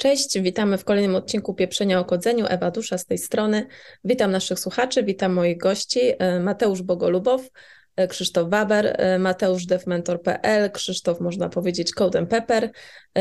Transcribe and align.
Cześć, 0.00 0.40
witamy 0.40 0.78
w 0.78 0.84
kolejnym 0.84 1.14
odcinku 1.14 1.54
Pieprzenia 1.54 2.00
o 2.00 2.04
Kodzeniu. 2.04 2.46
Ewa 2.48 2.70
Dusza 2.70 2.98
z 2.98 3.06
tej 3.06 3.18
strony. 3.18 3.66
Witam 4.04 4.30
naszych 4.30 4.60
słuchaczy, 4.60 5.02
witam 5.02 5.32
moich 5.32 5.58
gości. 5.58 6.00
e, 6.18 6.40
Mateusz 6.40 6.82
Bogolubow, 6.82 7.50
e, 7.96 8.08
Krzysztof 8.08 8.50
Waber, 8.50 8.86
e, 8.86 9.18
Mateusz 9.18 9.66
devmentor.pl, 9.66 10.70
Krzysztof 10.70 11.20
można 11.20 11.48
powiedzieć 11.48 11.92
Code 11.92 12.18
and 12.18 12.30
Pepper. 12.30 12.70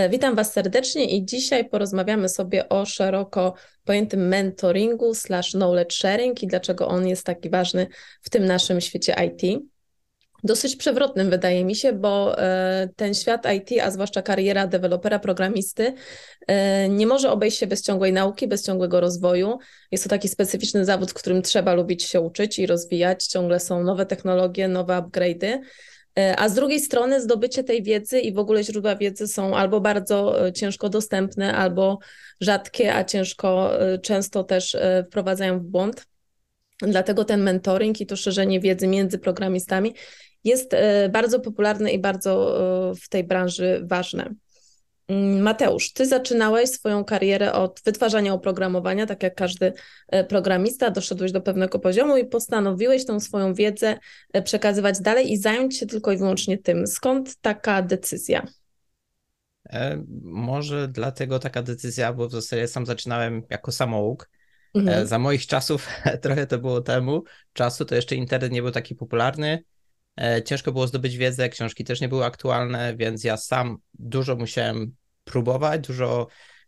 Witam 0.10 0.36
Was 0.36 0.54
serdecznie 0.54 1.06
i 1.06 1.26
dzisiaj 1.26 1.70
porozmawiamy 1.70 2.30
sobie 2.30 2.70
o 2.70 2.86
szeroko 2.86 3.54
pojętym 3.84 4.28
mentoringu 4.28 5.14
slash 5.14 5.52
knowledge 5.52 5.94
sharing 5.94 6.44
i 6.44 6.48
dlaczego 6.48 6.88
on 6.88 7.08
jest 7.08 7.26
taki 7.26 7.50
ważny 7.50 7.88
w 8.22 8.30
tym 8.30 8.46
naszym 8.46 8.82
świecie 8.82 9.16
IT 9.26 9.62
dosyć 10.44 10.76
przewrotnym, 10.76 11.30
wydaje 11.30 11.66
mi 11.66 11.76
się, 11.76 11.94
bo 11.94 12.40
e, 12.40 12.90
ten 12.96 13.14
świat 13.14 13.48
IT, 13.56 13.82
a 13.82 13.92
zwłaszcza 13.92 14.22
kariera 14.22 14.68
dewelopera, 14.68 15.20
programisty, 15.20 15.94
e, 16.48 16.90
nie 16.90 17.08
może 17.08 17.32
obejść 17.32 17.58
się 17.58 17.68
bez 17.68 17.82
ciągłej 17.82 18.14
nauki, 18.14 18.48
bez 18.48 18.66
ciągłego 18.66 19.00
rozwoju. 19.00 19.58
Jest 19.92 20.04
to 20.04 20.10
taki 20.10 20.28
specyficzny 20.28 20.86
zawód, 20.86 21.14
którym 21.14 21.42
trzeba 21.42 21.74
lubić 21.74 22.04
się 22.04 22.22
uczyć 22.22 22.60
i 22.60 22.68
rozwijać. 22.68 23.28
Ciągle 23.28 23.60
są 23.60 23.84
nowe 23.84 24.06
technologie, 24.06 24.68
nowe 24.68 24.94
upgrade'y. 24.94 25.60
E, 26.18 26.36
A 26.40 26.50
z 26.50 26.54
drugiej 26.54 26.80
strony 26.80 27.22
zdobycie 27.22 27.64
tej 27.64 27.84
wiedzy 27.84 28.20
i 28.20 28.34
w 28.34 28.40
ogóle 28.40 28.64
źródła 28.64 28.96
wiedzy 28.96 29.28
są 29.28 29.56
albo 29.56 29.82
bardzo 29.82 30.36
ciężko 30.52 30.90
dostępne, 30.90 31.54
albo 31.54 32.00
rzadkie, 32.42 32.96
a 32.96 33.04
ciężko, 33.04 33.72
często 34.02 34.44
też 34.44 34.78
wprowadzają 35.08 35.60
w 35.60 35.64
błąd. 35.64 36.06
Dlatego 36.82 37.26
ten 37.26 37.44
mentoring 37.44 38.02
i 38.02 38.06
to 38.06 38.16
szerzenie 38.16 38.60
wiedzy 38.60 38.88
między 38.88 39.20
programistami 39.20 39.94
jest 40.44 40.74
e, 40.74 41.10
bardzo 41.10 41.40
popularne 41.40 41.92
i 41.92 42.00
bardzo 42.00 42.60
e, 42.92 42.96
w 42.96 43.10
tej 43.10 43.24
branży 43.24 43.82
ważne. 43.86 44.34
Mm, 45.08 45.42
Mateusz, 45.42 45.94
ty 45.94 46.06
zaczynałeś 46.06 46.70
swoją 46.70 47.06
karierę 47.06 47.54
od 47.54 47.82
wytwarzania 47.86 48.34
oprogramowania, 48.34 49.06
tak 49.06 49.24
jak 49.24 49.36
każdy 49.36 49.74
e, 50.08 50.24
programista, 50.24 50.92
doszedłeś 50.92 51.32
do 51.32 51.42
pewnego 51.42 51.80
poziomu 51.80 52.18
i 52.18 52.26
postanowiłeś 52.26 53.06
tą 53.06 53.20
swoją 53.20 53.54
wiedzę 53.54 53.98
przekazywać 54.44 55.02
dalej 55.02 55.32
i 55.32 55.38
zająć 55.38 55.78
się 55.78 55.86
tylko 55.86 56.12
i 56.12 56.18
wyłącznie 56.18 56.58
tym. 56.58 56.88
Skąd 56.88 57.36
taka 57.42 57.82
decyzja? 57.82 58.48
Może 60.24 60.88
dlatego 60.88 61.40
taka 61.40 61.64
decyzja, 61.64 62.14
bo 62.14 62.28
w 62.28 62.32
zasadzie 62.32 62.68
sam 62.68 62.86
zaczynałem 62.86 63.44
jako 63.50 63.72
samouk. 63.72 64.30
Mhm. 64.76 65.08
Za 65.08 65.20
moich 65.20 65.48
czasów, 65.48 65.88
trochę 66.22 66.48
to 66.48 66.58
było 66.58 66.82
temu, 66.82 67.24
czasu 67.54 67.86
to 67.86 67.96
jeszcze 67.96 68.16
internet 68.16 68.52
nie 68.52 68.62
był 68.62 68.72
taki 68.72 68.96
popularny. 68.96 69.64
E, 70.18 70.44
Ciężko 70.44 70.72
było 70.72 70.88
zdobyć 70.88 71.18
wiedzę, 71.18 71.50
książki 71.50 71.84
też 71.84 72.02
nie 72.02 72.10
były 72.10 72.26
aktualne, 72.26 72.96
więc 72.98 73.24
ja 73.24 73.38
sam 73.38 73.78
dużo 73.94 74.36
musiałem 74.36 74.96
próbować, 75.24 75.88
dużo 75.88 76.28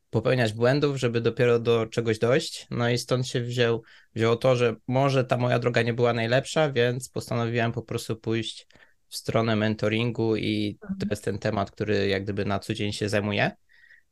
popełniać 0.09 0.53
błędów, 0.53 0.97
żeby 0.97 1.21
dopiero 1.21 1.59
do 1.59 1.85
czegoś 1.85 2.19
dojść. 2.19 2.67
No 2.71 2.89
i 2.89 2.97
stąd 2.97 3.27
się 3.27 3.41
wziął, 3.41 3.83
wzięło 4.15 4.35
to, 4.35 4.55
że 4.55 4.75
może 4.87 5.23
ta 5.23 5.37
moja 5.37 5.59
droga 5.59 5.81
nie 5.81 5.93
była 5.93 6.13
najlepsza, 6.13 6.71
więc 6.71 7.09
postanowiłem 7.09 7.71
po 7.71 7.81
prostu 7.81 8.15
pójść 8.15 8.67
w 9.07 9.15
stronę 9.15 9.55
mentoringu 9.55 10.35
i 10.35 10.77
to 10.99 11.05
jest 11.09 11.23
ten 11.23 11.39
temat, 11.39 11.71
który 11.71 12.07
jak 12.07 12.23
gdyby 12.23 12.45
na 12.45 12.59
co 12.59 12.73
dzień 12.73 12.93
się 12.93 13.09
zajmuję. 13.09 13.51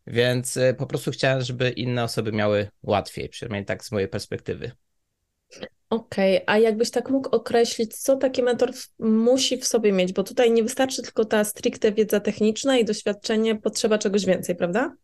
Więc 0.08 0.58
y, 0.58 0.76
po 0.78 0.88
prostu 0.88 1.12
chciałem, 1.12 1.42
żeby 1.42 1.70
inne 1.70 2.04
osoby 2.04 2.32
miały 2.32 2.70
łatwiej, 2.84 3.30
przynajmniej 3.30 3.66
tak 3.66 3.86
z 3.86 3.92
mojej 3.92 4.08
perspektywy. 4.08 4.72
Okej, 5.90 6.42
a 6.48 6.58
jakbyś 6.58 6.92
tak 6.92 7.10
mógł 7.10 7.30
określić, 7.36 7.98
co 7.98 8.18
taki 8.18 8.44
mentor 8.44 8.74
w- 8.74 8.90
musi 9.00 9.58
w 9.58 9.66
sobie 9.66 9.92
mieć? 9.92 10.14
Bo 10.14 10.24
tutaj 10.24 10.52
nie 10.52 10.64
wystarczy 10.64 11.02
tylko 11.02 11.26
ta 11.26 11.44
stricte 11.44 11.92
wiedza 11.92 12.20
techniczna 12.20 12.78
i 12.78 12.86
doświadczenie, 12.86 13.56
potrzeba 13.56 13.98
czegoś 13.98 14.26
więcej, 14.26 14.56
prawda? 14.56 14.96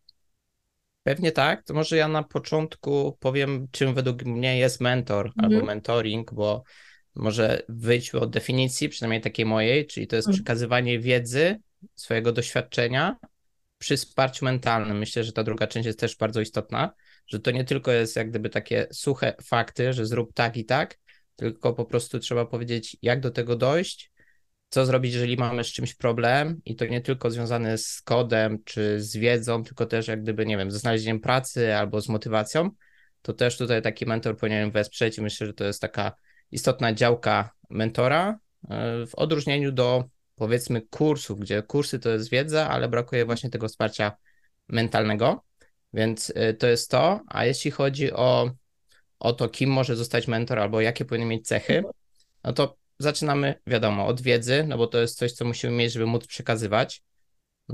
Pewnie 1.04 1.32
tak, 1.32 1.64
to 1.64 1.74
może 1.74 1.98
ja 1.98 2.08
na 2.08 2.24
początku 2.24 3.18
powiem, 3.20 3.68
czym 3.72 3.94
według 3.94 4.24
mnie 4.24 4.58
jest 4.58 4.82
mentor 4.82 5.26
Mhm. 5.28 5.54
albo 5.54 5.66
mentoring, 5.66 6.34
bo 6.34 6.64
może 7.16 7.64
wyjdźmy 7.70 8.20
od 8.20 8.30
definicji, 8.32 8.90
przynajmniej 8.90 9.22
takiej 9.22 9.46
mojej, 9.46 9.88
czyli 9.88 10.08
to 10.08 10.16
jest 10.16 10.28
Mhm. 10.28 10.44
przekazywanie 10.44 11.00
wiedzy, 11.00 11.60
swojego 11.96 12.32
doświadczenia 12.32 13.16
przy 13.78 13.98
wsparciu 13.98 14.46
mentalnym. 14.46 14.98
Myślę, 14.98 15.24
że 15.24 15.32
ta 15.34 15.44
druga 15.44 15.68
część 15.68 15.86
jest 15.86 16.00
też 16.00 16.18
bardzo 16.18 16.42
istotna, 16.42 16.94
że 17.28 17.40
to 17.40 17.52
nie 17.52 17.64
tylko 17.64 17.92
jest 17.92 18.16
jak 18.16 18.30
gdyby 18.30 18.50
takie 18.50 18.88
suche 18.92 19.34
fakty, 19.44 19.94
że 19.94 20.06
zrób 20.06 20.34
tak 20.34 20.58
i 20.58 20.66
tak, 20.66 21.00
tylko 21.36 21.74
po 21.74 21.86
prostu 21.86 22.20
trzeba 22.20 22.46
powiedzieć, 22.46 22.98
jak 23.02 23.20
do 23.20 23.32
tego 23.32 23.56
dojść, 23.56 24.12
co 24.70 24.86
zrobić, 24.86 25.14
jeżeli 25.14 25.38
mamy 25.38 25.64
z 25.64 25.68
czymś 25.68 25.96
problem 25.96 26.62
i 26.66 26.76
to 26.76 26.86
nie 26.86 27.02
tylko 27.02 27.32
związane 27.32 27.78
z 27.78 28.02
kodem 28.02 28.64
czy 28.64 29.02
z 29.02 29.18
wiedzą, 29.18 29.64
tylko 29.64 29.86
też 29.86 30.08
jak 30.08 30.22
gdyby, 30.22 30.46
nie 30.46 30.58
wiem, 30.58 30.72
ze 30.72 30.80
znalezieniem 30.80 31.20
pracy 31.20 31.76
albo 31.76 32.02
z 32.02 32.10
motywacją, 32.10 32.70
to 33.22 33.34
też 33.34 33.58
tutaj 33.58 33.82
taki 33.82 34.06
mentor 34.06 34.38
powinien 34.38 34.72
wesprzeć 34.72 35.18
i 35.18 35.22
myślę, 35.22 35.48
że 35.48 35.54
to 35.54 35.64
jest 35.64 35.82
taka 35.82 36.16
istotna 36.52 36.94
działka 36.94 37.52
mentora 37.70 38.40
e, 38.70 39.06
w 39.08 39.16
odróżnieniu 39.16 39.72
do 39.72 40.04
powiedzmy 40.36 40.82
kursów, 40.82 41.40
gdzie 41.40 41.64
kursy 41.64 42.00
to 42.00 42.10
jest 42.10 42.30
wiedza, 42.30 42.70
ale 42.70 42.90
brakuje 42.90 43.26
właśnie 43.26 43.50
tego 43.50 43.68
wsparcia 43.68 44.12
mentalnego, 44.68 45.44
więc 45.94 46.34
e, 46.36 46.54
to 46.54 46.68
jest 46.68 46.92
to, 46.92 47.22
a 47.28 47.46
jeśli 47.46 47.72
chodzi 47.72 48.14
o, 48.14 48.52
o 49.20 49.34
to, 49.34 49.50
kim 49.50 49.70
może 49.70 49.96
zostać 49.96 50.28
mentor 50.28 50.60
albo 50.60 50.82
jakie 50.82 51.06
powinien 51.06 51.30
mieć 51.30 51.48
cechy, 51.48 51.84
no 52.44 52.54
to 52.54 52.78
zaczynamy, 53.00 53.56
wiadomo, 53.68 54.08
od 54.08 54.22
wiedzy, 54.22 54.66
no 54.68 54.78
bo 54.78 54.88
to 54.88 55.02
jest 55.02 55.18
coś, 55.18 55.32
co 55.32 55.46
musimy 55.46 55.74
mieć, 55.74 55.94
żeby 55.94 56.06
móc 56.06 56.28
przekazywać. 56.28 57.02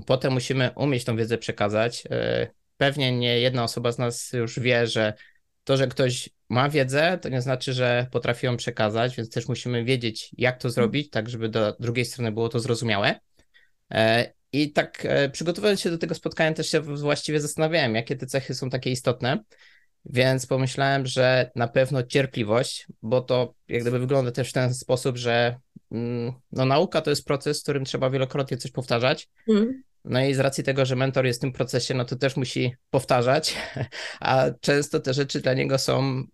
Potem 0.05 0.33
musimy 0.33 0.71
umieć 0.75 1.03
tą 1.03 1.15
wiedzę 1.15 1.37
przekazać. 1.37 2.03
E, 2.11 2.47
Pewnie 2.79 3.17
nie 3.17 3.39
jedna 3.39 3.63
osoba 3.63 3.91
z 3.91 3.97
nas 3.97 4.33
już 4.33 4.59
wie, 4.59 4.87
że 4.87 5.13
to, 5.63 5.77
że 5.77 5.87
ktoś 5.87 6.29
ma 6.49 6.69
wiedzę, 6.69 7.19
to 7.21 7.29
nie 7.29 7.41
znaczy, 7.41 7.73
że 7.73 8.07
potrafi 8.11 8.45
ją 8.45 8.57
przekazać, 8.57 9.15
więc 9.15 9.29
też 9.29 9.47
musimy 9.47 9.83
wiedzieć, 9.83 10.29
jak 10.37 10.57
to 10.57 10.69
zrobić, 10.69 11.09
tak 11.09 11.29
żeby 11.29 11.49
do 11.49 11.75
drugiej 11.79 12.05
strony 12.05 12.31
było 12.31 12.49
to 12.49 12.59
zrozumiałe. 12.59 13.19
I 14.53 14.71
tak 14.71 15.05
e, 15.05 15.29
przygotowując 15.29 15.81
się 15.81 15.89
do 15.89 15.97
tego 15.97 16.15
spotkania, 16.15 16.53
też 16.53 16.69
się 16.69 16.81
właściwie 16.81 17.41
zastanawiałem, 17.41 17.95
jakie 17.95 18.15
te 18.15 18.25
cechy 18.25 18.55
są 18.55 18.69
takie 18.69 18.91
istotne. 18.91 19.43
Więc 20.05 20.45
pomyślałem, 20.45 21.05
że 21.05 21.51
na 21.55 21.67
pewno 21.67 22.03
cierpliwość, 22.03 22.87
bo 23.01 23.21
to 23.21 23.53
jak 23.67 23.81
gdyby 23.81 23.99
wygląda 23.99 24.31
też 24.31 24.49
w 24.49 24.53
ten 24.53 24.73
sposób, 24.73 25.17
że 25.17 25.57
mm, 25.91 26.33
no, 26.51 26.65
nauka 26.65 27.01
to 27.01 27.09
jest 27.09 27.25
proces, 27.25 27.59
w 27.59 27.63
którym 27.63 27.85
trzeba 27.85 28.09
wielokrotnie 28.09 28.57
coś 28.57 28.71
powtarzać. 28.71 29.29
Mhm. 29.49 29.83
No 30.05 30.25
i 30.25 30.33
z 30.33 30.39
racji 30.39 30.63
tego, 30.63 30.85
że 30.85 30.95
mentor 30.95 31.25
jest 31.25 31.39
w 31.39 31.41
tym 31.41 31.51
procesie, 31.51 31.93
no 31.93 32.05
to 32.05 32.15
też 32.15 32.37
musi 32.37 32.75
powtarzać, 32.89 33.55
a 34.19 34.45
często 34.61 34.99
te 34.99 35.13
rzeczy 35.13 35.41
dla 35.41 35.53
niego 35.53 35.77
są 35.77 35.99
mm, 35.99 36.27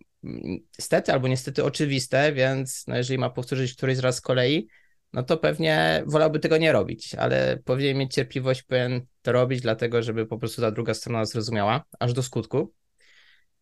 niestety 0.78 1.12
albo 1.12 1.28
niestety 1.28 1.64
oczywiste, 1.64 2.32
więc 2.32 2.84
no 2.86 2.96
jeżeli 2.96 3.18
ma 3.18 3.30
powtórzyć 3.30 3.74
któryś 3.74 3.98
raz 3.98 4.16
z 4.16 4.20
kolei, 4.20 4.68
no 5.16 5.22
to 5.22 5.36
pewnie 5.36 6.02
wolałby 6.06 6.38
tego 6.38 6.56
nie 6.56 6.72
robić, 6.72 7.14
ale 7.14 7.58
powinien 7.64 7.98
mieć 7.98 8.14
cierpliwość, 8.14 8.62
powinien 8.62 9.06
to 9.22 9.32
robić, 9.32 9.60
dlatego 9.60 10.02
żeby 10.02 10.26
po 10.26 10.38
prostu 10.38 10.62
ta 10.62 10.70
druga 10.70 10.94
strona 10.94 11.24
zrozumiała 11.24 11.84
aż 12.00 12.12
do 12.12 12.22
skutku. 12.22 12.72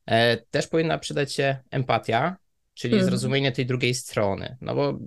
E, 0.07 0.37
Też 0.37 0.67
powinna 0.67 0.99
przydać 0.99 1.33
się 1.33 1.57
empatia, 1.71 2.37
czyli 2.75 2.95
Mhm. 2.95 3.11
zrozumienie 3.11 3.53
tej 3.53 3.67
drugiej 3.67 3.95
strony, 3.95 4.57
no 4.61 4.75
bo 4.75 4.99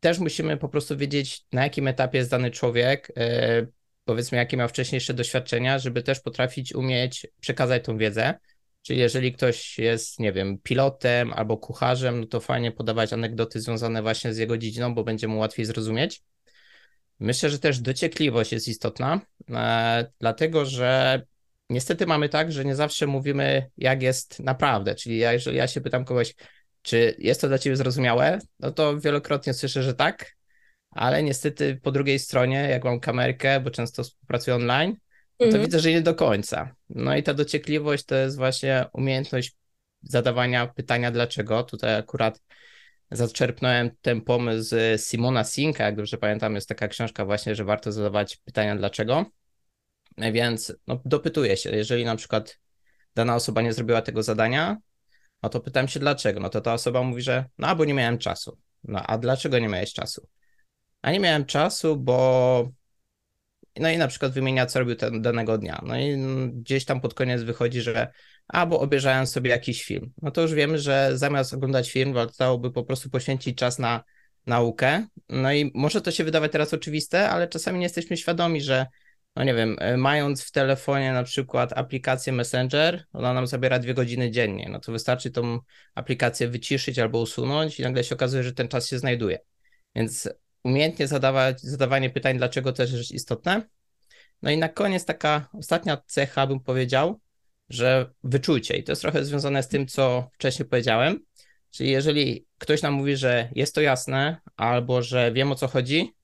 też 0.00 0.18
musimy 0.18 0.56
po 0.56 0.68
prostu 0.68 0.96
wiedzieć, 0.96 1.44
na 1.52 1.62
jakim 1.62 1.88
etapie 1.88 2.18
jest 2.18 2.30
dany 2.30 2.50
człowiek, 2.50 3.12
e, 3.16 3.66
powiedzmy, 4.04 4.38
jakie 4.38 4.56
miał 4.56 4.68
wcześniejsze 4.68 5.14
doświadczenia, 5.14 5.78
żeby 5.78 6.02
też 6.02 6.20
potrafić 6.20 6.74
umieć 6.74 7.26
przekazać 7.40 7.84
tą 7.84 7.98
wiedzę. 7.98 8.34
Czyli 8.84 8.98
jeżeli 9.00 9.32
ktoś 9.32 9.78
jest, 9.78 10.20
nie 10.20 10.32
wiem, 10.32 10.58
pilotem 10.58 11.32
albo 11.32 11.58
kucharzem, 11.58 12.20
no 12.20 12.26
to 12.26 12.40
fajnie 12.40 12.72
podawać 12.72 13.12
anegdoty 13.12 13.60
związane 13.60 14.02
właśnie 14.02 14.34
z 14.34 14.38
jego 14.38 14.58
dziedziną, 14.58 14.94
bo 14.94 15.04
będzie 15.04 15.28
mu 15.28 15.38
łatwiej 15.38 15.66
zrozumieć. 15.66 16.22
Myślę, 17.20 17.50
że 17.50 17.58
też 17.58 17.80
dociekliwość 17.80 18.52
jest 18.52 18.68
istotna, 18.68 19.20
e, 19.50 20.12
dlatego 20.20 20.66
że 20.66 21.22
niestety 21.70 22.06
mamy 22.06 22.28
tak, 22.28 22.52
że 22.52 22.64
nie 22.64 22.76
zawsze 22.76 23.06
mówimy, 23.06 23.70
jak 23.76 24.02
jest 24.02 24.40
naprawdę. 24.40 24.94
Czyli 24.94 25.18
ja, 25.18 25.32
jeżeli 25.32 25.56
ja 25.56 25.66
się 25.66 25.80
pytam 25.80 26.04
kogoś, 26.04 26.34
czy 26.82 27.16
jest 27.18 27.40
to 27.40 27.48
dla 27.48 27.58
ciebie 27.58 27.76
zrozumiałe, 27.76 28.38
no 28.60 28.70
to 28.70 29.00
wielokrotnie 29.00 29.54
słyszę, 29.54 29.82
że 29.82 29.94
tak, 29.94 30.36
ale 30.90 31.22
niestety 31.22 31.80
po 31.82 31.92
drugiej 31.92 32.18
stronie, 32.18 32.68
jak 32.70 32.84
mam 32.84 33.00
kamerkę, 33.00 33.60
bo 33.60 33.70
często 33.70 34.04
współpracuję 34.04 34.56
online, 34.56 34.96
no 35.40 35.46
to 35.46 35.46
Mhm. 35.46 35.64
widzę, 35.64 35.80
że 35.80 35.90
nie 35.90 36.02
do 36.02 36.14
końca. 36.14 36.74
No 36.88 37.16
i 37.16 37.22
ta 37.22 37.34
dociekliwość 37.34 38.04
to 38.04 38.14
jest 38.14 38.36
właśnie 38.36 38.86
umiejętność 38.92 39.56
zadawania 40.02 40.66
pytania 40.66 41.10
dlaczego. 41.10 41.62
Tutaj 41.62 41.96
akurat 41.96 42.40
zaczerpnąłem 43.10 43.90
ten 44.02 44.20
pomysł 44.20 44.68
z 44.68 45.02
Simona 45.06 45.44
Sinka, 45.44 45.84
jak 45.84 45.96
dobrze 45.96 46.18
pamiętam, 46.18 46.54
jest 46.54 46.68
taka 46.68 46.88
książka 46.88 47.24
właśnie, 47.24 47.54
że 47.54 47.64
warto 47.64 47.92
zadawać 47.92 48.36
pytania 48.36 48.76
dlaczego. 48.76 49.24
Więc 50.32 50.76
no, 50.86 51.00
dopytuję 51.04 51.56
się, 51.56 51.70
jeżeli 51.70 52.04
na 52.04 52.16
przykład 52.16 52.58
dana 53.14 53.34
osoba 53.34 53.62
nie 53.62 53.72
zrobiła 53.72 54.02
tego 54.02 54.22
zadania, 54.22 54.76
no 55.42 55.48
to 55.48 55.60
pytam 55.60 55.88
się 55.88 56.00
dlaczego. 56.00 56.40
No 56.40 56.48
to 56.48 56.60
ta 56.60 56.74
osoba 56.74 57.02
mówi, 57.02 57.22
że 57.22 57.44
no 57.58 57.76
bo 57.76 57.84
nie 57.84 57.94
miałem 57.94 58.18
czasu. 58.18 58.58
No 58.84 59.02
a 59.06 59.18
dlaczego 59.18 59.58
nie 59.58 59.68
miałeś 59.68 59.92
czasu? 59.92 60.28
A 61.02 61.12
nie 61.12 61.20
miałem 61.20 61.44
czasu, 61.44 61.96
bo 61.96 62.68
no 63.80 63.90
i 63.90 63.98
na 63.98 64.08
przykład 64.08 64.32
wymienia, 64.32 64.66
co 64.66 64.78
robił 64.78 64.94
ten 64.94 65.22
danego 65.22 65.58
dnia. 65.58 65.80
No 65.86 65.98
i 65.98 66.16
gdzieś 66.52 66.84
tam 66.84 67.00
pod 67.00 67.14
koniec 67.14 67.42
wychodzi, 67.42 67.80
że 67.80 68.12
albo 68.48 68.80
obejrzałem 68.80 69.26
sobie 69.26 69.50
jakiś 69.50 69.84
film. 69.84 70.12
No 70.22 70.30
to 70.30 70.40
już 70.42 70.54
wiemy, 70.54 70.78
że 70.78 71.10
zamiast 71.14 71.54
oglądać 71.54 71.90
film, 71.90 72.12
warto 72.12 72.58
po 72.58 72.84
prostu 72.84 73.10
poświęcić 73.10 73.58
czas 73.58 73.78
na 73.78 74.04
naukę. 74.46 75.06
No 75.28 75.52
i 75.52 75.70
może 75.74 76.00
to 76.00 76.10
się 76.10 76.24
wydawać 76.24 76.52
teraz 76.52 76.74
oczywiste, 76.74 77.30
ale 77.30 77.48
czasami 77.48 77.78
nie 77.78 77.84
jesteśmy 77.84 78.16
świadomi, 78.16 78.60
że 78.60 78.86
no 79.36 79.44
nie 79.44 79.54
wiem, 79.54 79.76
e, 79.80 79.96
mając 79.96 80.44
w 80.44 80.50
telefonie 80.50 81.12
na 81.12 81.22
przykład 81.22 81.72
aplikację 81.72 82.32
Messenger, 82.32 83.04
ona 83.12 83.34
nam 83.34 83.46
zabiera 83.46 83.78
dwie 83.78 83.94
godziny 83.94 84.30
dziennie, 84.30 84.68
no 84.72 84.80
to 84.80 84.92
wystarczy 84.92 85.30
tą 85.30 85.58
aplikację 85.94 86.48
wyciszyć 86.48 86.98
albo 86.98 87.20
usunąć 87.20 87.80
i 87.80 87.82
nagle 87.82 88.04
się 88.04 88.14
okazuje, 88.14 88.42
że 88.42 88.52
ten 88.52 88.68
czas 88.68 88.88
się 88.88 88.98
znajduje. 88.98 89.38
Więc 89.94 90.28
umiejętnie 90.64 91.06
zadawać, 91.06 91.60
zadawanie 91.60 92.10
pytań, 92.10 92.38
dlaczego 92.38 92.72
też 92.72 92.92
jest 92.92 93.12
istotne. 93.12 93.62
No 94.42 94.50
i 94.50 94.58
na 94.58 94.68
koniec 94.68 95.04
taka 95.04 95.48
ostatnia 95.52 96.02
cecha, 96.06 96.46
bym 96.46 96.60
powiedział, 96.60 97.20
że 97.68 98.10
wyczujcie. 98.24 98.76
I 98.76 98.84
to 98.84 98.92
jest 98.92 99.02
trochę 99.02 99.24
związane 99.24 99.62
z 99.62 99.68
tym, 99.68 99.86
co 99.86 100.30
wcześniej 100.32 100.68
powiedziałem. 100.68 101.20
Czyli 101.70 101.90
jeżeli 101.90 102.46
ktoś 102.58 102.82
nam 102.82 102.94
mówi, 102.94 103.16
że 103.16 103.48
jest 103.54 103.74
to 103.74 103.80
jasne, 103.80 104.40
albo 104.56 105.02
że 105.02 105.32
wiem 105.32 105.52
o 105.52 105.54
co 105.54 105.68
chodzi, 105.68 106.14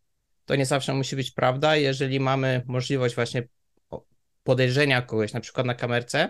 to 0.45 0.57
nie 0.57 0.67
zawsze 0.67 0.95
musi 0.95 1.17
być 1.17 1.31
prawda. 1.31 1.77
Jeżeli 1.77 2.21
mamy 2.21 2.63
możliwość 2.67 3.15
właśnie 3.15 3.43
podejrzenia 4.43 5.03
kogoś, 5.03 5.33
na 5.33 5.41
przykład 5.41 5.67
na 5.67 5.75
kamerce, 5.75 6.29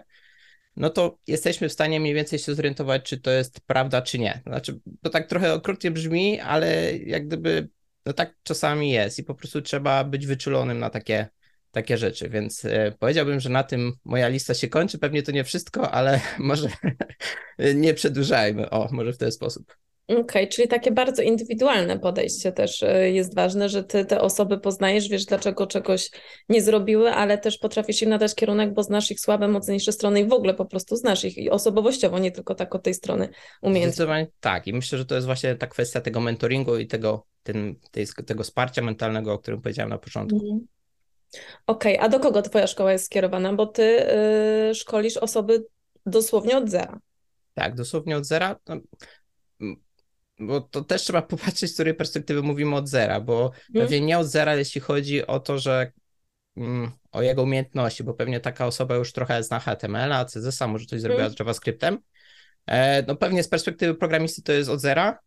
no 0.76 0.90
to 0.90 1.18
jesteśmy 1.26 1.68
w 1.68 1.72
stanie 1.72 2.00
mniej 2.00 2.14
więcej 2.14 2.38
się 2.38 2.54
zorientować, 2.54 3.02
czy 3.02 3.20
to 3.20 3.30
jest 3.30 3.60
prawda, 3.60 4.02
czy 4.02 4.18
nie. 4.18 4.42
Znaczy, 4.46 4.80
to 5.02 5.10
tak 5.10 5.28
trochę 5.28 5.54
okrutnie 5.54 5.90
brzmi, 5.90 6.40
ale 6.40 6.96
jak 6.96 7.26
gdyby, 7.26 7.68
no 8.06 8.12
tak 8.12 8.34
czasami 8.42 8.90
jest 8.90 9.18
i 9.18 9.24
po 9.24 9.34
prostu 9.34 9.62
trzeba 9.62 10.04
być 10.04 10.26
wyczulonym 10.26 10.78
na 10.78 10.90
takie, 10.90 11.28
takie 11.70 11.98
rzeczy, 11.98 12.28
więc 12.28 12.64
e, 12.64 12.92
powiedziałbym, 12.98 13.40
że 13.40 13.48
na 13.48 13.62
tym 13.62 13.92
moja 14.04 14.28
lista 14.28 14.54
się 14.54 14.68
kończy. 14.68 14.98
Pewnie 14.98 15.22
to 15.22 15.32
nie 15.32 15.44
wszystko, 15.44 15.90
ale 15.90 16.20
może 16.38 16.68
nie 17.74 17.94
przedłużajmy. 17.94 18.70
O, 18.70 18.88
może 18.92 19.12
w 19.12 19.18
ten 19.18 19.32
sposób. 19.32 19.76
Okej, 20.10 20.22
okay, 20.22 20.46
czyli 20.46 20.68
takie 20.68 20.90
bardzo 20.90 21.22
indywidualne 21.22 21.98
podejście 21.98 22.52
też 22.52 22.82
e, 22.82 23.10
jest 23.10 23.34
ważne, 23.34 23.68
że 23.68 23.84
ty 23.84 24.04
te 24.04 24.20
osoby 24.20 24.58
poznajesz, 24.58 25.08
wiesz 25.08 25.24
dlaczego 25.24 25.66
czegoś 25.66 26.10
nie 26.48 26.62
zrobiły, 26.62 27.10
ale 27.10 27.38
też 27.38 27.58
potrafisz 27.58 28.02
im 28.02 28.08
nadać 28.08 28.34
kierunek, 28.34 28.74
bo 28.74 28.82
znasz 28.82 29.10
ich 29.10 29.20
słabe, 29.20 29.48
mocniejsze 29.48 29.92
strony 29.92 30.20
i 30.20 30.24
w 30.24 30.32
ogóle 30.32 30.54
po 30.54 30.64
prostu 30.64 30.96
znasz 30.96 31.24
ich 31.24 31.38
i 31.38 31.50
osobowościowo, 31.50 32.18
nie 32.18 32.32
tylko 32.32 32.54
tak 32.54 32.74
od 32.74 32.82
tej 32.82 32.94
strony 32.94 33.28
umiejętności. 33.62 33.94
Zdecydowanie 33.94 34.26
tak 34.40 34.66
i 34.66 34.72
myślę, 34.72 34.98
że 34.98 35.04
to 35.06 35.14
jest 35.14 35.26
właśnie 35.26 35.54
ta 35.54 35.66
kwestia 35.66 36.00
tego 36.00 36.20
mentoringu 36.20 36.76
i 36.76 36.86
tego, 36.86 37.26
ten, 37.42 37.74
tej, 37.90 38.06
tego 38.26 38.42
wsparcia 38.42 38.82
mentalnego, 38.82 39.32
o 39.32 39.38
którym 39.38 39.60
powiedziałem 39.60 39.90
na 39.90 39.98
początku. 39.98 40.40
Mm. 40.50 40.66
Okej, 41.66 41.96
okay, 41.96 42.06
a 42.06 42.08
do 42.08 42.20
kogo 42.20 42.42
twoja 42.42 42.66
szkoła 42.66 42.92
jest 42.92 43.04
skierowana? 43.04 43.52
Bo 43.52 43.66
ty 43.66 43.82
yy, 44.66 44.74
szkolisz 44.74 45.16
osoby 45.16 45.64
dosłownie 46.06 46.56
od 46.56 46.70
zera. 46.70 46.98
Tak, 47.54 47.74
dosłownie 47.74 48.16
od 48.16 48.26
zera. 48.26 48.56
Bo 50.40 50.60
to 50.60 50.84
też 50.84 51.02
trzeba 51.02 51.22
popatrzeć, 51.36 51.70
z 51.70 51.74
której 51.74 51.94
perspektywy 51.94 52.42
mówimy 52.42 52.76
od 52.76 52.88
zera, 52.88 53.20
bo 53.20 53.50
hmm. 53.50 53.82
pewnie 53.82 54.00
nie 54.00 54.18
od 54.18 54.26
zera, 54.26 54.56
jeśli 54.56 54.80
chodzi 54.80 55.26
o 55.26 55.40
to, 55.40 55.58
że 55.58 55.92
mm, 56.56 56.90
o 57.12 57.22
jego 57.22 57.42
umiejętności, 57.42 58.04
bo 58.04 58.14
pewnie 58.14 58.40
taka 58.40 58.66
osoba 58.66 58.94
już 58.94 59.12
trochę 59.12 59.42
zna 59.42 59.60
HTML-a, 59.60 60.24
CSS-a, 60.24 60.66
może 60.66 60.86
coś 60.86 61.00
zrobiła 61.00 61.20
hmm. 61.20 61.36
z 61.36 61.38
JavaScriptem. 61.38 61.98
E, 62.66 63.02
no 63.02 63.16
pewnie 63.16 63.42
z 63.42 63.48
perspektywy 63.48 63.94
programisty 63.94 64.42
to 64.42 64.52
jest 64.52 64.70
od 64.70 64.80
zera, 64.80 65.18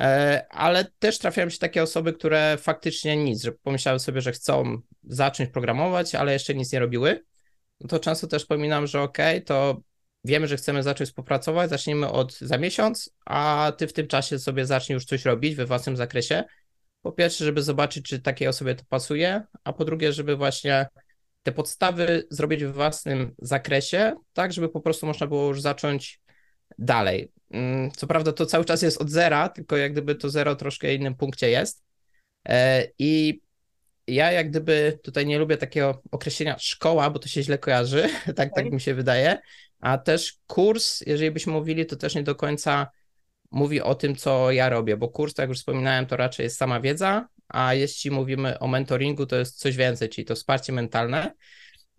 e, 0.00 0.46
ale 0.50 0.84
też 0.98 1.18
trafiają 1.18 1.50
się 1.50 1.58
takie 1.58 1.82
osoby, 1.82 2.12
które 2.12 2.56
faktycznie 2.60 3.16
nic, 3.16 3.42
że 3.42 3.52
pomyślały 3.52 3.98
sobie, 3.98 4.20
że 4.20 4.32
chcą 4.32 4.80
zacząć 5.02 5.50
programować, 5.50 6.14
ale 6.14 6.32
jeszcze 6.32 6.54
nic 6.54 6.72
nie 6.72 6.78
robiły. 6.78 7.24
No 7.80 7.88
to 7.88 7.98
często 7.98 8.26
też 8.26 8.46
pominam, 8.46 8.86
że 8.86 9.02
ok, 9.02 9.18
to 9.46 9.80
wiemy, 10.24 10.46
że 10.46 10.56
chcemy 10.56 10.82
zacząć 10.82 11.10
współpracować, 11.10 11.70
zacznijmy 11.70 12.10
od 12.10 12.38
za 12.38 12.58
miesiąc, 12.58 13.10
a 13.26 13.72
ty 13.78 13.86
w 13.86 13.92
tym 13.92 14.06
czasie 14.06 14.38
sobie 14.38 14.66
zacznij 14.66 14.94
już 14.94 15.04
coś 15.04 15.24
robić 15.24 15.54
we 15.54 15.66
własnym 15.66 15.96
zakresie. 15.96 16.44
Po 17.02 17.12
pierwsze, 17.12 17.44
żeby 17.44 17.62
zobaczyć, 17.62 18.04
czy 18.04 18.20
takiej 18.20 18.48
osobie 18.48 18.74
to 18.74 18.84
pasuje, 18.88 19.42
a 19.64 19.72
po 19.72 19.84
drugie, 19.84 20.12
żeby 20.12 20.36
właśnie 20.36 20.86
te 21.42 21.52
podstawy 21.52 22.26
zrobić 22.30 22.64
w 22.64 22.72
własnym 22.72 23.34
zakresie, 23.38 24.14
tak, 24.32 24.52
żeby 24.52 24.68
po 24.68 24.80
prostu 24.80 25.06
można 25.06 25.26
było 25.26 25.48
już 25.48 25.60
zacząć 25.60 26.20
dalej. 26.78 27.32
Mm, 27.50 27.90
co 27.90 28.06
prawda 28.06 28.32
to 28.32 28.46
cały 28.46 28.64
czas 28.64 28.82
jest 28.82 29.00
od 29.02 29.10
zera, 29.10 29.48
tylko 29.48 29.76
jak 29.76 29.92
gdyby 29.92 30.14
to 30.14 30.30
zero 30.30 30.56
troszkę 30.56 30.94
innym 30.94 31.14
punkcie 31.14 31.50
jest. 31.50 31.82
E, 32.48 32.86
I 32.98 33.40
ja 34.06 34.32
jak 34.32 34.50
gdyby 34.50 34.98
tutaj 35.02 35.26
nie 35.26 35.38
lubię 35.38 35.56
takiego 35.56 36.02
określenia 36.10 36.58
szkoła, 36.58 37.10
bo 37.10 37.18
to 37.18 37.28
się 37.28 37.42
źle 37.42 37.58
kojarzy, 37.58 38.08
tak, 38.36 38.54
tak 38.54 38.70
mi 38.72 38.80
się 38.80 38.94
wydaje, 38.94 39.38
a 39.80 39.98
też 39.98 40.38
kurs, 40.46 41.00
jeżeli 41.00 41.30
byśmy 41.30 41.52
mówili, 41.52 41.86
to 41.86 41.96
też 41.96 42.14
nie 42.14 42.22
do 42.22 42.34
końca 42.34 42.86
mówi 43.50 43.80
o 43.80 43.94
tym, 43.94 44.16
co 44.16 44.52
ja 44.52 44.68
robię, 44.68 44.96
bo 44.96 45.08
kurs, 45.08 45.34
tak 45.34 45.42
jak 45.42 45.48
już 45.48 45.58
wspominałem, 45.58 46.06
to 46.06 46.16
raczej 46.16 46.44
jest 46.44 46.56
sama 46.56 46.80
wiedza, 46.80 47.28
a 47.48 47.74
jeśli 47.74 48.10
mówimy 48.10 48.58
o 48.58 48.68
mentoringu, 48.68 49.26
to 49.26 49.36
jest 49.36 49.58
coś 49.58 49.76
więcej, 49.76 50.08
czyli 50.08 50.24
to 50.24 50.34
wsparcie 50.34 50.72
mentalne. 50.72 51.34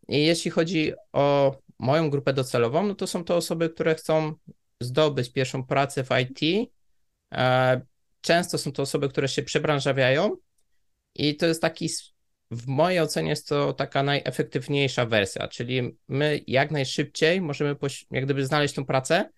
I 0.07 0.25
jeśli 0.25 0.51
chodzi 0.51 0.93
o 1.13 1.57
moją 1.79 2.09
grupę 2.09 2.33
docelową, 2.33 2.87
no 2.87 2.95
to 2.95 3.07
są 3.07 3.23
to 3.23 3.35
osoby, 3.35 3.69
które 3.69 3.95
chcą 3.95 4.33
zdobyć 4.79 5.33
pierwszą 5.33 5.63
pracę 5.63 6.03
w 6.03 6.09
IT. 6.21 6.69
E, 7.33 7.81
często 8.21 8.57
są 8.57 8.71
to 8.71 8.81
osoby, 8.81 9.09
które 9.09 9.27
się 9.27 9.43
przebranżawiają 9.43 10.37
i 11.15 11.35
to 11.35 11.45
jest 11.45 11.61
taki 11.61 11.89
w 12.51 12.67
mojej 12.67 12.99
ocenie 12.99 13.29
jest 13.29 13.47
to 13.47 13.73
taka 13.73 14.03
najefektywniejsza 14.03 15.05
wersja, 15.05 15.47
czyli 15.47 15.97
my 16.07 16.41
jak 16.47 16.71
najszybciej 16.71 17.41
możemy 17.41 17.75
jak 18.11 18.25
gdyby 18.25 18.45
znaleźć 18.45 18.75
tą 18.75 18.85
pracę. 18.85 19.29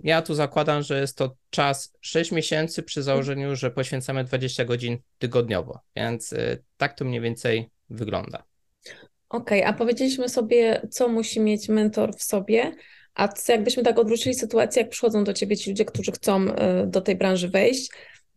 Ja 0.00 0.22
tu 0.22 0.34
zakładam, 0.34 0.82
że 0.82 1.00
jest 1.00 1.18
to 1.18 1.36
czas 1.50 1.92
6 2.00 2.32
miesięcy 2.32 2.82
przy 2.82 3.02
założeniu, 3.02 3.56
że 3.56 3.70
poświęcamy 3.70 4.24
20 4.24 4.64
godzin 4.64 4.98
tygodniowo, 5.18 5.80
więc 5.96 6.32
y, 6.32 6.62
tak 6.76 6.94
to 6.94 7.04
mniej 7.04 7.20
więcej 7.20 7.70
wygląda. 7.90 8.44
Okej, 9.28 9.60
okay, 9.60 9.66
a 9.66 9.72
powiedzieliśmy 9.72 10.28
sobie, 10.28 10.88
co 10.90 11.08
musi 11.08 11.40
mieć 11.40 11.68
mentor 11.68 12.16
w 12.16 12.22
sobie, 12.22 12.72
a 13.14 13.28
jakbyśmy 13.48 13.82
tak 13.82 13.98
odwrócili 13.98 14.34
sytuację, 14.34 14.82
jak 14.82 14.90
przychodzą 14.90 15.24
do 15.24 15.32
ciebie 15.32 15.56
ci 15.56 15.70
ludzie, 15.70 15.84
którzy 15.84 16.12
chcą 16.12 16.46
y, 16.48 16.54
do 16.86 17.00
tej 17.00 17.16
branży 17.16 17.48
wejść, 17.48 17.90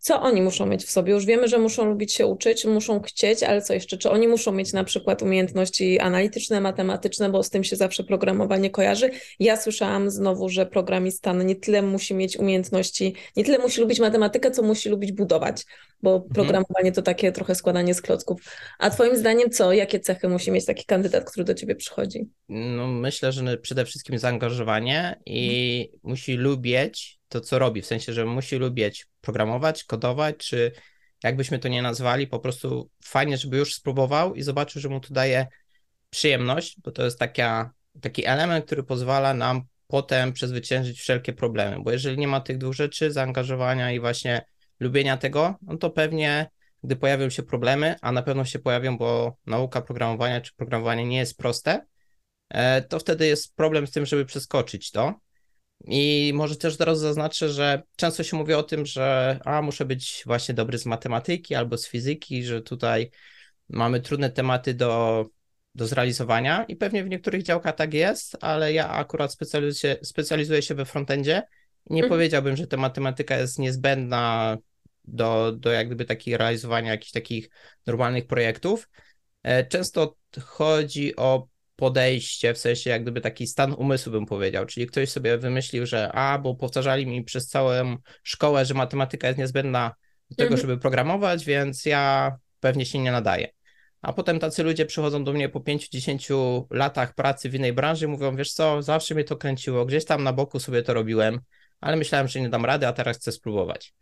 co 0.08 0.22
oni 0.22 0.42
muszą 0.42 0.66
mieć 0.66 0.84
w 0.86 0.92
sobie? 0.92 1.14
Już 1.14 1.26
wiemy, 1.26 1.48
że 1.48 1.58
muszą 1.58 1.86
lubić 1.86 2.14
się 2.14 2.26
uczyć, 2.26 2.66
muszą 2.66 3.02
chcieć, 3.02 3.44
ale 3.44 3.62
co 3.62 3.74
jeszcze? 3.74 3.98
Czy 3.98 4.10
oni 4.10 4.28
muszą 4.28 4.52
mieć 4.52 4.74
na 4.74 4.84
przykład 4.84 5.22
umiejętności 5.22 6.00
analityczne, 6.00 6.62
matematyczne, 6.62 7.30
bo 7.30 7.44
z 7.44 7.50
tym 7.50 7.64
się 7.64 7.76
zawsze 7.76 8.04
programowanie 8.04 8.70
kojarzy? 8.70 9.10
Ja 9.40 9.58
słyszałam 9.58 10.10
znowu, 10.10 10.50
że 10.50 10.66
programista 10.66 11.34
nie 11.34 11.56
tyle 11.56 11.82
musi 11.82 12.14
mieć 12.14 12.38
umiejętności, 12.38 13.16
nie 13.36 13.44
tyle 13.44 13.58
musi 13.58 13.82
lubić 13.82 14.00
matematykę, 14.00 14.52
co 14.52 14.64
musi 14.64 14.90
lubić 14.90 15.12
budować, 15.12 15.66
bo 16.02 16.16
mhm. 16.16 16.34
programowanie 16.34 16.92
to 16.92 17.02
takie 17.02 17.32
trochę 17.32 17.56
składanie 17.56 17.94
z 17.94 18.02
klocków. 18.02 18.42
A 18.80 18.90
twoim 18.90 19.18
zdaniem 19.18 19.50
co? 19.50 19.74
Jakie 19.74 20.00
cechy 20.00 20.30
musi 20.30 20.52
mieć 20.52 20.66
taki 20.66 20.86
kandydat, 20.86 21.32
który 21.32 21.44
do 21.44 21.54
ciebie 21.54 21.76
przychodzi? 21.76 22.28
No 22.50 22.88
myślę, 22.88 23.32
że 23.32 23.58
przede 23.58 23.86
wszystkim 23.86 24.20
zaangażowanie 24.20 25.20
i 25.26 25.82
mhm. 25.86 26.00
musi 26.12 26.34
lubić 26.34 27.20
to, 27.30 27.42
co 27.42 27.60
robi, 27.60 27.82
w 27.82 27.86
sensie, 27.86 28.14
że 28.14 28.26
musi 28.26 28.56
lubić 28.56 29.06
programować, 29.28 29.84
kodować, 29.84 30.38
czy 30.38 30.72
jakbyśmy 31.24 31.60
to 31.60 31.68
nie 31.68 31.82
nazwali, 31.82 32.28
po 32.28 32.40
prostu 32.40 32.90
fajnie, 33.04 33.38
żeby 33.38 33.58
już 33.58 33.74
spróbował 33.74 34.36
i 34.36 34.42
zobaczył, 34.42 34.82
że 34.82 34.90
mu 34.90 35.00
to 35.00 35.14
daje 35.14 35.48
przyjemność, 36.10 36.82
bo 36.84 36.92
to 36.92 37.06
jest 37.06 37.20
taka, 37.20 37.72
taki 38.02 38.26
element, 38.26 38.66
który 38.66 38.84
pozwala 38.84 39.34
nam 39.34 39.62
potem 39.88 40.34
przezwyciężyć 40.34 41.00
wszelkie 41.00 41.34
problemy, 41.34 41.84
bo 41.84 41.92
jeżeli 41.92 42.18
nie 42.18 42.28
ma 42.28 42.42
tych 42.42 42.58
dwóch 42.58 42.74
rzeczy, 42.74 43.12
zaangażowania 43.12 43.92
i 43.92 44.00
właśnie 44.00 44.46
lubienia 44.80 45.18
tego, 45.18 45.56
no 45.62 45.78
to 45.78 45.90
pewnie 45.90 46.50
gdy 46.84 46.96
pojawią 46.96 47.30
się 47.30 47.44
problemy, 47.44 47.96
a 48.02 48.12
na 48.12 48.22
pewno 48.22 48.46
się 48.46 48.60
pojawią, 48.60 48.98
bo 48.98 49.38
nauka 49.46 49.82
programowania 49.82 50.42
czy 50.42 50.56
programowanie 50.56 51.06
nie 51.06 51.18
jest 51.18 51.38
proste, 51.38 51.86
e, 52.50 52.82
to 52.82 53.00
wtedy 53.00 53.28
jest 53.28 53.56
problem 53.56 53.88
z 53.88 53.92
tym, 53.92 54.06
żeby 54.06 54.26
przeskoczyć 54.26 54.92
to. 54.92 55.14
I 55.86 56.32
może 56.36 56.56
też 56.56 56.76
zaraz 56.76 57.00
zaznaczę, 57.00 57.50
że 57.50 57.84
często 57.96 58.24
się 58.24 58.38
mówi 58.38 58.54
o 58.54 58.64
tym, 58.64 58.86
że 58.86 59.40
a, 59.46 59.62
muszę 59.62 59.86
być 59.86 60.24
właśnie 60.26 60.56
dobry 60.56 60.78
z 60.78 60.86
matematyki 60.86 61.56
albo 61.56 61.78
z 61.78 61.88
fizyki, 61.88 62.44
że 62.44 62.62
tutaj 62.62 63.12
mamy 63.70 64.02
trudne 64.02 64.30
tematy 64.30 64.74
do, 64.74 65.26
do 65.76 65.88
zrealizowania 65.88 66.64
i 66.64 66.76
pewnie 66.76 67.04
w 67.04 67.10
niektórych 67.10 67.44
działkach 67.44 67.76
tak 67.76 67.94
jest, 67.94 68.38
ale 68.42 68.74
ja 68.74 68.90
akurat 68.90 69.34
specjalizuję 69.34 69.74
się, 69.74 69.98
specjalizuję 70.04 70.62
się 70.62 70.76
we 70.76 70.86
frontendzie 70.86 71.44
i 71.90 71.94
nie 71.94 72.04
mhm. 72.04 72.10
powiedziałbym, 72.10 72.56
że 72.56 72.68
ta 72.68 72.78
matematyka 72.78 73.38
jest 73.38 73.60
niezbędna 73.60 74.58
do, 75.04 75.52
do 75.52 75.72
jak 75.72 75.88
gdyby 75.88 76.06
takiego 76.06 76.38
realizowania 76.38 76.92
jakichś 76.92 77.12
takich 77.12 77.50
normalnych 77.86 78.28
projektów. 78.28 78.90
E, 79.44 79.66
często 79.66 80.16
chodzi 80.42 81.16
o 81.16 81.48
podejście, 81.78 82.54
w 82.54 82.58
sensie 82.58 82.90
jak 82.90 83.02
gdyby 83.02 83.22
taki 83.22 83.48
stan 83.48 83.74
umysłu 83.74 84.12
bym 84.12 84.26
powiedział, 84.26 84.66
czyli 84.66 84.88
ktoś 84.88 85.10
sobie 85.10 85.38
wymyślił, 85.38 85.86
że 85.86 86.12
a, 86.12 86.40
bo 86.40 86.56
powtarzali 86.56 87.06
mi 87.06 87.24
przez 87.24 87.48
całą 87.48 87.98
szkołę, 88.24 88.66
że 88.66 88.74
matematyka 88.74 89.28
jest 89.28 89.40
niezbędna 89.40 89.96
do 90.30 90.36
tego, 90.36 90.54
mhm. 90.54 90.62
żeby 90.62 90.78
programować, 90.78 91.46
więc 91.46 91.86
ja 91.86 92.36
pewnie 92.60 92.86
się 92.86 93.00
nie 93.00 93.12
nadaję. 93.12 93.48
A 94.02 94.14
potem 94.14 94.40
tacy 94.40 94.64
ludzie 94.64 94.86
przychodzą 94.86 95.24
do 95.24 95.34
mnie 95.34 95.50
po 95.50 95.60
5-10 95.60 96.66
latach 96.70 97.16
pracy 97.16 97.50
w 97.50 97.56
innej 97.56 97.74
branży 97.74 98.06
i 98.06 98.08
mówią, 98.08 98.36
wiesz 98.36 98.54
co, 98.54 98.82
zawsze 98.82 99.16
mnie 99.16 99.24
to 99.24 99.36
kręciło, 99.36 99.86
gdzieś 99.86 100.06
tam 100.06 100.24
na 100.24 100.34
boku 100.34 100.60
sobie 100.60 100.84
to 100.84 100.94
robiłem, 100.94 101.40
ale 101.82 101.98
myślałem, 101.98 102.28
że 102.28 102.42
nie 102.42 102.50
dam 102.50 102.66
rady, 102.66 102.88
a 102.88 102.94
teraz 102.94 103.18
chcę 103.18 103.32
spróbować. 103.32 103.94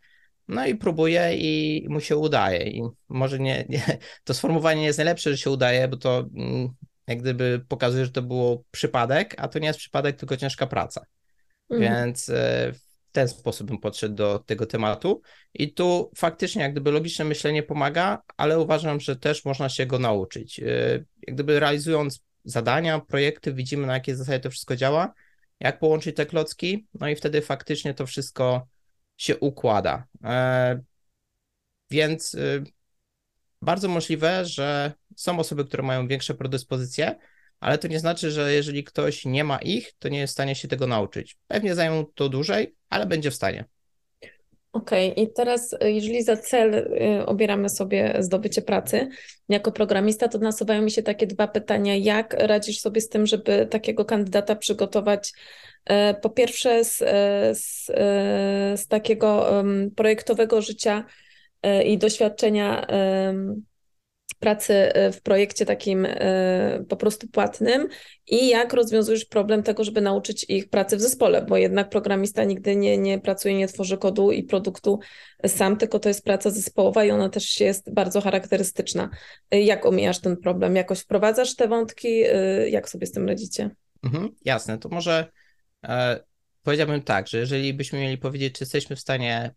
No 0.48 0.66
i 0.66 0.74
próbuję 0.74 1.36
i 1.36 1.86
mu 1.88 2.00
się 2.00 2.16
udaje. 2.16 2.70
I 2.70 2.82
może 3.08 3.38
nie, 3.38 3.64
nie 3.68 3.98
to 4.24 4.34
sformułowanie 4.34 4.80
nie 4.80 4.86
jest 4.86 4.98
najlepsze, 4.98 5.30
że 5.30 5.38
się 5.38 5.50
udaje, 5.50 5.88
bo 5.88 5.96
to 5.96 6.28
mm, 6.36 6.68
jak 7.06 7.20
gdyby 7.20 7.64
pokazuje, 7.68 8.04
że 8.04 8.10
to 8.10 8.22
było 8.22 8.64
przypadek, 8.70 9.34
a 9.38 9.48
to 9.48 9.58
nie 9.58 9.66
jest 9.66 9.78
przypadek, 9.78 10.16
tylko 10.16 10.36
ciężka 10.36 10.66
praca. 10.66 11.06
Mhm. 11.70 11.80
Więc 11.80 12.28
e, 12.28 12.72
w 12.72 13.12
ten 13.12 13.28
sposób 13.28 13.66
bym 13.66 13.78
podszedł 13.78 14.14
do 14.14 14.38
tego 14.38 14.66
tematu. 14.66 15.22
I 15.54 15.72
tu 15.72 16.10
faktycznie, 16.16 16.62
jak 16.62 16.72
gdyby 16.72 16.90
logiczne 16.90 17.24
myślenie 17.24 17.62
pomaga, 17.62 18.22
ale 18.36 18.60
uważam, 18.60 19.00
że 19.00 19.16
też 19.16 19.44
można 19.44 19.68
się 19.68 19.86
go 19.86 19.98
nauczyć. 19.98 20.60
E, 20.60 20.64
Jak 21.26 21.34
gdyby 21.34 21.60
realizując 21.60 22.20
zadania, 22.44 23.00
projekty, 23.00 23.52
widzimy 23.52 23.86
na 23.86 23.94
jakiej 23.94 24.14
zasadzie 24.14 24.40
to 24.40 24.50
wszystko 24.50 24.76
działa, 24.76 25.14
jak 25.60 25.78
połączyć 25.78 26.16
te 26.16 26.26
klocki, 26.26 26.86
no 27.00 27.08
i 27.08 27.16
wtedy 27.16 27.42
faktycznie 27.42 27.94
to 27.94 28.06
wszystko 28.06 28.66
się 29.16 29.36
układa. 29.36 30.06
E, 30.24 30.80
Więc 31.90 32.36
bardzo 33.62 33.88
możliwe, 33.88 34.44
że 34.44 34.92
są 35.16 35.38
osoby, 35.38 35.64
które 35.64 35.82
mają 35.82 36.08
większe 36.08 36.34
predyspozycje, 36.34 37.16
ale 37.60 37.78
to 37.78 37.88
nie 37.88 38.00
znaczy, 38.00 38.30
że 38.30 38.52
jeżeli 38.52 38.84
ktoś 38.84 39.24
nie 39.24 39.44
ma 39.44 39.58
ich, 39.58 39.92
to 39.98 40.08
nie 40.08 40.18
jest 40.18 40.30
w 40.30 40.34
stanie 40.34 40.54
się 40.54 40.68
tego 40.68 40.86
nauczyć. 40.86 41.38
Pewnie 41.46 41.74
zajmą 41.74 42.04
to 42.14 42.28
dłużej, 42.28 42.74
ale 42.88 43.06
będzie 43.06 43.30
w 43.30 43.34
stanie. 43.34 43.64
Okej, 44.72 45.22
i 45.22 45.32
teraz, 45.32 45.72
y, 45.72 45.92
jeżeli 45.92 46.22
za 46.22 46.36
cel 46.36 46.74
y, 46.74 47.26
obieramy 47.26 47.68
sobie 47.68 48.14
zdobycie 48.18 48.62
pracy 48.62 49.08
jako 49.48 49.72
programista, 49.72 50.28
to 50.28 50.38
nasuwają 50.38 50.82
mi 50.82 50.90
się 50.90 51.02
takie 51.02 51.26
dwa 51.26 51.48
pytania. 51.48 51.96
Jak 51.96 52.34
radzisz 52.38 52.80
sobie 52.80 53.00
z 53.00 53.08
tym, 53.08 53.26
żeby 53.26 53.66
takiego 53.70 54.04
kandydata 54.04 54.56
przygotować? 54.56 55.32
e, 55.84 56.14
Po 56.14 56.30
pierwsze, 56.30 56.84
z, 56.84 56.98
z, 57.58 57.86
z 58.80 58.86
takiego 58.88 59.62
projektowego 59.96 60.62
życia 60.62 61.04
i 61.84 61.98
doświadczenia 61.98 62.86
pracy 64.34 64.74
e, 64.74 65.12
w 65.12 65.22
projekcie 65.22 65.66
takim 65.66 66.06
e, 66.08 66.84
po 66.88 66.96
prostu 66.96 67.28
płatnym 67.28 67.88
i 68.26 68.48
jak 68.48 68.72
rozwiązujesz 68.72 69.24
problem 69.24 69.62
tego, 69.62 69.84
żeby 69.84 70.00
nauczyć 70.00 70.46
ich 70.48 70.68
pracy 70.68 70.96
w 70.96 71.00
zespole, 71.00 71.42
bo 71.48 71.56
jednak 71.56 71.90
programista 71.90 72.44
nigdy 72.44 72.76
nie, 72.76 72.98
nie 72.98 73.18
pracuje, 73.18 73.54
nie 73.54 73.68
tworzy 73.68 73.98
kodu 73.98 74.32
i 74.32 74.42
produktu 74.42 74.98
sam, 75.46 75.76
tylko 75.76 75.98
to 75.98 76.08
jest 76.08 76.24
praca 76.24 76.50
zespołowa 76.50 77.04
i 77.04 77.10
ona 77.10 77.28
też 77.28 77.60
jest 77.60 77.94
bardzo 77.94 78.20
charakterystyczna. 78.20 79.10
E, 79.50 79.60
Jak 79.60 79.86
omijasz 79.86 80.20
ten 80.20 80.36
problem? 80.36 80.76
Jakoś 80.76 81.00
wprowadzasz 81.00 81.56
te 81.56 81.68
wątki? 81.68 82.20
Jak 82.68 82.88
sobie 82.88 83.06
z 83.06 83.12
tym 83.12 83.28
radzicie? 83.28 83.70
Mhm, 84.04 84.28
jasne, 84.44 84.78
to 84.78 84.88
może 84.88 85.30
e, 85.84 86.20
powiedziałbym 86.62 87.02
tak, 87.02 87.28
że 87.28 87.38
jeżeli 87.38 87.74
byśmy 87.74 88.00
mieli 88.00 88.18
powiedzieć, 88.18 88.54
czy 88.54 88.64
jesteśmy 88.64 88.96
w 88.96 89.00
stanie 89.00 89.54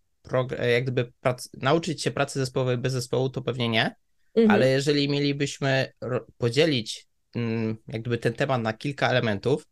e, 0.60 0.72
jak 0.72 0.84
gdyby 0.84 1.12
prac- 1.24 1.50
nauczyć 1.62 2.04
się 2.04 2.12
pracy 2.12 2.40
zespołowej 2.40 2.78
bez 2.78 2.94
zespołu, 2.94 3.30
to 3.30 3.42
pewnie 3.42 3.70
nie, 3.70 3.96
Mhm. 4.36 4.52
ale 4.52 4.70
jeżeli 4.70 5.10
mielibyśmy 5.10 5.94
podzielić 6.38 7.08
mm, 7.36 7.78
jak 7.88 8.02
gdyby 8.02 8.18
ten 8.18 8.34
temat 8.34 8.62
na 8.62 8.74
kilka 8.74 9.10
elementów, 9.10 9.68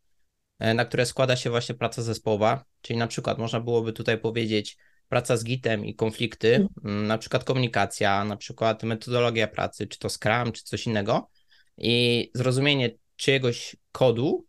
e, 0.59 0.73
na 0.73 0.85
które 0.85 1.05
składa 1.05 1.35
się 1.35 1.49
właśnie 1.49 1.75
praca 1.75 2.01
zespołowa, 2.01 2.65
czyli 2.81 2.99
na 2.99 3.07
przykład 3.07 3.37
można 3.37 3.59
byłoby 3.59 3.93
tutaj 3.93 4.17
powiedzieć 4.17 4.77
praca 5.09 5.37
z 5.37 5.43
Gitem 5.43 5.85
i 5.85 5.95
konflikty, 5.95 6.55
Mhm. 6.55 6.69
mm, 6.85 7.07
na 7.07 7.17
przykład 7.17 7.43
komunikacja, 7.43 8.25
na 8.25 8.37
przykład 8.37 8.83
metodologia 8.83 9.47
pracy, 9.47 9.87
czy 9.87 9.99
to 9.99 10.09
Scrum, 10.09 10.51
czy 10.51 10.63
coś 10.63 10.87
innego 10.87 11.29
i 11.77 12.31
zrozumienie 12.33 12.89
czyjegoś 13.15 13.75
kodu 13.91 14.45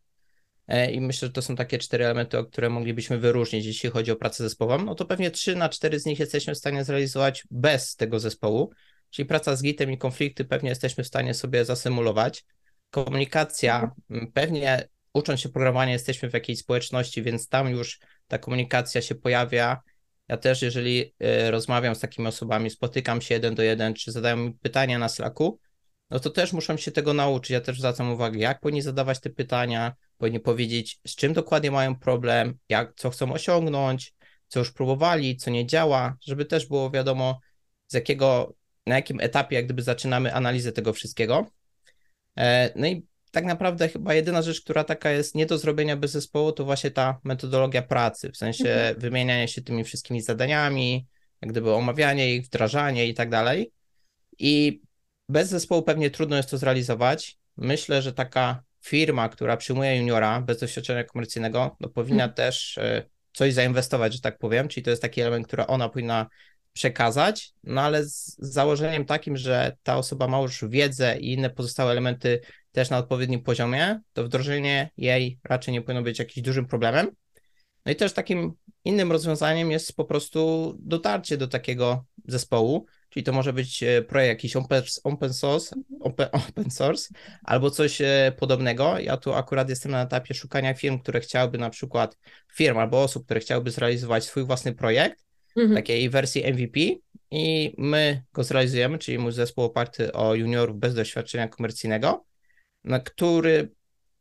e, 0.69 0.93
i 0.93 1.01
myślę, 1.01 1.29
że 1.29 1.33
to 1.33 1.43
są 1.43 1.57
takie 1.57 1.79
cztery 1.79 2.05
elementy, 2.05 2.39
o 2.39 2.45
które 2.45 2.71
moglibyśmy 2.71 3.19
wyróżnić, 3.19 3.67
jeśli 3.67 3.91
chodzi 3.91 4.11
o 4.11 4.17
pracę 4.17 4.45
zespołową, 4.45 4.85
no 4.85 4.95
to 4.95 5.05
pewnie 5.05 5.31
trzy 5.31 5.57
na 5.57 5.69
cztery 5.69 6.01
z 6.01 6.07
nich 6.07 6.19
jesteśmy 6.19 6.55
w 6.55 6.59
stanie 6.59 6.85
zrealizować 6.85 7.45
bez 7.51 7.97
tego 7.97 8.21
zespołu, 8.21 8.73
czyli 9.11 9.27
praca 9.27 9.57
z 9.57 9.63
Gitem 9.63 9.93
i 9.93 9.99
konflikty 9.99 10.45
pewnie 10.45 10.69
jesteśmy 10.69 11.05
w 11.05 11.07
stanie 11.07 11.35
sobie 11.35 11.65
zasymulować. 11.65 12.45
Komunikacja, 12.91 13.91
m, 14.11 14.33
pewnie 14.35 14.89
ucząc 15.13 15.41
się 15.41 15.49
programowania 15.49 15.93
jesteśmy 15.93 16.31
w 16.31 16.35
jakiejś 16.35 16.59
społeczności, 16.59 17.23
więc 17.23 17.49
tam 17.49 17.69
już 17.69 17.99
ta 18.29 18.39
komunikacja 18.39 19.03
się 19.03 19.15
pojawia. 19.15 19.81
Ja 20.29 20.37
też, 20.37 20.63
jeżeli 20.63 21.15
e, 21.19 21.51
rozmawiam 21.51 21.95
z 21.95 22.01
takimi 22.01 22.29
osobami, 22.29 22.71
spotykam 22.71 23.21
się 23.21 23.35
jeden 23.35 23.55
do 23.55 23.63
jeden, 23.63 23.95
czy 23.95 24.13
zadają 24.13 24.37
mi 24.37 24.53
pytania 24.53 24.99
na 24.99 25.09
Slacku, 25.09 25.61
no 26.11 26.21
to 26.21 26.31
też 26.31 26.53
muszą 26.53 26.77
się 26.77 26.91
tego 26.91 27.15
nauczyć. 27.15 27.51
Ja 27.51 27.61
też 27.61 27.79
zwracam 27.79 28.13
uwagę, 28.13 28.39
jak 28.39 28.61
powinni 28.61 28.83
zadawać 28.83 29.21
te 29.21 29.31
pytania, 29.31 29.95
powinni 30.19 30.41
powiedzieć, 30.41 31.01
z 31.07 31.17
czym 31.17 31.33
dokładnie 31.33 31.71
mają 31.71 31.97
problem, 31.97 32.59
jak, 32.69 32.95
co 32.97 33.11
chcą 33.11 33.33
osiągnąć, 33.33 34.15
co 34.49 34.59
już 34.59 34.73
próbowali, 34.73 35.37
co 35.37 35.51
nie 35.51 35.67
działa, 35.67 36.17
żeby 36.27 36.45
też 36.45 36.67
było 36.67 36.91
wiadomo, 36.91 37.41
z 37.89 37.95
jakiego, 37.95 38.55
na 38.89 38.97
jakim 38.97 39.21
etapie 39.21 39.57
jak 39.57 39.65
gdyby 39.65 39.83
zaczynamy 39.83 40.35
analizę 40.35 40.73
tego 40.73 40.93
wszystkiego. 40.93 41.47
E, 42.37 42.71
No 42.77 42.87
i 42.87 43.07
tak 43.31 43.45
naprawdę 43.45 43.89
chyba 43.89 44.15
jedyna 44.15 44.43
rzecz, 44.43 44.61
która 44.61 44.85
taka 44.85 45.11
jest 45.11 45.35
nie 45.35 45.47
do 45.47 45.59
zrobienia 45.59 45.97
bez 45.97 46.11
zespołu, 46.11 46.53
to 46.53 46.65
właśnie 46.65 46.91
ta 46.91 47.21
metodologia 47.25 47.83
pracy, 47.83 48.31
w 48.33 48.37
sensie 48.37 48.71
Mhm. 48.71 48.99
wymieniania 48.99 49.47
się 49.47 49.63
tymi 49.63 49.85
wszystkimi 49.85 50.21
zadaniami, 50.23 51.07
jak 51.43 51.51
gdyby 51.51 51.73
omawianie 51.75 52.35
ich, 52.35 52.47
wdrażanie 52.47 53.07
i 53.07 53.15
tak 53.15 53.31
dalej. 53.31 53.73
I 54.39 54.81
bez 55.29 55.49
zespołu 55.49 55.83
pewnie 55.83 56.11
trudno 56.11 56.37
jest 56.37 56.51
to 56.51 56.59
zrealizować. 56.59 57.39
Myślę, 57.57 58.03
że 58.03 58.13
taka 58.13 58.63
firma, 58.85 59.29
która 59.29 59.57
przyjmuje 59.57 59.97
juniora 59.97 60.41
bez 60.41 60.61
doświadczenia 60.61 61.05
komercyjnego, 61.05 61.77
no 61.81 61.89
powinna 61.89 62.25
Mhm. 62.25 62.35
też 62.35 62.79
e, 62.79 63.05
coś 63.33 63.55
zainwestować, 63.55 64.15
że 64.15 64.21
tak 64.21 64.39
powiem, 64.39 64.69
czyli 64.69 64.85
to 64.85 64.91
jest 64.91 65.03
taki 65.03 65.21
element, 65.21 65.47
który 65.47 65.67
ona 65.67 65.89
powinna 65.89 66.27
przekazać, 66.79 67.53
no 67.65 67.81
ale 67.81 68.05
z 68.05 68.37
założeniem 68.39 69.05
takim, 69.05 69.37
że 69.37 69.77
ta 69.83 69.97
osoba 69.97 70.29
ma 70.29 70.39
już 70.39 70.65
wiedzę 70.69 71.19
i 71.19 71.33
inne 71.33 71.51
pozostałe 71.51 71.91
elementy 71.93 72.41
też 72.73 72.91
na 72.91 72.99
odpowiednim 72.99 73.43
poziomie, 73.43 74.01
to 74.13 74.25
wdrożenie 74.25 74.91
jej 74.97 75.39
raczej 75.45 75.75
nie 75.75 75.83
powinno 75.83 76.03
być 76.03 76.19
jakimś 76.19 76.45
dużym 76.45 76.67
problemem. 76.67 77.11
No 77.87 77.93
i 77.93 77.97
też 77.97 78.13
takim 78.13 78.53
innym 78.85 79.13
rozwiązaniem 79.13 79.71
jest 79.71 79.97
po 79.97 80.05
prostu 80.05 80.75
dotarcie 80.81 81.37
do 81.37 81.49
takiego 81.49 82.05
zespołu, 82.25 82.87
czyli 83.09 83.25
to 83.25 83.33
może 83.33 83.53
być 83.53 83.83
e, 83.83 84.03
projekt 84.03 84.29
jakiś 84.29 84.57
open, 85.05 85.35
source, 85.35 85.77
open, 86.01 86.29
open 86.49 86.71
source 86.71 87.09
albo 87.43 87.71
coś 87.71 88.01
e, 88.01 88.33
podobnego. 88.39 88.99
Ja 88.99 89.17
tu 89.17 89.35
akurat 89.35 89.69
jestem 89.69 89.93
na 89.93 90.03
etapie 90.03 90.35
szukania 90.35 90.75
firm, 90.75 90.99
które 90.99 91.21
chciałyby 91.21 91.59
na 91.59 91.71
przykład 91.71 92.19
firm 92.55 92.79
albo 92.79 93.03
osób, 93.03 93.25
które 93.25 93.41
chciałyby 93.41 93.71
zrealizować 93.71 94.25
swój 94.25 94.45
własny 94.45 94.75
projekt, 94.75 95.28
Mhm. 95.59 95.75
takiej 95.75 96.11
wersji 96.11 96.53
MVP 96.53 96.81
i 97.31 97.75
my 97.79 98.23
go 98.33 98.45
zrealizujemy, 98.45 98.99
czyli 98.99 99.19
mój 99.19 99.33
zespół 99.33 99.65
oparty 99.65 100.13
o 100.13 100.35
juniorów 100.35 100.79
bez 100.79 100.95
doświadczenia 100.95 101.49
komercyjnego, 101.49 102.25
na 102.85 103.01
który, 103.01 103.71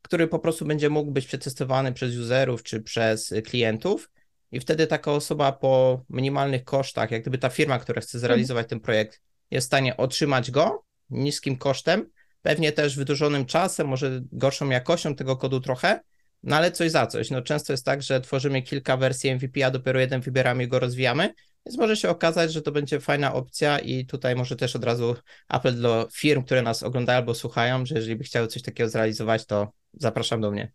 który 0.02 0.28
po 0.28 0.40
prostu 0.40 0.66
będzie 0.66 0.90
mógł 0.90 1.12
być 1.12 1.28
przetestowany 1.28 1.94
przez 1.94 2.18
userów 2.18 2.64
czy 2.64 2.82
przez 2.82 3.34
klientów 3.46 4.10
i 4.52 4.60
wtedy 4.60 4.88
taka 4.88 5.12
osoba 5.12 5.52
po 5.52 6.04
minimalnych 6.10 6.64
kosztach, 6.64 7.12
jak 7.12 7.22
gdyby 7.22 7.38
ta 7.38 7.50
firma, 7.50 7.80
która 7.80 8.02
chce 8.02 8.20
zrealizować 8.20 8.68
ten 8.70 8.80
projekt, 8.80 9.22
jest 9.52 9.66
w 9.66 9.68
stanie 9.68 9.98
otrzymać 9.98 10.52
go 10.52 10.84
niskim 11.10 11.58
kosztem, 11.58 12.10
pewnie 12.42 12.72
też 12.72 12.96
wydłużonym 12.96 13.46
czasem, 13.46 13.88
może 13.88 14.22
gorszą 14.32 14.70
jakością 14.70 15.16
tego 15.16 15.38
kodu 15.38 15.62
trochę, 15.62 16.00
no 16.48 16.56
ale 16.56 16.72
coś 16.72 16.92
za 16.92 17.08
coś. 17.08 17.32
No 17.32 17.42
często 17.42 17.74
jest 17.74 17.86
tak, 17.86 18.02
że 18.02 18.22
tworzymy 18.22 18.62
kilka 18.62 18.98
wersji 18.98 19.36
MVP, 19.36 19.66
a 19.66 19.72
dopiero 19.72 20.00
jeden 20.00 20.22
wybieramy 20.22 20.64
i 20.64 20.68
go 20.68 20.80
rozwijamy, 20.80 21.34
więc 21.66 21.78
może 21.78 21.96
się 21.96 22.10
okazać, 22.10 22.54
że 22.54 22.62
to 22.62 22.72
będzie 22.72 23.00
fajna 23.00 23.34
opcja 23.34 23.80
i 23.80 24.06
tutaj 24.06 24.36
może 24.36 24.56
też 24.56 24.76
od 24.76 24.84
razu 24.84 25.16
apel 25.48 25.82
do 25.82 26.08
firm, 26.14 26.44
które 26.44 26.62
nas 26.62 26.84
oglądają 26.84 27.18
albo 27.18 27.34
słuchają, 27.34 27.86
że 27.86 27.96
jeżeli 27.96 28.16
by 28.16 28.24
chciały 28.24 28.48
coś 28.48 28.62
takiego 28.62 28.90
zrealizować, 28.90 29.46
to 29.46 29.72
zapraszam 29.94 30.42
do 30.42 30.52
mnie. 30.52 30.72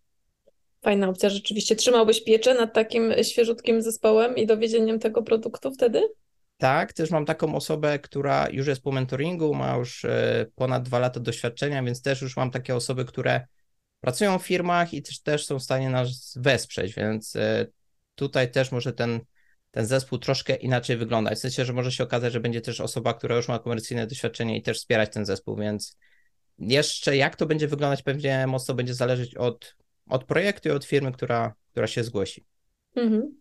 Fajna 0.83 1.09
opcja, 1.09 1.31
rzeczywiście. 1.31 1.77
Trzymałbyś 1.77 2.25
pieczę 2.25 2.55
nad 2.55 2.75
takim 2.75 3.13
świeżutkim 3.23 3.83
zespołem 3.83 4.37
i 4.37 4.47
dowiedzeniem 4.47 4.99
tego 4.99 5.23
produktu 5.23 5.71
wtedy? 5.71 6.03
Tak, 6.59 6.93
też 6.93 7.11
mam 7.11 7.25
taką 7.25 7.55
osobę, 7.55 7.99
która 7.99 8.49
już 8.51 8.67
jest 8.67 8.83
po 8.83 8.93
mentoringu, 8.93 9.55
ma 9.55 9.77
już 9.77 10.05
e, 10.05 10.47
ponad 10.55 10.83
dwa 10.83 10.99
lata 10.99 11.21
doświadczenia, 11.21 11.83
więc 11.83 12.03
też 12.03 12.23
już 12.23 12.37
mam 12.37 12.51
takie 12.51 12.77
osoby, 12.77 13.05
które 13.05 13.47
pracują 14.03 14.39
w 14.39 14.47
firmach 14.47 14.95
i 14.95 15.03
też, 15.03 15.21
też 15.21 15.47
są 15.47 15.59
w 15.59 15.63
stanie 15.63 15.91
nas 15.91 16.35
wesprzeć, 16.37 16.95
więc 16.95 17.37
e, 17.37 17.67
tutaj 18.15 18.51
też 18.51 18.73
może 18.73 18.93
ten, 18.93 19.21
ten 19.71 19.87
zespół 19.87 20.19
troszkę 20.19 20.55
inaczej 20.57 20.97
wyglądać. 20.97 21.39
W 21.39 21.41
sensie, 21.41 21.65
że 21.65 21.73
może 21.73 21.93
się 21.93 22.05
okazać, 22.05 22.33
że 22.33 22.41
będzie 22.41 22.61
też 22.61 22.81
osoba, 22.81 23.15
która 23.15 23.37
już 23.37 23.49
ma 23.49 23.59
komercyjne 23.59 24.07
doświadczenie 24.07 24.57
i 24.57 24.63
też 24.63 24.79
wspierać 24.79 25.13
ten 25.13 25.27
zespół, 25.27 25.57
więc 25.57 25.97
jeszcze 26.59 27.17
jak 27.17 27.37
to 27.37 27.47
będzie 27.47 27.69
wyglądać, 27.69 28.03
pewnie 28.03 28.47
mocno 28.47 28.75
będzie 28.75 28.95
zależeć 28.95 29.35
od, 29.35 29.77
od 30.09 30.25
projektu 30.25 30.69
i 30.69 30.73
od 30.73 30.85
firmy, 30.85 31.13
która, 31.13 31.55
która 31.71 31.87
się 31.87 32.05
zgłosi. 32.05 32.45
Mhm. 32.97 33.35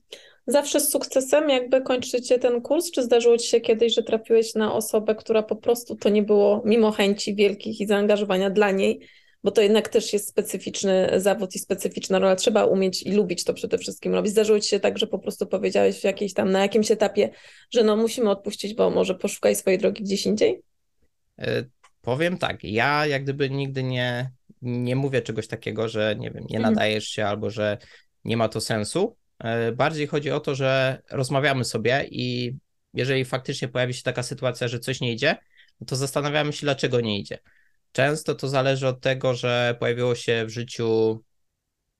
zawsze 0.47 0.79
z 0.79 0.91
sukcesem 0.91 1.49
jakby 1.49 1.81
kończycie 1.81 2.39
ten 2.39 2.61
kurs, 2.61 2.91
czy 2.91 3.03
zdarzyło 3.03 3.37
Ci 3.37 3.47
się 3.47 3.61
kiedyś, 3.61 3.95
że 3.95 4.03
trafiłeś 4.03 4.55
na 4.55 4.73
osobę, 4.73 5.15
która 5.15 5.43
po 5.43 5.55
prostu 5.55 5.95
to 5.95 6.09
nie 6.09 6.23
było 6.23 6.61
mimo 6.65 6.91
chęci 6.91 7.35
wielkich 7.35 7.81
i 7.81 7.87
zaangażowania 7.87 8.49
dla 8.49 8.71
niej, 8.71 9.07
bo 9.43 9.51
to 9.51 9.61
jednak 9.61 9.89
też 9.89 10.13
jest 10.13 10.29
specyficzny 10.29 11.09
zawód 11.17 11.55
i 11.55 11.59
specyficzna 11.59 12.19
rola, 12.19 12.35
trzeba 12.35 12.65
umieć 12.65 13.03
i 13.03 13.11
lubić 13.11 13.43
to 13.43 13.53
przede 13.53 13.77
wszystkim 13.77 14.13
robić. 14.13 14.31
Zdarzyło 14.31 14.59
Ci 14.59 14.69
się 14.69 14.79
tak, 14.79 14.97
że 14.97 15.07
po 15.07 15.19
prostu 15.19 15.47
powiedziałeś 15.47 15.99
w 15.99 16.03
jakiejś 16.03 16.33
tam, 16.33 16.51
na 16.51 16.61
jakimś 16.61 16.91
etapie, 16.91 17.29
że 17.73 17.83
no 17.83 17.97
musimy 17.97 18.29
odpuścić, 18.29 18.73
bo 18.73 18.89
może 18.89 19.15
poszukaj 19.15 19.55
swojej 19.55 19.79
drogi 19.79 20.03
gdzieś 20.03 20.25
indziej? 20.25 20.61
E, 21.39 21.63
Powiem 22.01 22.37
tak, 22.37 22.63
ja 22.63 23.05
jak 23.05 23.23
gdyby 23.23 23.49
nigdy 23.49 23.83
nie, 23.83 24.31
nie 24.61 24.95
mówię 24.95 25.21
czegoś 25.21 25.47
takiego, 25.47 25.87
że 25.89 26.15
nie 26.19 26.31
wiem, 26.31 26.45
nie 26.49 26.57
Mhm. 26.57 26.73
nadajesz 26.73 27.07
się 27.07 27.25
albo 27.25 27.49
że 27.49 27.77
nie 28.25 28.37
ma 28.37 28.49
to 28.49 28.61
sensu. 28.61 29.17
E, 29.39 29.71
Bardziej 29.71 30.07
chodzi 30.07 30.31
o 30.31 30.39
to, 30.39 30.55
że 30.55 31.01
rozmawiamy 31.11 31.65
sobie 31.65 32.07
i 32.11 32.55
jeżeli 32.93 33.25
faktycznie 33.25 33.67
pojawi 33.67 33.93
się 33.93 34.03
taka 34.03 34.23
sytuacja, 34.23 34.67
że 34.67 34.79
coś 34.79 35.01
nie 35.01 35.13
idzie, 35.13 35.35
no 35.79 35.85
to 35.85 35.95
zastanawiamy 35.95 36.53
się, 36.53 36.61
dlaczego 36.61 37.01
nie 37.01 37.19
idzie. 37.19 37.37
Często 37.91 38.35
to 38.35 38.47
zależy 38.47 38.87
od 38.87 39.01
tego, 39.01 39.33
że 39.33 39.75
pojawiło 39.79 40.15
się 40.15 40.45
w 40.45 40.49
życiu 40.49 41.19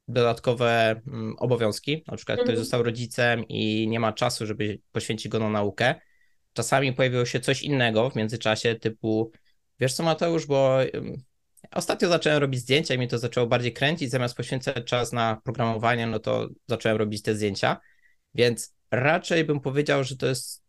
dodatkowe 0.08 1.02
mm, 1.08 1.36
obowiązki, 1.38 2.04
na 2.08 2.18
przykład 2.18 2.38
ktoś 2.38 2.50
Mhm. 2.50 2.64
został 2.64 2.84
rodzicem 2.84 3.48
i 3.48 3.88
nie 3.88 4.00
ma 4.00 4.14
czasu, 4.14 4.46
żeby 4.46 4.80
poświęcić 4.92 5.28
go 5.28 5.40
na 5.40 5.50
naukę. 5.50 5.96
Czasami 6.54 6.94
pojawiło 6.94 7.26
się 7.26 7.40
coś 7.40 7.64
innego 7.64 8.10
w 8.10 8.16
międzyczasie, 8.16 8.76
typu 8.76 9.32
wiesz 9.80 9.94
co 9.94 10.04
Mateusz, 10.04 10.46
bo 10.46 10.80
ostatnio 11.72 12.10
zacząłem 12.10 12.40
robić 12.40 12.60
zdjęcia 12.60 12.94
i 12.94 12.98
mnie 12.98 13.08
to 13.08 13.18
zaczęło 13.18 13.48
bardziej 13.48 13.74
kręcić, 13.74 14.12
zamiast 14.12 14.36
poświęcać 14.36 14.86
czas 14.86 15.14
na 15.14 15.42
programowanie, 15.44 16.08
no 16.08 16.20
to 16.20 16.50
zacząłem 16.68 16.98
robić 16.98 17.22
te 17.22 17.36
zdjęcia, 17.36 17.80
więc 18.34 18.76
raczej 18.92 19.46
bym 19.46 19.60
powiedział, 19.60 20.04
że 20.04 20.18
to 20.18 20.28
jest 20.28 20.61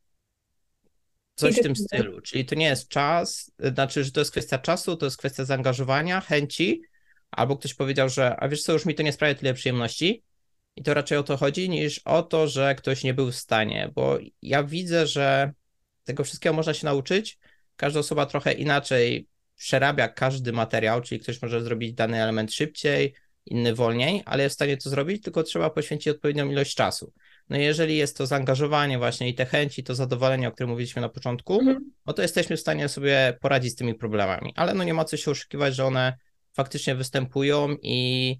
coś 1.34 1.56
w 1.56 1.62
tym 1.62 1.76
stylu, 1.76 2.20
czyli 2.20 2.44
to 2.44 2.54
nie 2.54 2.66
jest 2.66 2.88
czas, 2.88 3.52
znaczy, 3.58 4.04
że 4.04 4.12
to 4.12 4.20
jest 4.20 4.30
kwestia 4.30 4.58
czasu, 4.58 4.96
to 4.96 5.06
jest 5.06 5.16
kwestia 5.16 5.44
zaangażowania, 5.44 6.20
chęci, 6.20 6.82
albo 7.30 7.56
ktoś 7.56 7.74
powiedział, 7.74 8.08
że 8.08 8.36
a 8.40 8.48
wiesz 8.48 8.62
co, 8.62 8.72
już 8.72 8.86
mi 8.86 8.94
to 8.94 9.02
nie 9.02 9.12
sprawia 9.12 9.34
tyle 9.34 9.54
przyjemności 9.54 10.22
i 10.76 10.82
to 10.82 10.94
raczej 10.94 11.18
o 11.18 11.22
to 11.22 11.36
chodzi, 11.36 11.68
niż 11.68 11.98
o 11.98 12.22
to, 12.22 12.48
że 12.48 12.74
ktoś 12.74 13.04
nie 13.04 13.14
był 13.14 13.30
w 13.30 13.36
stanie, 13.36 13.90
bo 13.94 14.18
ja 14.42 14.64
widzę, 14.64 15.06
że 15.06 15.52
tego 16.04 16.24
wszystkiego 16.24 16.54
można 16.54 16.74
się 16.74 16.86
nauczyć, 16.86 17.38
każda 17.76 18.00
osoba 18.00 18.26
trochę 18.26 18.52
inaczej 18.52 19.28
przerabia 19.56 20.08
każdy 20.08 20.52
materiał, 20.52 21.00
czyli 21.00 21.20
ktoś 21.20 21.42
może 21.42 21.62
zrobić 21.62 21.94
dany 21.94 22.22
element 22.22 22.52
szybciej, 22.52 23.14
inny 23.46 23.74
wolniej, 23.74 24.22
ale 24.24 24.42
jest 24.42 24.54
w 24.54 24.58
stanie 24.58 24.76
to 24.76 24.90
zrobić, 24.90 25.22
tylko 25.22 25.42
trzeba 25.42 25.70
poświęcić 25.70 26.08
odpowiednią 26.08 26.50
ilość 26.50 26.74
czasu. 26.74 27.12
No 27.48 27.58
i 27.58 27.62
jeżeli 27.62 27.96
jest 27.96 28.16
to 28.16 28.26
zaangażowanie 28.26 28.98
właśnie 28.98 29.28
i 29.28 29.34
te 29.34 29.46
chęci, 29.46 29.84
to 29.84 29.94
zadowolenie, 29.94 30.48
o 30.48 30.52
którym 30.52 30.70
mówiliśmy 30.70 31.02
na 31.02 31.08
początku, 31.08 31.58
Mhm. 31.60 31.92
no 32.06 32.12
to 32.12 32.22
jesteśmy 32.22 32.56
w 32.56 32.60
stanie 32.60 32.88
sobie 32.88 33.38
poradzić 33.40 33.72
z 33.72 33.76
tymi 33.76 33.94
problemami. 33.94 34.52
Ale 34.56 34.74
no 34.74 34.84
nie 34.84 34.94
ma 34.94 35.04
co 35.04 35.16
się 35.16 35.30
oszukiwać, 35.30 35.74
że 35.74 35.84
one 35.84 36.16
faktycznie 36.52 36.94
występują 36.94 37.76
i 37.82 38.38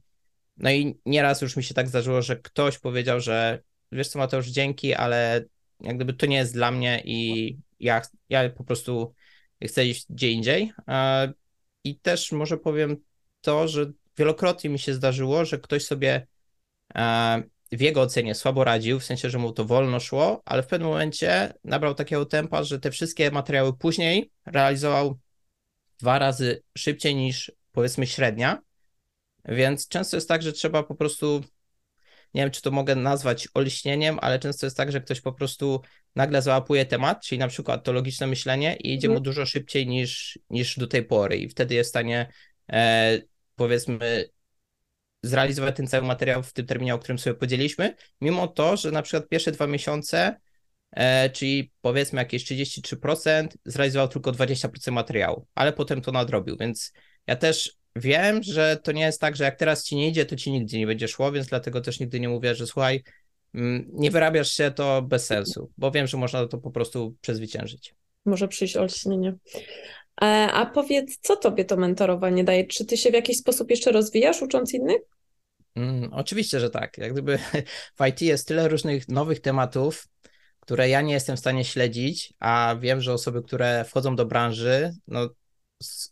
no 0.57 0.71
i 0.71 0.99
nieraz 1.07 1.43
już 1.43 1.57
mi 1.57 1.63
się 1.65 1.75
tak 1.75 1.89
zdarzyło, 1.89 2.23
że 2.23 2.37
ktoś 2.37 2.79
powiedział, 2.79 3.21
że 3.21 3.63
wiesz 3.93 4.09
co 4.09 4.19
Mateusz, 4.19 4.49
dzięki, 4.49 4.95
ale 4.95 5.45
jak 5.81 5.97
gdyby 5.97 6.13
to 6.13 6.27
nie 6.27 6.37
jest 6.37 6.55
dla 6.55 6.71
mnie 6.71 7.03
i 7.05 7.57
ja, 7.81 8.03
ja 8.29 8.51
po 8.51 8.65
prostu 8.65 9.15
chcę 9.65 9.87
iść 9.87 10.07
gdzie 10.11 10.31
indziej. 10.31 10.73
E, 10.89 11.33
I 11.85 11.99
też 11.99 12.33
może 12.33 12.57
powiem 12.57 12.97
to, 13.41 13.69
że 13.69 13.93
wielokrotnie 14.19 14.71
mi 14.71 14.79
się 14.79 14.95
zdarzyło, 14.95 15.45
że 15.45 15.59
ktoś 15.59 15.85
sobie 15.85 16.27
e, 16.95 17.43
w 17.73 17.81
jego 17.81 18.01
ocenie 18.01 18.35
słabo 18.35 18.65
radził, 18.65 19.01
w 19.01 19.05
sensie, 19.05 19.31
że 19.31 19.39
mu 19.39 19.53
to 19.53 19.65
wolno 19.65 20.01
szło, 20.01 20.43
ale 20.45 20.63
w 20.63 20.67
pewnym 20.67 20.89
momencie 20.89 21.55
nabrał 21.65 21.95
takiego 21.95 22.27
tempa, 22.27 22.65
że 22.65 22.81
te 22.81 22.91
wszystkie 22.91 23.31
materiały 23.31 23.77
później 23.77 24.31
realizował 24.47 25.19
dwa 26.01 26.19
razy 26.19 26.63
szybciej 26.79 27.15
niż 27.15 27.53
powiedzmy 27.73 28.07
średnia. 28.07 28.59
Więc 29.45 29.89
często 29.89 30.17
jest 30.17 30.29
tak, 30.29 30.43
że 30.43 30.53
trzeba 30.53 30.83
po 30.83 30.95
prostu, 30.95 31.43
nie 32.35 32.43
wiem, 32.43 32.51
czy 32.51 32.63
to 32.63 32.71
mogę 32.71 32.97
nazwać 32.97 33.49
olśnieniem, 33.55 34.19
ale 34.23 34.39
często 34.39 34.67
jest 34.67 34.77
tak, 34.77 34.93
że 34.93 35.01
ktoś 35.01 35.21
po 35.21 35.33
prostu 35.33 35.81
nagle 36.17 36.43
załapuje 36.43 36.87
temat, 36.87 37.25
czyli 37.25 37.39
na 37.39 37.49
przykład 37.49 37.85
to 37.85 37.93
logiczne 37.93 38.27
myślenie 38.27 38.77
i 38.77 38.95
idzie 38.95 39.09
mu 39.09 39.13
Mhm. 39.13 39.23
dużo 39.23 39.47
szybciej 39.47 39.87
niż, 39.87 40.39
niż 40.51 40.79
do 40.79 40.87
tej 40.87 41.05
pory 41.05 41.37
i 41.37 41.49
wtedy 41.49 41.75
jest 41.75 41.89
w 41.89 41.91
stanie 41.91 42.29
e, 42.73 43.19
powiedzmy 43.57 44.29
zrealizować 45.23 45.77
ten 45.77 45.87
cały 45.87 46.07
materiał 46.07 46.43
w 46.43 46.53
tym 46.53 46.67
terminie, 46.67 46.95
o 46.95 46.99
którym 46.99 47.19
sobie 47.19 47.35
podzieliliśmy, 47.35 47.95
mimo 48.21 48.49
to, 48.49 48.77
że 48.77 48.91
na 48.91 49.03
przykład 49.03 49.29
pierwsze 49.29 49.53
dwa 49.53 49.67
miesiące, 49.67 50.37
e, 50.91 51.31
czyli 51.31 51.73
powiedzmy 51.81 52.19
jakieś 52.19 52.45
33%, 52.45 53.49
zrealizował 53.65 54.09
tylko 54.09 54.33
20% 54.33 54.93
materiału, 54.93 55.47
ale 55.55 55.73
potem 55.73 56.01
to 56.01 56.13
nadrobił, 56.13 56.57
więc 56.57 56.93
ja 57.27 57.37
też 57.37 57.77
wiem, 57.97 58.43
że 58.43 58.77
to 58.83 58.93
nie 58.93 59.03
jest 59.03 59.21
tak, 59.21 59.37
że 59.37 59.45
jak 59.45 59.57
teraz 59.57 59.85
ci 59.85 59.97
nie 59.97 60.09
idzie, 60.09 60.27
to 60.27 60.37
ci 60.37 60.53
nigdzie 60.53 60.79
nie 60.79 60.87
będzie 60.87 61.09
szło, 61.09 61.33
więc 61.33 61.47
dlatego 61.47 61.81
też 61.81 62.01
nigdy 62.01 62.21
nie 62.21 62.29
mówię, 62.29 62.55
że 62.55 62.67
słuchaj, 62.67 63.03
mm, 63.55 63.89
nie 63.93 64.11
wyrabiasz 64.11 64.53
się, 64.53 64.71
to 64.71 65.03
bez 65.03 65.27
sensu, 65.27 65.71
bo 65.79 65.91
wiem, 65.91 66.07
że 66.07 66.17
można 66.17 66.47
to 66.47 66.59
po 66.59 66.71
prostu 66.71 67.17
przezwyciężyć. 67.21 67.95
Może 68.25 68.49
przyjść 68.49 68.77
olśnienie. 68.77 69.35
E, 70.21 70.25
A 70.53 70.67
powiedz, 70.67 71.19
co 71.19 71.37
tobie 71.37 71.65
to 71.65 71.77
mentorowanie 71.77 72.45
daje? 72.45 72.67
Czy 72.67 72.85
ty 72.85 72.97
się 72.97 73.11
w 73.11 73.15
jakiś 73.15 73.37
sposób 73.39 73.71
jeszcze 73.71 73.93
rozwijasz, 73.93 74.43
ucząc 74.43 74.75
innych? 74.75 75.03
Mm, 75.75 76.13
oczywiście, 76.13 76.61
że 76.61 76.71
tak. 76.71 76.99
Jak 76.99 77.13
gdyby 77.13 77.39
w 77.99 78.07
IT 78.09 78.21
jest 78.21 78.49
tyle 78.49 78.69
różnych 78.69 79.09
nowych 79.09 79.41
tematów, 79.41 80.09
które 80.61 80.89
ja 80.89 81.01
nie 81.01 81.13
jestem 81.15 81.37
w 81.37 81.41
stanie 81.41 81.65
śledzić, 81.65 82.35
a 82.39 82.77
wiem, 82.81 83.01
że 83.01 83.13
osoby, 83.13 83.43
które 83.43 83.85
wchodzą 83.85 84.17
do 84.17 84.27
branży, 84.27 84.95
no, 85.07 85.29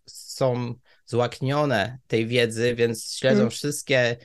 są 0.07 0.75
złaknione 1.07 1.99
tej 2.07 2.27
wiedzy, 2.27 2.75
więc 2.75 3.15
śledzą 3.15 3.41
Mm. 3.41 3.51
wszystkie 3.51 4.17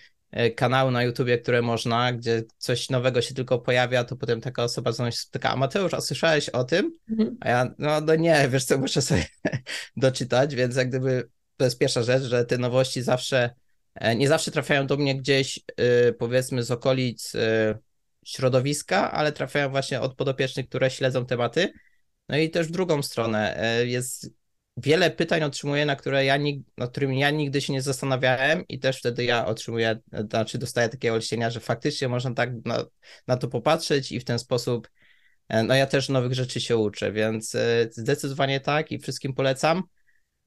kanały 0.56 0.92
na 0.92 1.04
YouTubie, 1.04 1.38
które 1.38 1.62
można, 1.62 2.14
gdzie 2.14 2.44
coś 2.58 2.90
nowego 2.90 3.22
się 3.22 3.34
tylko 3.34 3.60
pojawia, 3.60 4.04
to 4.04 4.16
potem 4.16 4.42
taka 4.42 4.64
osoba 4.64 4.92
znowu 4.92 5.12
się 5.12 5.18
spotyka, 5.18 5.50
a 5.50 5.56
Mateusz, 5.56 5.94
a 5.94 6.02
słyszałeś 6.02 6.50
o 6.50 6.64
tym? 6.64 6.98
Mhm. 7.10 7.38
A 7.40 7.50
ja, 7.50 7.76
no, 7.78 8.02
no 8.02 8.16
nie, 8.16 8.50
wiesz 8.50 8.66
co, 8.66 8.78
muszę 8.78 9.02
sobie 9.02 9.26
doczytać, 9.98 10.56
więc 10.56 10.76
jak 10.76 10.90
gdyby 10.90 11.30
to 11.58 11.66
jest 11.66 11.80
pierwsza 11.80 12.04
rzecz, 12.04 12.24
że 12.24 12.46
te 12.46 12.58
nowości 12.58 13.02
zawsze, 13.02 13.50
e, 13.96 14.16
nie 14.16 14.28
zawsze 14.28 14.52
trafiają 14.52 14.88
do 14.88 14.98
mnie 14.98 15.16
gdzieś, 15.16 15.60
y, 16.10 16.14
powiedzmy, 16.14 16.64
z 16.64 16.72
okolic 16.72 17.34
środowiska, 18.26 19.12
ale 19.12 19.32
trafiają 19.32 19.70
właśnie 19.70 20.02
od 20.02 20.16
podopiecznych, 20.16 20.70
które 20.70 20.92
śledzą 20.92 21.26
tematy. 21.26 21.74
No 22.30 22.38
i 22.38 22.50
też 22.50 22.68
w 22.68 22.72
drugą 22.72 23.04
stronę 23.04 23.58
e, 23.60 23.86
jest 23.86 24.30
wiele 24.78 25.12
pytań 25.12 25.44
otrzymuję, 25.44 25.86
na 25.86 25.96
które 25.96 26.26
ja 26.26 26.38
nig- 26.38 26.64
ja 27.12 27.30
nigdy 27.32 27.62
się 27.62 27.74
nie 27.74 27.82
zastanawiałem 27.82 28.64
i 28.68 28.80
też 28.80 29.00
wtedy 29.00 29.24
ja 29.24 29.46
otrzymuję, 29.46 30.00
znaczy 30.30 30.58
dostaję 30.58 30.90
takie 30.90 31.14
olśnienia, 31.14 31.50
że 31.50 31.60
faktycznie 31.60 32.08
można 32.08 32.34
tak 32.34 32.50
na, 32.66 32.86
na 33.28 33.38
to 33.38 33.48
popatrzeć 33.48 34.12
i 34.12 34.20
w 34.20 34.24
ten 34.26 34.40
sposób 34.40 34.88
E, 35.50 35.64
No 35.64 35.76
ja 35.76 35.86
też 35.88 36.10
nowych 36.10 36.34
rzeczy 36.34 36.62
się 36.62 36.78
uczę, 36.78 37.12
więc 37.12 37.56
e, 37.56 37.90
zdecydowanie 37.92 38.60
tak 38.60 38.92
i 38.92 39.00
wszystkim 39.00 39.34
polecam. 39.34 39.84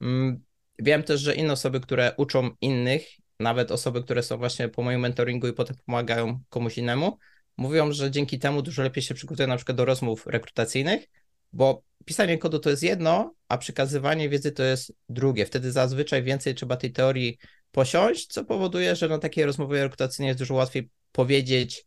Mm, 0.01 0.43
Wiem 0.79 1.03
też, 1.03 1.21
że 1.21 1.35
inne 1.35 1.53
osoby, 1.53 1.79
które 1.79 2.13
uczą 2.17 2.49
innych, 2.61 3.07
nawet 3.39 3.71
osoby, 3.71 4.03
które 4.03 4.23
są 4.23 4.37
właśnie 4.37 4.69
po 4.69 4.81
moim 4.81 4.99
mentoringu 4.99 5.47
i 5.47 5.53
potem 5.53 5.75
pomagają 5.85 6.39
komuś 6.49 6.77
innemu, 6.77 7.17
mówią, 7.57 7.91
że 7.91 8.11
dzięki 8.11 8.39
temu 8.39 8.61
dużo 8.61 8.83
lepiej 8.83 9.03
się 9.03 9.13
przygotuje 9.13 9.47
na 9.47 9.55
przykład 9.55 9.77
do 9.77 9.85
rozmów 9.85 10.27
rekrutacyjnych, 10.27 11.05
bo 11.53 11.81
pisanie 12.05 12.37
kodu 12.37 12.59
to 12.59 12.69
jest 12.69 12.83
jedno, 12.83 13.33
a 13.47 13.57
przekazywanie 13.57 14.29
wiedzy 14.29 14.51
to 14.51 14.63
jest 14.63 14.93
drugie. 15.09 15.45
Wtedy 15.45 15.71
zazwyczaj 15.71 16.23
więcej 16.23 16.55
trzeba 16.55 16.77
tej 16.77 16.91
teorii 16.91 17.37
posiąść, 17.71 18.27
co 18.27 18.45
powoduje, 18.45 18.95
że 18.95 19.07
na 19.07 19.19
takiej 19.19 19.45
rozmowie 19.45 19.83
rekrutacyjnej 19.83 20.27
jest 20.27 20.39
dużo 20.39 20.53
łatwiej 20.53 20.89
powiedzieć, 21.11 21.85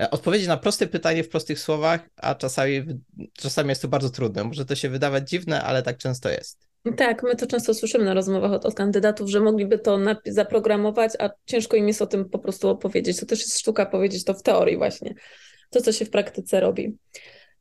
e, 0.00 0.10
odpowiedzieć 0.10 0.48
na 0.48 0.56
proste 0.56 0.86
pytanie 0.86 1.24
w 1.24 1.28
prostych 1.28 1.60
słowach, 1.60 2.08
a 2.16 2.34
czasami, 2.34 2.84
czasami 3.32 3.68
jest 3.68 3.82
to 3.82 3.88
bardzo 3.88 4.10
trudne. 4.10 4.44
Może 4.44 4.64
to 4.64 4.74
się 4.74 4.88
wydawać 4.88 5.30
dziwne, 5.30 5.62
ale 5.62 5.82
tak 5.82 5.98
często 5.98 6.28
jest. 6.28 6.68
Tak, 6.96 7.22
my 7.22 7.36
to 7.36 7.46
często 7.46 7.74
słyszymy 7.74 8.04
na 8.04 8.14
rozmowach 8.14 8.52
od, 8.52 8.66
od 8.66 8.74
kandydatów, 8.74 9.30
że 9.30 9.40
mogliby 9.40 9.78
to 9.78 9.98
zaprogramować, 10.26 11.12
a 11.18 11.30
ciężko 11.46 11.76
im 11.76 11.88
jest 11.88 12.02
o 12.02 12.06
tym 12.06 12.28
po 12.28 12.38
prostu 12.38 12.68
opowiedzieć. 12.68 13.20
To 13.20 13.26
też 13.26 13.40
jest 13.40 13.58
sztuka 13.58 13.86
powiedzieć 13.86 14.24
to 14.24 14.34
w 14.34 14.42
teorii 14.42 14.76
właśnie, 14.76 15.14
to 15.70 15.80
co 15.80 15.92
się 15.92 16.04
w 16.04 16.10
praktyce 16.10 16.60
robi. 16.60 16.96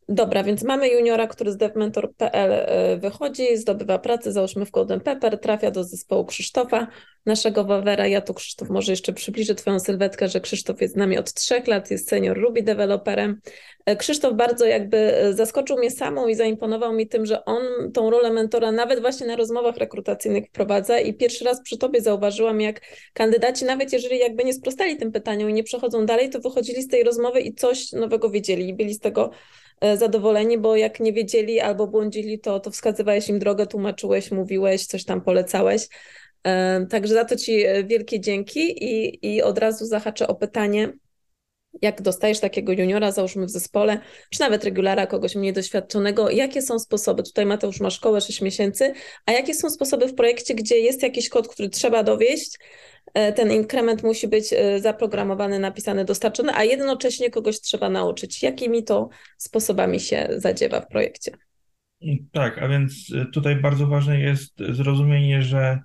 Dobra, 0.10 0.44
więc 0.44 0.64
mamy 0.64 0.90
juniora, 0.90 1.28
który 1.28 1.52
z 1.52 1.58
devmentor.pl 1.58 2.52
e, 2.52 2.98
wychodzi, 2.98 3.58
zdobywa 3.58 4.00
pracę, 4.00 4.32
załóżmy 4.32 4.66
w 4.66 4.72
Golden 4.72 5.00
Pepper, 5.00 5.40
trafia 5.40 5.72
do 5.72 5.84
zespołu 5.84 6.26
Krzysztofa, 6.26 6.88
naszego 7.26 7.64
Wawera. 7.64 8.08
Ja 8.08 8.22
tu 8.22 8.34
Krzysztof 8.34 8.70
może 8.70 8.92
jeszcze 8.92 9.14
przybliżę 9.14 9.56
Twoją 9.56 9.80
sylwetkę, 9.80 10.28
że 10.28 10.42
Krzysztof 10.42 10.82
jest 10.82 10.94
z 10.94 10.98
nami 10.98 11.18
od 11.18 11.34
trzech 11.34 11.68
lat, 11.68 11.92
jest 11.92 12.10
senior 12.10 12.38
Ruby 12.38 12.64
deweloperem. 12.64 13.42
E, 13.86 13.96
Krzysztof 13.96 14.34
bardzo 14.34 14.66
jakby 14.66 14.98
e, 14.98 15.34
zaskoczył 15.34 15.78
mnie 15.78 15.92
samą 15.92 16.28
i 16.28 16.36
zaimponował 16.36 16.94
mi 16.94 17.08
tym, 17.08 17.26
że 17.26 17.46
on 17.46 17.92
tą 17.94 18.10
rolę 18.10 18.32
mentora 18.32 18.72
nawet 18.72 19.02
właśnie 19.02 19.28
na 19.28 19.36
rozmowach 19.36 19.78
rekrutacyjnych 19.78 20.48
wprowadza 20.48 21.00
i 21.00 21.14
pierwszy 21.14 21.46
raz 21.46 21.62
przy 21.62 21.78
Tobie 21.78 22.02
zauważyłam, 22.02 22.62
jak 22.62 22.82
kandydaci, 23.14 23.66
nawet 23.66 23.94
jeżeli 23.94 24.20
jakby 24.20 24.44
nie 24.44 24.54
sprostali 24.54 24.98
tym 24.98 25.12
pytaniom 25.12 25.50
i 25.50 25.54
nie 25.54 25.64
przechodzą 25.64 26.06
dalej, 26.06 26.30
to 26.30 26.40
wychodzili 26.40 26.82
z 26.82 26.88
tej 26.88 27.04
rozmowy 27.04 27.42
i 27.42 27.54
coś 27.54 27.92
nowego 27.92 28.30
wiedzieli 28.30 28.70
i 28.70 28.74
byli 28.74 28.94
z 28.94 29.00
tego 29.00 29.32
zadowoleni, 29.82 30.58
bo 30.58 30.76
jak 30.76 31.00
nie 31.00 31.14
wiedzieli 31.14 31.60
albo 31.60 31.88
błądzili, 31.88 32.40
to, 32.40 32.60
to 32.60 32.72
wskazywałeś 32.72 33.30
im 33.30 33.40
drogę, 33.40 33.68
tłumaczyłeś, 33.68 34.32
mówiłeś, 34.32 34.86
coś 34.86 35.06
tam 35.06 35.22
polecałeś. 35.22 35.88
E, 36.44 36.86
także 36.86 37.14
za 37.14 37.26
to 37.26 37.36
Ci 37.36 37.66
e, 37.66 37.84
wielkie 37.84 38.20
dzięki 38.20 38.84
i, 38.84 39.20
i 39.36 39.42
od 39.42 39.58
razu 39.58 39.86
zahaczę 39.86 40.28
o 40.28 40.36
pytanie, 40.36 40.94
jak 41.82 42.02
dostajesz 42.02 42.40
takiego 42.40 42.72
juniora, 42.72 43.12
załóżmy 43.12 43.46
w 43.46 43.50
zespole, 43.50 44.00
czy 44.30 44.40
nawet 44.40 44.64
regulara, 44.64 45.08
kogoś 45.08 45.36
mniej 45.36 45.54
doświadczonego, 45.54 46.30
jakie 46.30 46.62
są 46.62 46.80
sposoby, 46.80 47.24
tutaj 47.24 47.46
Mateusz 47.46 47.80
ma 47.80 47.90
szkołę 47.90 48.22
6 48.22 48.42
miesięcy, 48.42 48.94
a 49.26 49.32
jakie 49.32 49.54
są 49.54 49.70
sposoby 49.70 50.08
w 50.08 50.16
projekcie, 50.16 50.56
gdzie 50.56 50.80
jest 50.80 51.04
jakiś 51.04 51.30
kod, 51.30 51.48
który 51.48 51.70
trzeba 51.70 52.04
dowieść, 52.04 52.58
E, 52.58 52.97
ten 53.14 53.52
inkrement 53.52 54.04
musi 54.04 54.28
być 54.28 54.54
e, 54.54 54.80
zaprogramowany, 54.80 55.60
napisany, 55.60 56.06
dostarczony, 56.06 56.54
a 56.56 56.64
jednocześnie 56.64 57.30
kogoś 57.30 57.62
trzeba 57.62 57.90
nauczyć. 57.90 58.44
Jakimi 58.44 58.84
to 58.84 59.10
sposobami 59.38 60.00
się 60.00 60.28
zadziewa 60.32 60.82
w 60.82 60.88
projekcie? 60.88 61.32
Tak, 62.32 62.58
a 62.58 62.68
więc 62.68 63.14
e, 63.16 63.26
tutaj 63.26 63.56
bardzo 63.56 63.88
ważne 63.88 64.20
jest 64.20 64.54
zrozumienie, 64.70 65.42
że 65.42 65.80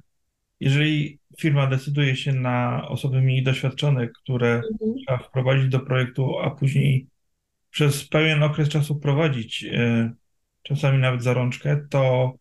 jeżeli 0.60 1.18
firma 1.40 1.66
decyduje 1.66 2.16
się 2.16 2.32
na 2.32 2.88
osoby 2.88 3.20
mniej 3.20 3.42
doświadczone, 3.42 4.08
które 4.08 4.54
mhm. 4.54 4.94
trzeba 4.98 5.18
wprowadzić 5.18 5.68
do 5.68 5.80
projektu, 5.80 6.38
a 6.38 6.50
później 6.50 7.06
przez 7.70 8.08
pewien 8.08 8.42
okres 8.42 8.68
czasu 8.68 8.96
prowadzić, 8.96 9.66
czasami 10.62 10.98
nawet 10.98 11.22
za 11.22 11.34
rączkę, 11.34 11.86
to 11.90 12.32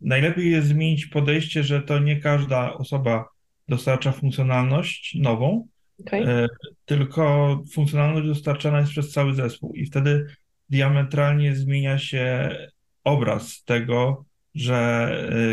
najlepiej 0.00 0.50
jest 0.50 0.68
zmienić 0.68 1.06
podejście, 1.06 1.62
że 1.62 1.82
to 1.82 1.98
nie 1.98 2.20
każda 2.20 2.74
osoba 2.74 3.28
dostarcza 3.68 4.12
funkcjonalność 4.12 5.14
nową, 5.20 5.68
okay. 6.00 6.48
tylko 6.84 7.64
funkcjonalność 7.72 8.26
dostarczana 8.26 8.80
jest 8.80 8.90
przez 8.90 9.12
cały 9.12 9.34
zespół 9.34 9.74
i 9.74 9.86
wtedy 9.86 10.26
diametralnie 10.70 11.56
zmienia 11.56 11.98
się 11.98 12.56
obraz 13.04 13.64
tego, 13.64 14.24
że 14.54 14.76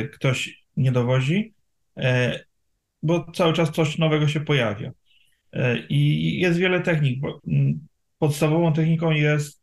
e, 0.04 0.08
ktoś 0.08 0.64
nie 0.78 0.92
dowozi, 0.92 1.54
e, 1.98 2.40
bo 3.04 3.32
cały 3.32 3.54
czas 3.54 3.72
coś 3.72 3.98
nowego 3.98 4.28
się 4.28 4.40
pojawia. 4.40 4.92
E, 5.54 5.78
I 5.90 6.40
jest 6.40 6.60
wiele 6.60 6.82
technik. 6.82 7.22
Podstawową 8.20 8.74
techniką 8.74 9.12
jest 9.12 9.62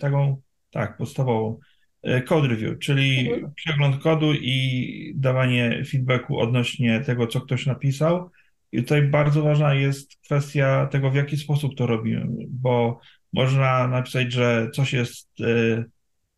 taką, 0.00 0.40
tak, 0.70 0.96
podstawową, 0.96 1.58
E, 1.58 1.71
code 2.24 2.48
review, 2.48 2.78
czyli 2.78 3.30
mhm. 3.30 3.52
przegląd 3.54 4.02
kodu 4.02 4.32
i 4.34 5.12
dawanie 5.16 5.84
feedbacku 5.84 6.40
odnośnie 6.40 7.00
tego, 7.00 7.26
co 7.26 7.40
ktoś 7.40 7.66
napisał. 7.66 8.30
I 8.72 8.82
tutaj 8.82 9.02
bardzo 9.02 9.42
ważna 9.42 9.74
jest 9.74 10.16
kwestia 10.24 10.86
tego, 10.86 11.10
w 11.10 11.14
jaki 11.14 11.36
sposób 11.36 11.74
to 11.76 11.86
robimy, 11.86 12.46
bo 12.48 13.00
można 13.32 13.88
napisać, 13.88 14.32
że 14.32 14.68
coś 14.74 14.92
jest 14.92 15.28
e, 15.40 15.84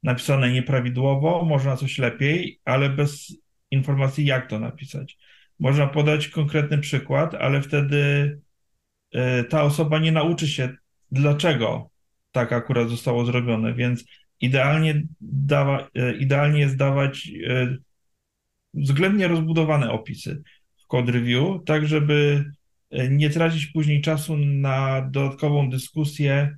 napisane 0.02 0.52
nieprawidłowo, 0.52 1.44
można 1.44 1.76
coś 1.76 1.98
lepiej, 1.98 2.60
ale 2.64 2.90
bez 2.90 3.36
informacji, 3.70 4.26
jak 4.26 4.50
to 4.50 4.58
napisać. 4.58 5.18
Można 5.58 5.86
podać 5.86 6.28
konkretny 6.28 6.78
przykład, 6.78 7.34
ale 7.34 7.62
wtedy 7.62 8.40
e, 9.12 9.44
ta 9.44 9.62
osoba 9.62 9.98
nie 9.98 10.12
nauczy 10.12 10.48
się, 10.48 10.68
dlaczego 11.10 11.90
tak 12.32 12.52
akurat 12.52 12.88
zostało 12.88 13.24
zrobione, 13.24 13.74
więc 13.74 14.04
idealnie, 14.40 15.02
dawa, 15.20 15.88
e, 15.94 16.16
idealnie 16.16 16.60
jest 16.60 16.76
dawać 16.76 17.30
e, 17.48 17.76
względnie 18.74 19.28
rozbudowane 19.28 19.90
opisy 19.90 20.42
w 20.76 20.86
code 20.86 21.12
review, 21.12 21.64
tak 21.66 21.86
żeby 21.86 22.44
e, 22.90 23.08
nie 23.08 23.30
tracić 23.30 23.66
później 23.66 24.02
czasu 24.02 24.36
na 24.36 25.08
dodatkową 25.10 25.70
dyskusję 25.70 26.56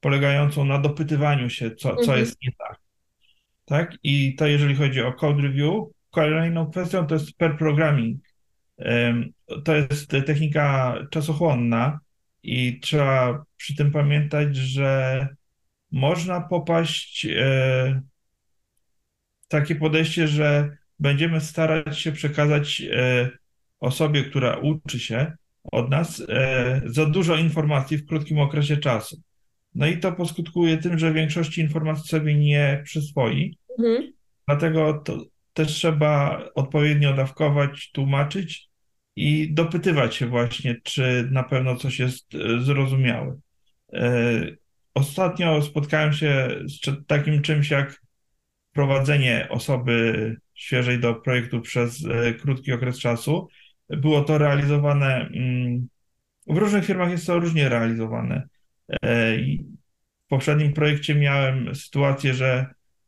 polegającą 0.00 0.64
na 0.64 0.78
dopytywaniu 0.78 1.50
się, 1.50 1.70
co, 1.70 1.96
co 1.96 2.00
mhm. 2.00 2.18
jest 2.18 2.36
nie 2.42 2.50
tak. 2.58 2.78
Tak? 3.64 3.98
I 4.02 4.34
to 4.34 4.46
jeżeli 4.46 4.74
chodzi 4.74 5.02
o 5.02 5.12
code 5.12 5.42
review, 5.42 5.72
kolejną 6.10 6.70
kwestią 6.70 7.06
to 7.06 7.14
jest 7.14 7.36
pair 7.36 7.58
programming. 7.58 8.20
To 9.64 9.76
jest 9.76 10.10
technika 10.10 10.98
czasochłonna 11.10 12.00
i 12.42 12.80
trzeba 12.80 13.44
przy 13.56 13.76
tym 13.76 13.90
pamiętać, 13.90 14.56
że 14.56 15.28
można 15.92 16.40
popaść 16.40 17.26
e, 17.26 18.02
w 19.40 19.48
takie 19.48 19.74
podejście, 19.74 20.28
że 20.28 20.76
będziemy 20.98 21.40
starać 21.40 21.98
się 21.98 22.12
przekazać 22.12 22.82
e, 22.92 23.30
osobie, 23.80 24.24
która 24.24 24.56
uczy 24.56 25.00
się 25.00 25.32
od 25.62 25.90
nas, 25.90 26.22
e, 26.28 26.82
za 26.86 27.06
dużo 27.06 27.36
informacji 27.36 27.96
w 27.96 28.06
krótkim 28.06 28.38
okresie 28.38 28.76
czasu. 28.76 29.20
No 29.74 29.86
i 29.86 29.98
to 29.98 30.12
poskutkuje 30.12 30.78
tym, 30.78 30.98
że 30.98 31.12
większości 31.12 31.60
informacji 31.60 32.08
sobie 32.08 32.34
nie 32.34 32.82
przyswoi. 32.84 33.58
Mhm. 33.78 34.12
Dlatego 34.46 34.94
to 35.04 35.24
też 35.52 35.68
trzeba 35.68 36.42
odpowiednio 36.54 37.12
dawkować, 37.12 37.90
tłumaczyć 37.92 38.68
i 39.16 39.54
dopytywać 39.54 40.14
się 40.14 40.26
właśnie, 40.26 40.76
czy 40.82 41.28
na 41.30 41.42
pewno 41.42 41.76
coś 41.76 41.98
jest 41.98 42.26
zrozumiałe. 42.60 43.38
Ostatnio 44.98 45.62
spotkałem 45.62 46.12
się 46.12 46.48
z 46.66 47.06
takim 47.06 47.42
czymś 47.42 47.70
jak 47.70 48.02
prowadzenie 48.72 49.46
osoby 49.50 50.36
świeżej 50.54 50.98
do 50.98 51.14
projektu 51.14 51.60
przez 51.60 52.04
e, 52.04 52.34
krótki 52.34 52.72
okres 52.72 52.98
czasu. 52.98 53.48
Było 53.90 54.22
to 54.22 54.38
realizowane, 54.38 55.30
mm, 55.34 55.88
w 56.46 56.56
różnych 56.56 56.84
firmach 56.84 57.10
jest 57.10 57.26
to 57.26 57.38
różnie 57.38 57.68
realizowane. 57.68 58.48
E, 59.02 59.36
w 60.24 60.28
poprzednim 60.28 60.72
projekcie 60.72 61.14
miałem 61.14 61.74
sytuację, 61.74 62.34
że 62.34 62.66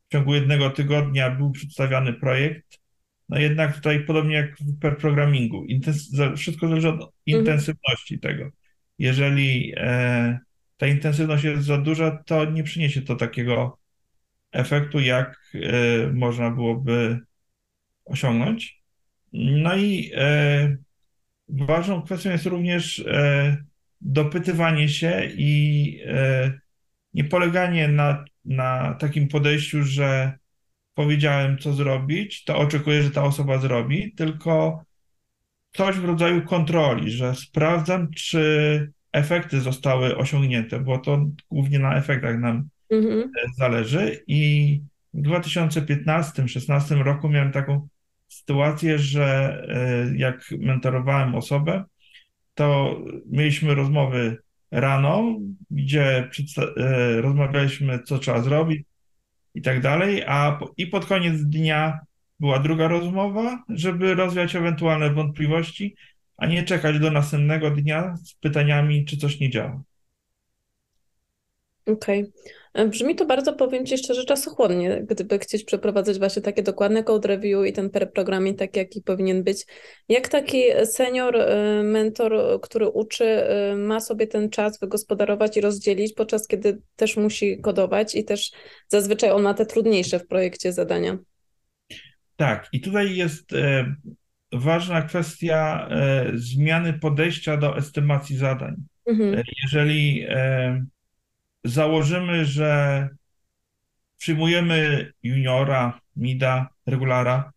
w 0.08 0.12
ciągu 0.12 0.34
jednego 0.34 0.70
tygodnia 0.70 1.30
był 1.30 1.50
przedstawiany 1.50 2.12
projekt, 2.12 2.78
no 3.28 3.38
jednak 3.38 3.74
tutaj 3.74 4.04
podobnie 4.04 4.34
jak 4.34 4.56
w 4.58 4.96
programingu, 4.96 5.66
wszystko 6.36 6.68
zależy 6.68 6.88
od 6.88 6.94
mhm. 6.94 7.12
intensywności 7.26 8.18
tego. 8.18 8.50
Jeżeli 8.98 9.72
e, 9.76 10.38
ta 10.80 10.86
intensywność 10.86 11.44
jest 11.44 11.64
za 11.64 11.78
duża, 11.78 12.22
to 12.26 12.44
nie 12.44 12.62
przyniesie 12.62 13.02
to 13.02 13.16
takiego 13.16 13.78
efektu, 14.52 15.00
jak 15.00 15.52
y, 15.54 16.10
można 16.14 16.50
byłoby 16.50 17.18
osiągnąć. 18.04 18.82
No 19.32 19.76
i 19.76 20.12
y, 20.14 20.78
ważną 21.48 22.02
kwestią 22.02 22.30
jest 22.30 22.46
również 22.46 22.98
y, 22.98 23.64
dopytywanie 24.00 24.88
się 24.88 25.28
i 25.36 26.02
nie 27.14 27.24
poleganie 27.24 27.88
na, 27.88 28.24
na 28.44 28.94
takim 28.94 29.28
podejściu, 29.28 29.82
że 29.82 30.38
powiedziałem, 30.94 31.58
co 31.58 31.72
zrobić, 31.72 32.44
to 32.44 32.58
oczekuję, 32.58 33.02
że 33.02 33.10
ta 33.10 33.22
osoba 33.22 33.58
zrobi, 33.58 34.14
tylko 34.14 34.84
coś 35.72 35.96
w 35.96 36.04
rodzaju 36.04 36.42
kontroli, 36.42 37.10
że 37.10 37.34
sprawdzam, 37.34 38.10
czy 38.10 38.92
efekty 39.12 39.60
zostały 39.60 40.16
osiągnięte, 40.16 40.80
bo 40.80 40.98
to 40.98 41.26
głównie 41.50 41.78
na 41.78 41.96
efektach 41.96 42.38
nam 42.38 42.68
mhm. 42.90 43.20
E, 43.20 43.48
zależy. 43.58 44.24
I 44.26 44.80
w 45.14 45.22
2015-16 45.22 47.02
roku 47.02 47.28
miałem 47.28 47.52
taką 47.52 47.88
sytuację, 48.28 48.98
że 48.98 49.58
e, 49.68 50.16
jak 50.16 50.44
mentorowałem 50.58 51.34
osobę, 51.34 51.84
to 52.54 52.96
mieliśmy 53.26 53.74
rozmowy 53.74 54.36
rano, 54.70 55.38
gdzie 55.70 56.30
e, 56.76 57.20
rozmawialiśmy, 57.20 58.02
co 58.02 58.18
trzeba 58.18 58.42
zrobić 58.42 58.82
i 59.54 59.62
tak 59.62 59.80
dalej, 59.80 60.22
a 60.26 60.58
i 60.76 60.86
pod 60.86 61.06
koniec 61.06 61.42
dnia 61.42 62.00
była 62.40 62.58
druga 62.58 62.88
rozmowa, 62.88 63.64
żeby 63.68 64.14
rozwiać 64.14 64.56
ewentualne 64.56 65.10
wątpliwości 65.10 65.96
a 66.40 66.46
nie 66.46 66.62
czekać 66.62 66.98
do 66.98 67.10
następnego 67.10 67.70
dnia 67.70 68.16
z 68.24 68.34
pytaniami, 68.34 69.04
czy 69.04 69.16
coś 69.16 69.40
nie 69.40 69.50
działa. 69.50 69.82
Okej. 71.86 72.32
E, 72.74 72.86
Brzmi 72.86 73.14
to 73.14 73.26
bardzo, 73.26 73.52
powiem 73.52 73.86
Ci 73.86 73.98
szczerze, 73.98 74.24
czasochłonnie, 74.24 75.04
gdyby 75.08 75.38
chcieć 75.38 75.64
przeprowadzać 75.64 76.18
właśnie 76.18 76.42
takie 76.42 76.62
dokładne 76.62 77.04
code 77.04 77.28
review 77.28 77.66
i 77.66 77.72
ten 77.72 77.90
pair 77.90 78.12
programming 78.12 78.58
taki, 78.58 78.78
jaki 78.78 79.02
powinien 79.02 79.44
być. 79.44 79.66
Jak 80.08 80.28
taki 80.28 80.62
senior, 80.84 81.36
e, 81.36 81.82
mentor, 81.82 82.60
który 82.62 82.88
uczy, 82.88 83.24
e, 83.24 83.76
ma 83.76 84.00
sobie 84.00 84.26
ten 84.26 84.50
czas 84.50 84.80
wygospodarować 84.80 85.56
i 85.56 85.60
rozdzielić, 85.60 86.12
podczas 86.12 86.46
kiedy 86.46 86.80
też 86.96 87.16
musi 87.16 87.60
kodować 87.60 88.14
i 88.14 88.24
też 88.24 88.50
zazwyczaj 88.88 89.30
on 89.30 89.42
ma 89.42 89.54
te 89.54 89.66
trudniejsze 89.66 90.18
w 90.18 90.26
projekcie 90.26 90.72
zadania. 90.72 91.18
Tak, 92.36 92.68
i 92.72 92.80
tutaj 92.80 93.16
jest 93.16 93.52
ważna 94.52 95.02
kwestia 95.02 95.88
e, 95.90 96.26
zmiany 96.34 96.92
podejścia 96.92 97.56
do 97.56 97.76
estymacji 97.76 98.36
zadań. 98.36 98.74
Mhm. 99.06 99.34
E, 99.34 99.42
Jeżeli 99.62 100.24
e, 100.28 100.84
założymy, 101.64 102.44
że 102.44 103.08
przyjmujemy 104.18 105.12
juniora, 105.22 106.00
mida, 106.16 106.68
regulara 106.86 107.52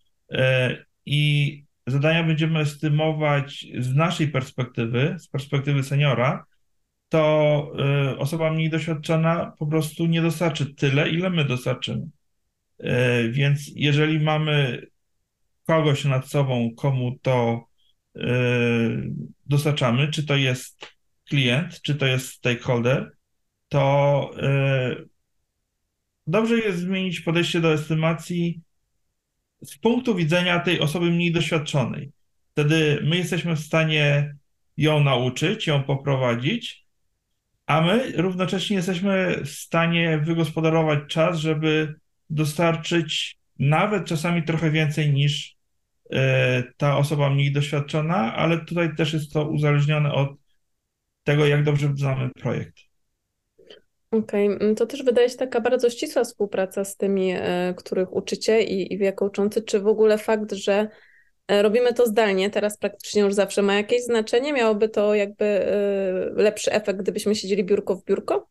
i 1.05 1.63
zadania 1.87 2.23
będziemy 2.23 2.59
estymować 2.59 3.65
z 3.79 3.95
naszej 3.95 4.27
perspektywy, 4.27 5.15
z 5.19 5.27
perspektywy 5.27 5.83
seniora, 5.83 6.45
to 7.09 7.71
osoba 8.17 8.53
mniej 8.53 8.69
doświadczona 8.69 9.53
po 9.59 9.67
prostu 9.67 10.05
nie 10.05 10.21
dostarczy 10.21 10.75
tyle, 10.75 11.09
ile 11.09 11.29
my 11.29 11.45
dostarczymy. 11.45 12.05
Więc 13.29 13.71
jeżeli 13.75 14.19
mamy 14.19 14.85
kogoś 15.65 16.05
nad 16.05 16.27
sobą, 16.29 16.71
komu 16.77 17.17
to 17.21 17.67
e, 18.15 18.21
dostarczamy, 19.45 20.11
czy 20.11 20.25
to 20.25 20.35
jest 20.35 20.87
klient, 21.29 21.81
czy 21.81 21.95
to 21.95 22.05
jest 22.05 22.27
stakeholder, 22.27 23.11
to 23.69 24.31
e, 24.37 24.95
dobrze 26.27 26.59
jest 26.59 26.79
zmienić 26.79 27.21
podejście 27.21 27.61
do 27.61 27.73
estymacji 27.73 28.61
z 29.63 29.77
punktu 29.77 30.15
widzenia 30.15 30.59
tej 30.59 30.79
osoby 30.79 31.11
mniej 31.11 31.31
doświadczonej. 31.31 32.11
Wtedy 32.51 32.99
my 33.03 33.17
jesteśmy 33.17 33.55
w 33.55 33.59
stanie 33.59 34.35
ją 34.77 35.03
nauczyć, 35.03 35.67
ją 35.67 35.83
poprowadzić, 35.83 36.83
a 37.65 37.81
my 37.81 38.11
równocześnie 38.15 38.75
jesteśmy 38.75 39.41
w 39.45 39.49
stanie 39.49 40.17
wygospodarować 40.17 40.99
czas, 41.07 41.37
żeby 41.37 41.95
dostarczyć 42.29 43.37
nawet 43.59 44.05
czasami 44.05 44.43
trochę 44.43 44.71
więcej 44.71 45.13
niż 45.13 45.57
e, 46.11 46.63
ta 46.77 46.97
osoba 46.97 47.29
mniej 47.29 47.51
doświadczona, 47.53 48.35
ale 48.35 48.65
tutaj 48.65 48.95
też 48.95 49.13
jest 49.13 49.33
to 49.33 49.49
uzależnione 49.49 50.13
od 50.13 50.29
tego, 51.23 51.45
jak 51.45 51.63
dobrze 51.63 51.93
znamy 51.95 52.29
projekt. 52.29 52.75
Okej, 54.11 54.45
mm, 54.45 54.75
To 54.75 54.85
też 54.85 55.03
wydaje 55.03 55.29
się 55.29 55.37
taka 55.37 55.61
bardzo 55.61 55.89
ścisła 55.89 56.23
współpraca 56.23 56.85
z 56.85 56.97
tymi, 56.97 57.31
e, 57.35 57.73
których 57.77 58.13
uczycie 58.13 58.63
i, 58.63 58.93
i 58.93 58.97
jako 58.97 59.25
uczący. 59.25 59.61
Czy 59.61 59.79
w 59.79 59.87
ogóle 59.87 60.17
fakt, 60.17 60.51
że 60.51 60.87
e, 61.47 61.61
robimy 61.61 61.93
to 61.93 62.05
zdalnie, 62.07 62.49
teraz 62.49 62.77
praktycznie 62.77 63.21
już 63.21 63.33
zawsze 63.33 63.61
ma 63.61 63.75
jakieś 63.75 64.03
znaczenie? 64.03 64.53
Miałoby 64.53 64.89
to 64.89 65.15
jakby 65.15 65.65
lepszy 66.35 66.71
efekt, 66.71 66.99
gdybyśmy 66.99 67.35
siedzieli 67.35 67.63
biurko 67.63 67.95
w 67.95 68.05
biurko? 68.05 68.47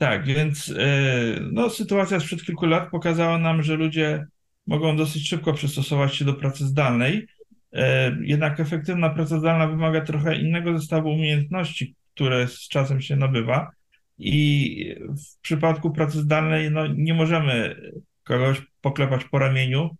Tak, 0.00 0.24
więc 0.26 0.74
e, 0.78 1.40
no, 1.52 1.70
sytuacja 1.70 2.20
sprzed 2.20 2.42
kilku 2.42 2.66
lat 2.66 2.90
pokazała 2.90 3.38
nam, 3.38 3.62
że 3.62 3.76
ludzie 3.76 4.26
mogą 4.66 4.96
dosyć 4.96 5.28
szybko 5.28 5.52
przystosować 5.52 6.14
się 6.14 6.24
do 6.24 6.34
pracy 6.34 6.66
zdalnej. 6.66 7.26
E, 7.72 8.16
Jednak 8.22 8.60
efektywna 8.60 9.10
praca 9.10 9.38
zdalna 9.38 9.66
wymaga 9.66 10.00
trochę 10.00 10.36
innego 10.36 10.78
zestawu 10.78 11.08
umiejętności, 11.08 11.94
które 12.14 12.48
z 12.48 12.68
czasem 12.68 13.00
się 13.00 13.16
nabywa. 13.16 13.70
I 14.18 14.94
w 15.08 15.40
przypadku 15.40 15.90
pracy 15.90 16.18
zdalnej 16.18 16.70
no, 16.70 16.86
nie 16.86 17.14
możemy 17.14 17.76
kogoś 18.24 18.62
poklepać 18.80 19.24
po 19.24 19.38
ramieniu, 19.38 19.96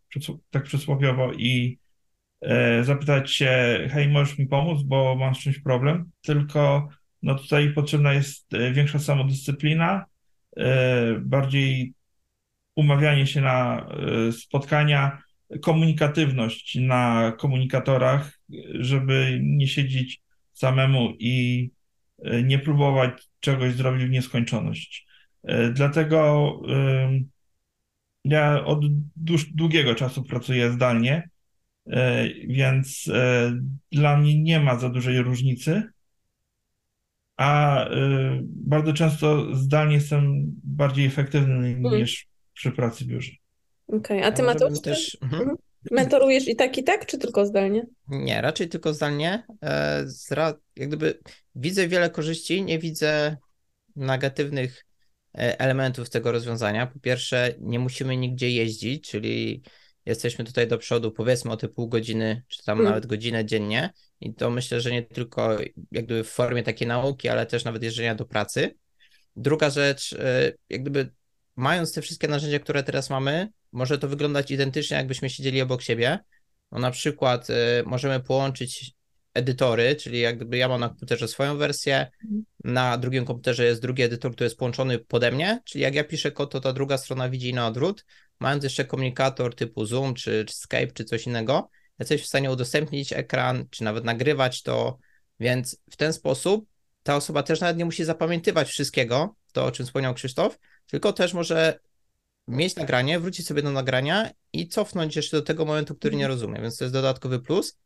tak 0.50 0.62
przysłowiowo, 0.62 1.32
i 1.32 1.78
e, 2.40 2.84
zapytać 2.84 3.32
się, 3.32 3.78
hej, 3.90 4.08
możesz 4.08 4.38
mi 4.38 4.46
pomóc, 4.46 4.82
bo 4.82 5.16
mam 5.16 5.34
z 5.34 5.38
czymś 5.38 5.58
problem, 5.58 6.10
tylko 6.22 6.88
no 7.22 7.34
tutaj 7.34 7.72
potrzebna 7.72 8.12
jest 8.12 8.54
e, 8.54 8.72
większa 8.72 8.98
samodyscyplina, 8.98 10.04
e, 10.56 11.18
bardziej 11.20 11.94
umawianie 12.76 13.26
się 13.26 13.40
na 13.40 13.86
e, 14.28 14.32
spotkania, 14.32 15.22
komunikatywność 15.62 16.78
na 16.80 17.32
komunikatorach, 17.38 18.38
żeby 18.74 19.38
nie 19.42 19.68
siedzieć 19.68 20.20
samemu 20.52 21.12
i 21.18 21.70
nie 22.44 22.58
próbować 22.58 23.10
czegoś 23.40 23.74
zrobić 23.74 24.04
w 24.04 24.10
nieskończoność. 24.10 25.06
Dlatego 25.72 26.52
ja 28.24 28.64
od 28.64 28.80
długiego 29.54 29.94
czasu 29.94 30.22
pracuję 30.24 30.72
zdalnie, 30.72 31.28
więc 32.48 33.10
dla 33.92 34.16
mnie 34.16 34.42
nie 34.42 34.60
ma 34.60 34.78
za 34.78 34.88
dużej 34.88 35.22
różnicy 35.22 35.82
a 37.40 37.84
y, 37.88 38.40
bardzo 38.44 38.92
często 38.92 39.54
zdalnie 39.56 39.94
jestem 39.94 40.44
bardziej 40.64 41.06
efektywny 41.06 41.74
niż 41.74 42.26
przy 42.54 42.72
pracy 42.72 43.04
w 43.04 43.06
biurze. 43.06 43.32
Okej, 43.86 44.22
a 44.22 44.32
ty 44.32 44.42
A 44.42 44.44
może 44.44 44.54
Mateusz, 44.54 44.80
ty 44.80 44.90
też... 44.90 45.18
Mhm. 45.22 45.42
Mhm. 45.42 45.58
mentorujesz 45.90 46.48
i 46.48 46.56
tak, 46.56 46.78
i 46.78 46.84
tak, 46.84 47.06
czy 47.06 47.18
tylko 47.18 47.46
zdalnie? 47.46 47.86
Nie, 48.08 48.40
raczej 48.40 48.68
tylko 48.68 48.94
zdalnie. 48.94 49.42
E, 49.62 50.04
zra- 50.06 50.54
jak 50.76 50.88
gdyby 50.88 51.18
widzę 51.54 51.88
wiele 51.88 52.10
korzyści, 52.10 52.62
nie 52.62 52.78
widzę 52.78 53.36
negatywnych 53.96 54.86
e, 55.38 55.60
elementów 55.60 56.10
tego 56.10 56.32
rozwiązania. 56.32 56.86
Po 56.86 57.00
pierwsze, 57.00 57.54
nie 57.60 57.78
musimy 57.78 58.16
nigdzie 58.16 58.50
jeździć, 58.50 59.10
czyli 59.10 59.62
jesteśmy 60.06 60.44
tutaj 60.44 60.68
do 60.68 60.78
przodu, 60.78 61.12
powiedzmy 61.12 61.50
o 61.50 61.56
te 61.56 61.68
pół 61.68 61.88
godziny, 61.88 62.42
czy 62.48 62.64
tam 62.64 62.78
Mm. 62.78 62.88
nawet 62.90 63.06
godzinę 63.06 63.44
dziennie. 63.44 63.90
I 64.20 64.34
to 64.34 64.50
myślę, 64.50 64.80
że 64.80 64.90
nie 64.90 65.02
tylko 65.02 65.58
jak 65.92 66.06
w 66.06 66.24
formie 66.24 66.62
takiej 66.62 66.88
nauki, 66.88 67.28
ale 67.28 67.46
też 67.46 67.64
nawet 67.64 67.82
jeżdżenia 67.82 68.14
do 68.14 68.24
pracy. 68.24 68.74
Druga 69.36 69.70
rzecz, 69.70 70.12
e, 70.12 70.52
jak 70.68 70.80
gdyby 70.82 71.10
mając 71.56 71.92
te 71.92 72.02
wszystkie 72.02 72.28
narzędzia, 72.28 72.58
które 72.58 72.82
teraz 72.82 73.10
mamy, 73.10 73.48
może 73.72 73.98
to 73.98 74.08
wyglądać 74.08 74.50
identycznie, 74.50 74.96
jakbyśmy 74.96 75.30
siedzieli 75.30 75.62
obok 75.62 75.82
siebie. 75.82 76.18
No 76.72 76.78
na 76.78 76.90
przykład 76.90 77.50
y, 77.50 77.54
możemy 77.86 78.20
połączyć 78.20 78.92
edytory, 79.34 79.96
czyli 79.96 80.20
jak 80.20 80.36
gdyby 80.36 80.56
ja 80.56 80.68
mam 80.68 80.80
na 80.80 80.88
komputerze 80.88 81.28
swoją 81.28 81.56
wersję, 81.56 82.10
Mhm. 82.24 82.44
na 82.64 82.98
drugim 82.98 83.24
komputerze 83.24 83.64
jest 83.64 83.82
drugi 83.82 84.02
edytor, 84.02 84.32
który 84.32 84.46
jest 84.46 84.58
połączony 84.58 84.98
pode 84.98 85.32
mnie, 85.32 85.60
czyli 85.64 85.82
jak 85.82 85.94
ja 85.94 86.04
piszę 86.04 86.32
kod, 86.32 86.52
to 86.52 86.60
ta 86.60 86.72
druga 86.72 86.98
strona 86.98 87.28
widzi 87.28 87.54
na 87.54 87.66
odwrót. 87.66 88.04
Mając 88.40 88.64
jeszcze 88.64 88.84
komunikator 88.84 89.54
typu 89.54 89.84
Zoom, 89.86 90.14
czy, 90.14 90.44
czy 90.44 90.54
Skype, 90.54 90.92
czy 90.92 91.04
coś 91.04 91.26
innego, 91.26 91.70
jesteś 92.00 92.22
w 92.22 92.26
stanie 92.26 92.50
udostępnić 92.50 93.12
ekran, 93.12 93.64
czy 93.70 93.84
nawet 93.84 94.04
nagrywać 94.04 94.62
to, 94.62 94.98
więc 95.40 95.76
w 95.90 95.96
ten 95.96 96.12
sposób 96.12 96.66
ta 97.02 97.16
osoba 97.16 97.42
też 97.42 97.60
nawet 97.60 97.76
nie 97.76 97.84
musi 97.84 98.04
zapamiętywać 98.04 98.68
wszystkiego, 98.68 99.36
to 99.52 99.64
o 99.64 99.72
czym 99.72 99.86
wspomniał 99.86 100.14
Krzysztof, 100.14 100.58
tylko 100.86 101.12
też 101.12 101.34
może 101.34 101.78
mieć 102.48 102.76
nagranie, 102.76 103.20
wrócić 103.20 103.46
sobie 103.46 103.62
do 103.62 103.70
nagrania 103.70 104.30
i 104.52 104.68
cofnąć 104.68 105.16
jeszcze 105.16 105.36
do 105.36 105.42
tego 105.42 105.64
momentu, 105.64 105.94
który 105.94 106.16
nie 106.16 106.28
rozumie, 106.28 106.60
więc 106.60 106.76
to 106.76 106.84
jest 106.84 106.94
dodatkowy 106.94 107.40
plus. 107.40 107.78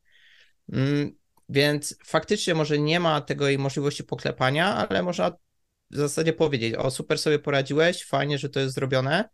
Mm, 0.73 1.13
Więc 1.49 1.97
faktycznie 2.05 2.55
może 2.55 2.79
nie 2.79 3.01
ma 3.01 3.21
tego 3.21 3.49
jej 3.49 3.59
możliwości 3.59 4.05
poklepania, 4.05 4.75
ale 4.75 5.03
można 5.03 5.31
w 5.91 5.97
zasadzie 5.97 6.33
powiedzieć, 6.33 6.75
o 6.75 6.91
super 6.91 7.19
sobie 7.19 7.39
poradziłeś, 7.39 8.05
fajnie, 8.05 8.39
że 8.39 8.49
to 8.49 8.61
jest 8.61 8.75
zrobione. 8.75 9.29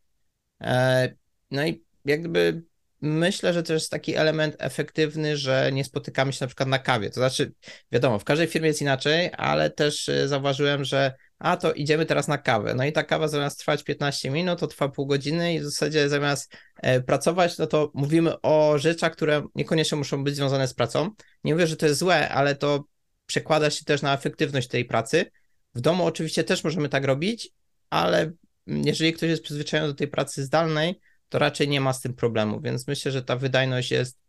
E, 0.61 1.15
No 1.51 1.67
i 1.67 1.85
jak 2.05 2.21
gdyby 2.21 2.63
myślę, 3.01 3.53
że 3.53 3.63
to 3.63 3.73
jest 3.73 3.91
taki 3.91 4.15
element 4.15 4.57
efektywny, 4.59 5.37
że 5.37 5.71
nie 5.73 5.85
spotykamy 5.85 6.33
się 6.33 6.39
na 6.41 6.47
przykład 6.47 6.69
na 6.69 6.79
kawie. 6.79 7.11
To 7.11 7.15
znaczy, 7.15 7.53
wiadomo, 7.93 8.19
w 8.19 8.25
każdej 8.25 8.47
firmie 8.47 8.69
jest 8.69 8.83
inaczej, 8.83 9.31
ale 9.37 9.71
też 9.71 10.09
e, 10.09 10.29
zauważyłem, 10.29 10.85
że 10.85 11.15
a 11.39 11.57
to 11.57 11.73
idziemy 11.73 12.07
teraz 12.07 12.29
na 12.29 12.39
kawę. 12.39 12.75
No 12.75 12.85
i 12.85 12.93
ta 12.93 13.03
kawa 13.03 13.29
zamiast 13.29 13.59
trwać 13.59 13.83
15 13.83 14.31
minut, 14.31 14.61
to 14.61 14.67
trwa 14.67 14.89
pół 14.89 15.07
godziny 15.07 15.55
i 15.55 15.61
w 15.61 15.65
zasadzie 15.65 16.09
zamiast 16.09 16.53
e, 16.77 17.01
pracować, 17.01 17.59
no 17.59 17.67
to 17.67 17.91
mówimy 17.95 18.41
o 18.41 18.79
rzeczach, 18.79 19.13
które 19.13 19.47
niekoniecznie 19.55 19.99
muszą 19.99 20.25
być 20.25 20.37
związane 20.37 20.69
z 20.69 20.75
pracą. 20.75 21.11
Nie 21.45 21.53
mówię, 21.55 21.67
że 21.67 21.77
to 21.77 21.87
jest 21.87 21.99
złe, 21.99 22.29
ale 22.29 22.55
to 22.55 22.85
przekłada 23.27 23.71
się 23.71 23.85
też 23.85 24.03
na 24.03 24.15
efektywność 24.15 24.69
tej 24.69 24.85
pracy. 24.85 25.31
W 25.75 25.81
domu 25.81 26.05
oczywiście 26.05 26.45
też 26.45 26.65
możemy 26.65 26.89
tak 26.89 27.05
robić, 27.05 27.51
ale 27.91 28.33
jeżeli 28.67 29.13
ktoś 29.13 29.31
jest 29.31 29.43
przyzwyczajony 29.43 29.89
do 29.89 29.95
tej 29.95 30.09
pracy 30.09 30.45
zdalnej, 30.45 31.01
to 31.31 31.39
raczej 31.39 31.69
nie 31.69 31.81
ma 31.81 31.93
z 31.93 32.01
tym 32.01 32.15
problemu, 32.15 32.61
więc 32.61 32.89
myślę, 32.89 33.13
że 33.13 33.23
ta 33.23 33.37
wydajność 33.37 33.91
jest 33.91 34.21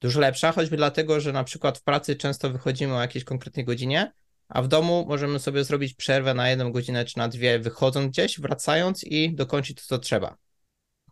dużo 0.00 0.20
lepsza, 0.20 0.52
choćby 0.52 0.76
dlatego, 0.76 1.20
że 1.20 1.32
na 1.32 1.44
przykład 1.44 1.78
w 1.78 1.82
pracy 1.82 2.16
często 2.16 2.50
wychodzimy 2.50 2.94
o 2.94 3.00
jakiejś 3.00 3.24
konkretnej 3.24 3.64
godzinie, 3.64 4.12
a 4.48 4.62
w 4.62 4.68
domu 4.68 5.04
możemy 5.08 5.38
sobie 5.38 5.64
zrobić 5.64 5.94
przerwę 5.94 6.34
na 6.34 6.48
jedną 6.48 6.72
godzinę 6.72 7.04
czy 7.04 7.18
na 7.18 7.28
dwie, 7.28 7.58
wychodząc 7.58 8.12
gdzieś, 8.12 8.40
wracając 8.40 9.04
i 9.04 9.34
dokończyć 9.34 9.76
to, 9.76 9.86
co 9.86 9.98
trzeba. 9.98 10.36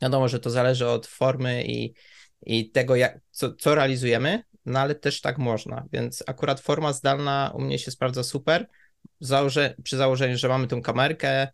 Wiadomo, 0.02 0.28
że 0.28 0.40
to 0.40 0.50
zależy 0.50 0.88
od 0.88 1.06
formy 1.06 1.64
i, 1.64 1.94
i 2.46 2.70
tego, 2.70 2.96
jak, 2.96 3.20
co, 3.30 3.54
co 3.54 3.74
realizujemy, 3.74 4.42
no 4.66 4.80
ale 4.80 4.94
też 4.94 5.20
tak 5.20 5.38
można, 5.38 5.84
więc 5.92 6.24
akurat 6.26 6.60
forma 6.60 6.92
zdalna 6.92 7.52
u 7.54 7.60
mnie 7.60 7.78
się 7.78 7.90
sprawdza 7.90 8.22
super, 8.22 8.66
Założę, 9.20 9.74
przy 9.82 9.96
założeniu, 9.96 10.38
że 10.38 10.48
mamy 10.48 10.66
tą 10.66 10.82
kamerkę, 10.82 11.48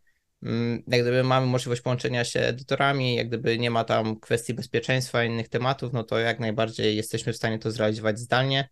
jak 0.86 1.02
gdyby 1.02 1.24
mamy 1.24 1.46
możliwość 1.46 1.80
połączenia 1.80 2.24
się 2.24 2.40
edytorami, 2.40 3.14
jak 3.14 3.28
gdyby 3.28 3.58
nie 3.58 3.70
ma 3.70 3.84
tam 3.84 4.20
kwestii 4.20 4.54
bezpieczeństwa 4.54 5.24
i 5.24 5.28
innych 5.28 5.48
tematów, 5.48 5.92
no 5.92 6.04
to 6.04 6.18
jak 6.18 6.40
najbardziej 6.40 6.96
jesteśmy 6.96 7.32
w 7.32 7.36
stanie 7.36 7.58
to 7.58 7.70
zrealizować 7.70 8.18
zdalnie 8.18 8.68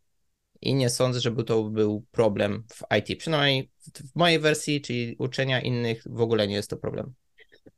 i 0.61 0.75
nie 0.75 0.91
sądzę, 0.91 1.21
żeby 1.21 1.45
to 1.45 1.65
był 1.65 2.05
problem 2.11 2.65
w 2.73 2.83
IT. 2.99 3.19
Przynajmniej 3.19 3.71
w 4.13 4.17
mojej 4.17 4.39
wersji, 4.39 4.81
czyli 4.81 5.17
uczenia 5.19 5.61
innych, 5.61 6.03
w 6.07 6.21
ogóle 6.21 6.49
nie 6.49 6.55
jest 6.55 6.71
to 6.71 6.77
problem. 6.77 7.15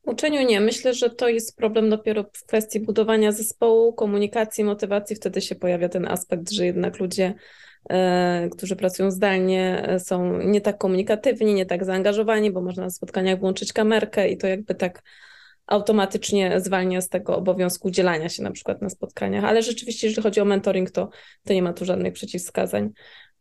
Uczeniu 0.02 0.42
nie. 0.42 0.60
Myślę, 0.60 0.94
że 0.94 1.10
to 1.10 1.28
jest 1.28 1.56
problem 1.56 1.90
dopiero 1.90 2.24
w 2.32 2.46
kwestii 2.46 2.80
budowania 2.80 3.32
zespołu, 3.32 3.92
komunikacji, 3.92 4.64
motywacji. 4.64 5.16
Wtedy 5.16 5.40
się 5.40 5.54
pojawia 5.54 5.88
ten 5.88 6.08
aspekt, 6.08 6.50
że 6.50 6.66
jednak 6.66 6.98
ludzie, 6.98 7.34
którzy 8.52 8.76
pracują 8.76 9.10
zdalnie, 9.10 9.82
e, 9.88 10.00
są 10.00 10.38
nie 10.38 10.60
tak 10.60 10.78
komunikatywni, 10.78 11.54
nie 11.54 11.66
tak 11.66 11.84
zaangażowani, 11.84 12.50
bo 12.50 12.60
można 12.60 12.84
na 12.84 12.90
spotkaniach 12.90 13.40
włączyć 13.40 13.72
kamerkę 13.72 14.28
i 14.28 14.36
to 14.36 14.46
jakby 14.46 14.74
tak 14.74 15.02
automatycznie 15.66 16.60
zwalnia 16.60 17.00
z 17.00 17.08
tego 17.08 17.36
obowiązku 17.36 17.90
dzielania 17.90 18.28
się 18.28 18.42
na 18.42 18.50
przykład 18.50 18.82
na 18.82 18.88
spotkaniach. 18.88 19.44
Ale 19.44 19.62
rzeczywiście, 19.62 20.06
jeżeli 20.06 20.22
chodzi 20.22 20.40
o 20.40 20.44
mentoring, 20.44 20.90
to, 20.90 21.08
to 21.44 21.52
nie 21.52 21.62
ma 21.62 21.72
tu 21.72 21.84
żadnych 21.84 22.12
przeciwwskazań. 22.12 22.90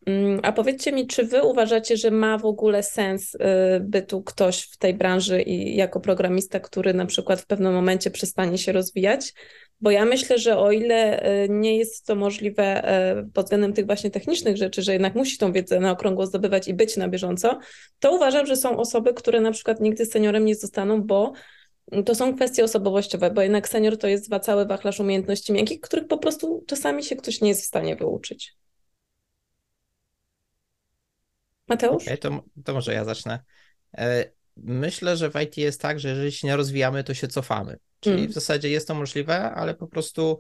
Mm, 0.06 0.40
A 0.44 0.52
powiedzcie 0.52 0.92
mi, 0.92 1.08
czy 1.08 1.24
wy 1.24 1.44
uważacie, 1.44 1.98
że 1.98 2.12
ma 2.12 2.38
w 2.38 2.46
ogóle 2.46 2.84
sens 2.84 3.36
y, 3.36 3.40
bytu 3.82 4.24
ktoś 4.24 4.62
w 4.62 4.78
tej 4.78 4.94
branży 4.94 5.42
i 5.42 5.76
jako 5.76 6.00
programista, 6.00 6.60
który 6.60 6.94
na 6.94 7.06
przykład 7.06 7.42
w 7.42 7.46
pewnym 7.46 7.74
momencie 7.74 8.12
przestanie 8.12 8.58
się 8.58 8.72
rozwijać? 8.72 9.34
Bo 9.82 9.92
ja 9.92 10.06
myślę, 10.06 10.40
że 10.40 10.58
o 10.58 10.72
ile 10.72 11.28
y, 11.44 11.50
nie 11.50 11.78
jest 11.78 12.06
to 12.06 12.16
możliwe 12.16 12.92
y, 13.20 13.32
pod 13.32 13.46
względem 13.46 13.74
tych 13.74 13.86
właśnie 13.86 14.12
technicznych 14.12 14.58
rzeczy, 14.58 14.82
że 14.82 14.94
jednak 14.94 15.16
musi 15.16 15.38
tą 15.38 15.52
wiedzę 15.52 15.80
na 15.80 15.92
okrągło 15.92 16.26
zdobywać 16.26 16.68
i 16.68 16.74
być 16.74 16.98
na 16.98 17.08
bieżąco, 17.08 17.60
to 18.00 18.16
uważam, 18.16 18.46
że 18.46 18.56
są 18.56 18.78
osoby, 18.78 19.14
które 19.14 19.42
na 19.42 19.52
przykład 19.52 19.80
nigdy 19.80 20.06
seniorem 20.06 20.46
nie 20.46 20.56
zostaną, 20.56 21.02
bo 21.02 21.34
to 22.06 22.16
są 22.16 22.36
kwestie 22.36 22.64
osobowościowe, 22.64 23.32
bo 23.32 23.42
jednak 23.42 23.70
senior 23.70 23.98
to 23.98 24.08
jest 24.08 24.30
cały 24.42 24.66
wachlarz 24.66 25.00
umiejętności 25.00 25.54
miękkich, 25.54 25.82
których 25.82 26.08
po 26.08 26.18
prostu 26.18 26.64
czasami 26.68 27.04
się 27.04 27.16
ktoś 27.16 27.42
nie 27.42 27.50
jest 27.50 27.62
w 27.62 27.66
stanie 27.66 27.96
wyuczyć. 27.96 28.56
Mateusz? 31.68 32.04
Okay, 32.04 32.18
to, 32.18 32.44
to 32.64 32.74
może 32.74 32.94
ja 32.94 33.06
zacznę. 33.06 33.40
E, 33.98 34.32
myślę, 34.58 35.18
że 35.18 35.30
w 35.30 35.42
IT 35.42 35.58
jest 35.58 35.82
tak, 35.82 36.00
że 36.00 36.10
jeżeli 36.10 36.32
się 36.32 36.48
nie 36.48 36.56
rozwijamy, 36.56 37.04
to 37.04 37.14
się 37.14 37.28
cofamy. 37.28 37.78
Czyli 38.00 38.18
Mm. 38.18 38.30
w 38.30 38.34
zasadzie 38.34 38.70
jest 38.70 38.88
to 38.88 38.96
możliwe, 38.96 39.52
ale 39.52 39.76
po 39.76 39.88
prostu 39.88 40.40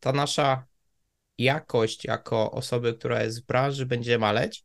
ta 0.00 0.12
nasza 0.12 0.66
jakość 1.38 2.04
jako 2.04 2.50
osoby, 2.50 2.94
która 2.94 3.22
jest 3.22 3.42
w 3.42 3.46
branży, 3.46 3.86
będzie 3.86 4.18
maleć. 4.18 4.64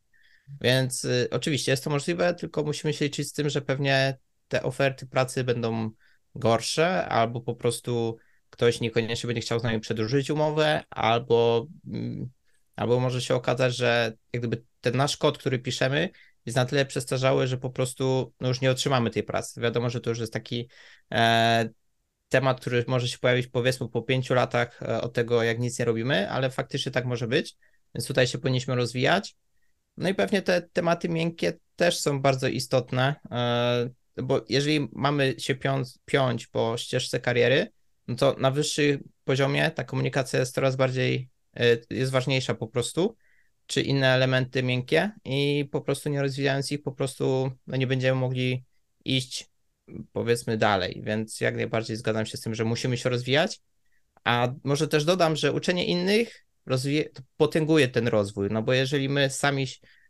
Więc 0.60 1.04
y, 1.04 1.28
oczywiście 1.30 1.70
jest 1.70 1.84
to 1.84 1.90
możliwe, 1.90 2.34
tylko 2.34 2.62
musimy 2.62 2.92
się 2.92 3.04
liczyć 3.04 3.28
z 3.28 3.32
tym, 3.32 3.50
że 3.50 3.62
pewnie 3.62 4.18
te 4.48 4.62
oferty 4.62 5.06
pracy 5.06 5.44
będą 5.44 5.90
gorsze, 6.34 7.08
albo 7.08 7.40
po 7.40 7.54
prostu 7.54 8.16
ktoś 8.50 8.80
niekoniecznie 8.80 9.26
będzie 9.26 9.40
chciał 9.40 9.60
z 9.60 9.62
nami 9.62 9.80
przedłużyć 9.80 10.30
umowę, 10.30 10.82
albo, 10.90 11.66
mm, 11.86 12.30
albo 12.76 13.00
może 13.00 13.22
się 13.22 13.34
okazać, 13.34 13.76
że 13.76 14.12
jak 14.32 14.42
gdyby 14.42 14.64
ten 14.80 14.96
nasz 14.96 15.16
kod, 15.16 15.38
który 15.38 15.58
piszemy, 15.58 16.10
jest 16.46 16.56
na 16.56 16.64
tyle 16.64 16.86
przestarzały, 16.86 17.46
że 17.46 17.58
po 17.58 17.70
prostu 17.70 18.32
no 18.40 18.48
już 18.48 18.60
nie 18.60 18.70
otrzymamy 18.70 19.10
tej 19.10 19.22
pracy. 19.22 19.60
Wiadomo, 19.60 19.90
że 19.90 20.00
to 20.00 20.10
już 20.10 20.18
jest 20.18 20.32
taki 20.32 20.68
e, 21.12 21.68
temat, 22.30 22.60
który 22.60 22.84
może 22.88 23.08
się 23.08 23.18
pojawić 23.18 23.46
powiedzmy 23.46 23.88
po 23.88 24.02
pięciu 24.02 24.34
latach 24.34 24.82
e, 24.82 25.00
od 25.00 25.12
tego, 25.12 25.42
jak 25.42 25.58
nic 25.58 25.78
nie 25.78 25.84
robimy, 25.84 26.30
ale 26.30 26.50
faktycznie 26.50 26.92
tak 26.92 27.04
może 27.04 27.28
być, 27.28 27.56
więc 27.94 28.06
tutaj 28.06 28.26
się 28.26 28.38
powinniśmy 28.38 28.74
rozwijać. 28.74 29.36
No 29.96 30.08
i 30.08 30.14
pewnie 30.14 30.42
te 30.42 30.62
tematy 30.62 31.08
miękkie 31.08 31.58
też 31.76 32.00
są 32.00 32.20
bardzo 32.20 32.48
istotne, 32.48 33.14
e, 33.30 34.22
bo 34.22 34.44
jeżeli 34.48 34.88
mamy 34.92 35.34
się 35.38 35.54
piąć, 35.54 35.88
piąć 36.04 36.46
po 36.46 36.76
ścieżce 36.78 37.20
kariery, 37.20 37.72
no 38.08 38.16
to 38.16 38.36
na 38.38 38.50
wyższym 38.50 39.08
poziomie 39.24 39.70
ta 39.70 39.84
komunikacja 39.84 40.40
jest 40.40 40.54
coraz 40.54 40.76
bardziej, 40.76 41.28
e, 41.56 41.76
jest 41.90 42.12
ważniejsza 42.12 42.54
po 42.54 42.68
prostu, 42.68 43.16
czy 43.66 43.82
inne 43.82 44.08
elementy 44.14 44.62
miękkie 44.62 45.10
i 45.24 45.68
po 45.72 45.80
prostu 45.80 46.08
nie 46.08 46.22
rozwijając 46.22 46.72
ich, 46.72 46.82
po 46.82 46.92
prostu 46.92 47.50
no 47.66 47.76
nie 47.76 47.86
będziemy 47.86 48.20
mogli 48.20 48.64
iść 49.04 49.50
powiedzmy 50.12 50.56
dalej, 50.56 51.00
więc 51.04 51.40
jak 51.40 51.56
najbardziej 51.56 51.96
zgadzam 51.96 52.26
się 52.26 52.36
z 52.36 52.40
tym, 52.40 52.54
że 52.54 52.64
musimy 52.64 52.96
się 52.96 53.08
rozwijać, 53.08 53.60
a 54.24 54.48
może 54.64 54.88
też 54.88 55.04
dodam, 55.04 55.36
że 55.36 55.52
uczenie 55.52 55.86
innych 55.86 56.46
potęguje 57.36 57.88
ten 57.88 58.08
rozwój, 58.08 58.48
no 58.50 58.62
bo 58.62 58.72
jeżeli 58.72 59.08
my 59.08 59.30
sami 59.30 59.66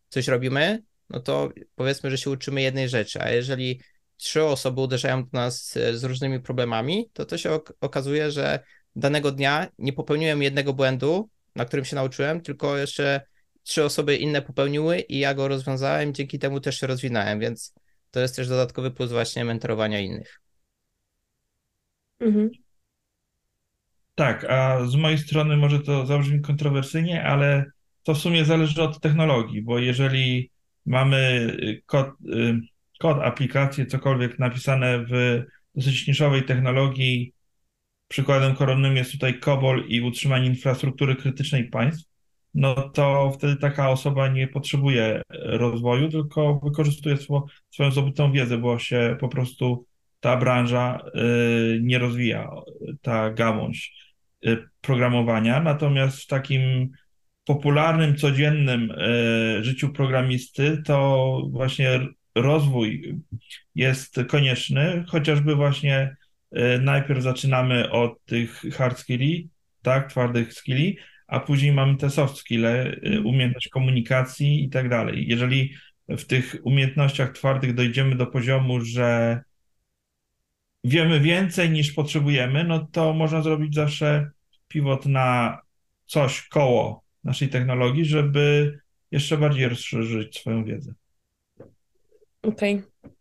coś 0.09 0.29
robimy, 0.29 0.83
no 1.11 1.21
to 1.21 1.49
powiedzmy, 1.75 2.11
że 2.11 2.19
się 2.19 2.31
uczymy 2.31 2.63
jednej 2.63 2.89
rzeczy, 2.89 3.21
a 3.23 3.31
jeżeli 3.31 3.81
trzy 4.17 4.45
osoby 4.45 4.81
uderzają 4.81 5.23
do 5.23 5.29
nas 5.33 5.79
z 5.93 6.05
różnymi 6.05 6.41
problemami, 6.41 7.11
to 7.13 7.25
to 7.25 7.39
się 7.39 7.53
ok 7.53 7.73
okazuje, 7.81 8.31
że 8.31 8.61
danego 8.97 9.33
dnia 9.33 9.69
nie 9.79 9.93
popełniłem 9.93 10.43
jednego 10.43 10.73
błędu, 10.73 11.29
na 11.57 11.65
którym 11.65 11.85
się 11.85 11.97
nauczyłem, 11.97 12.41
tylko 12.41 12.77
jeszcze 12.77 13.21
trzy 13.63 13.85
osoby 13.85 14.17
inne 14.17 14.43
popełniły 14.43 15.01
i 15.01 15.19
ja 15.19 15.35
go 15.35 15.49
rozwiązałem, 15.49 16.15
dzięki 16.15 16.39
temu 16.39 16.61
też 16.61 16.81
się 16.81 16.87
rozwinąłem, 16.87 17.41
więc 17.41 17.75
to 18.11 18.21
jest 18.21 18.37
też 18.37 18.49
dodatkowy 18.49 18.91
plus 18.91 19.13
właśnie 19.13 19.45
mentorowania 19.45 20.01
innych. 20.01 20.41
Mhm. 22.21 22.51
Tak, 24.15 24.45
a 24.45 24.87
z 24.87 24.97
mojej 24.97 25.19
strony 25.19 25.57
może 25.57 25.81
to 25.81 26.07
zabrzmi 26.07 26.41
kontrowersyjnie, 26.41 27.25
ale 27.25 27.65
to 28.03 28.15
w 28.15 28.19
sumie 28.19 28.45
zależy 28.45 28.83
od 28.83 29.01
technologii, 29.01 29.63
bo 29.63 29.79
jeżeli 29.79 30.51
mamy 30.87 31.17
y, 31.63 31.83
kod, 31.87 32.09
y, 32.35 32.61
kod 32.99 33.19
aplikacji, 33.19 33.87
cokolwiek 33.87 34.39
napisane 34.39 35.05
w 35.05 35.43
dosyć 35.75 36.07
niszowej 36.07 36.45
technologii, 36.45 37.33
przykładem 38.09 38.55
koronnym 38.57 38.97
jest 38.97 39.13
tutaj 39.13 39.41
COBOL 39.41 39.85
i 39.89 40.01
utrzymanie 40.01 40.47
infrastruktury 40.47 41.17
krytycznej 41.17 41.69
państw, 41.69 42.10
no 42.55 42.75
to 42.89 43.33
wtedy 43.35 43.57
taka 43.57 43.91
osoba 43.91 44.29
nie 44.29 44.49
potrzebuje 44.49 45.23
rozwoju, 45.31 46.09
tylko 46.09 46.61
wykorzystuje 46.65 47.17
swo, 47.17 47.47
swoją 47.71 47.91
zdobytą 47.91 48.33
wiedzę, 48.33 48.59
bo 48.59 48.79
się 48.79 49.17
po 49.21 49.29
prostu 49.29 49.87
ta 50.21 50.37
branża 50.37 50.99
y, 51.15 51.81
nie 51.83 51.99
rozwija, 51.99 52.51
ta 53.03 53.31
gałąź 53.31 53.95
y, 54.47 54.69
programowania. 54.81 55.61
Natomiast 55.61 56.23
w 56.23 56.27
takim 56.27 56.91
popularnym, 57.45 58.17
codziennym 58.17 58.91
y, 58.91 59.65
życiu 59.65 59.89
programisty 59.89 60.83
to 60.87 61.43
właśnie 61.51 62.01
rozwój 62.35 63.19
jest 63.75 64.17
konieczny, 64.29 65.05
chociażby 65.09 65.55
właśnie 65.55 66.17
y, 66.57 66.79
najpierw 66.81 67.23
zaczynamy 67.23 67.91
od 67.91 68.25
tych 68.25 68.63
hard 68.73 68.99
skilli, 68.99 69.49
tak, 69.83 70.11
twardych 70.11 70.53
skilli, 70.53 70.99
a 71.31 71.41
później 71.41 71.73
mamy 71.73 71.97
te 71.97 72.11
soft 72.11 72.37
skille, 72.37 73.01
y, 73.07 73.21
umiejętność 73.21 73.69
komunikacji 73.69 74.65
i 74.65 74.71
tak 74.71 74.89
dalej. 74.89 75.25
Jeżeli 75.29 75.75
w 76.09 76.25
tych 76.25 76.57
umiejętnościach 76.63 77.33
twardych 77.33 77.75
dojdziemy 77.75 78.17
do 78.17 78.27
poziomu, 78.27 78.81
że 78.81 79.41
wiemy 80.85 81.21
więcej 81.21 81.71
niż 81.71 81.93
potrzebujemy, 81.93 82.65
no 82.65 82.89
to 82.93 83.13
można 83.13 83.43
zrobić 83.43 83.75
zawsze 83.75 84.31
pivot 84.69 85.07
na 85.07 85.59
coś 86.07 86.49
koło 86.49 87.05
naszej 87.25 87.49
technologii, 87.49 88.05
żeby 88.05 88.79
jeszcze 89.11 89.39
bardziej 89.39 89.69
rozszerzyć 89.69 90.39
swoją 90.39 90.65
wiedzę. 90.65 90.95
Okej. 92.43 92.75
Okay. 92.75 93.13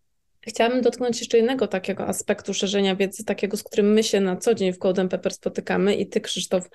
Chciałabym 0.41 0.81
dotknąć 0.81 1.19
jeszcze 1.19 1.37
jednego 1.37 1.67
takiego 1.67 2.07
aspektu 2.07 2.53
szerzenia 2.53 2.95
wiedzy, 2.95 3.25
takiego, 3.25 3.57
z 3.57 3.63
którym 3.63 3.93
my 3.93 4.03
się 4.03 4.21
na 4.21 4.35
co 4.37 4.55
dzień 4.55 4.73
w 4.73 4.77
Golden 4.77 5.09
Pepper 5.09 5.33
spotykamy 5.33 5.95
i 5.95 6.07
ty, 6.07 6.21
Krzysztof, 6.21 6.69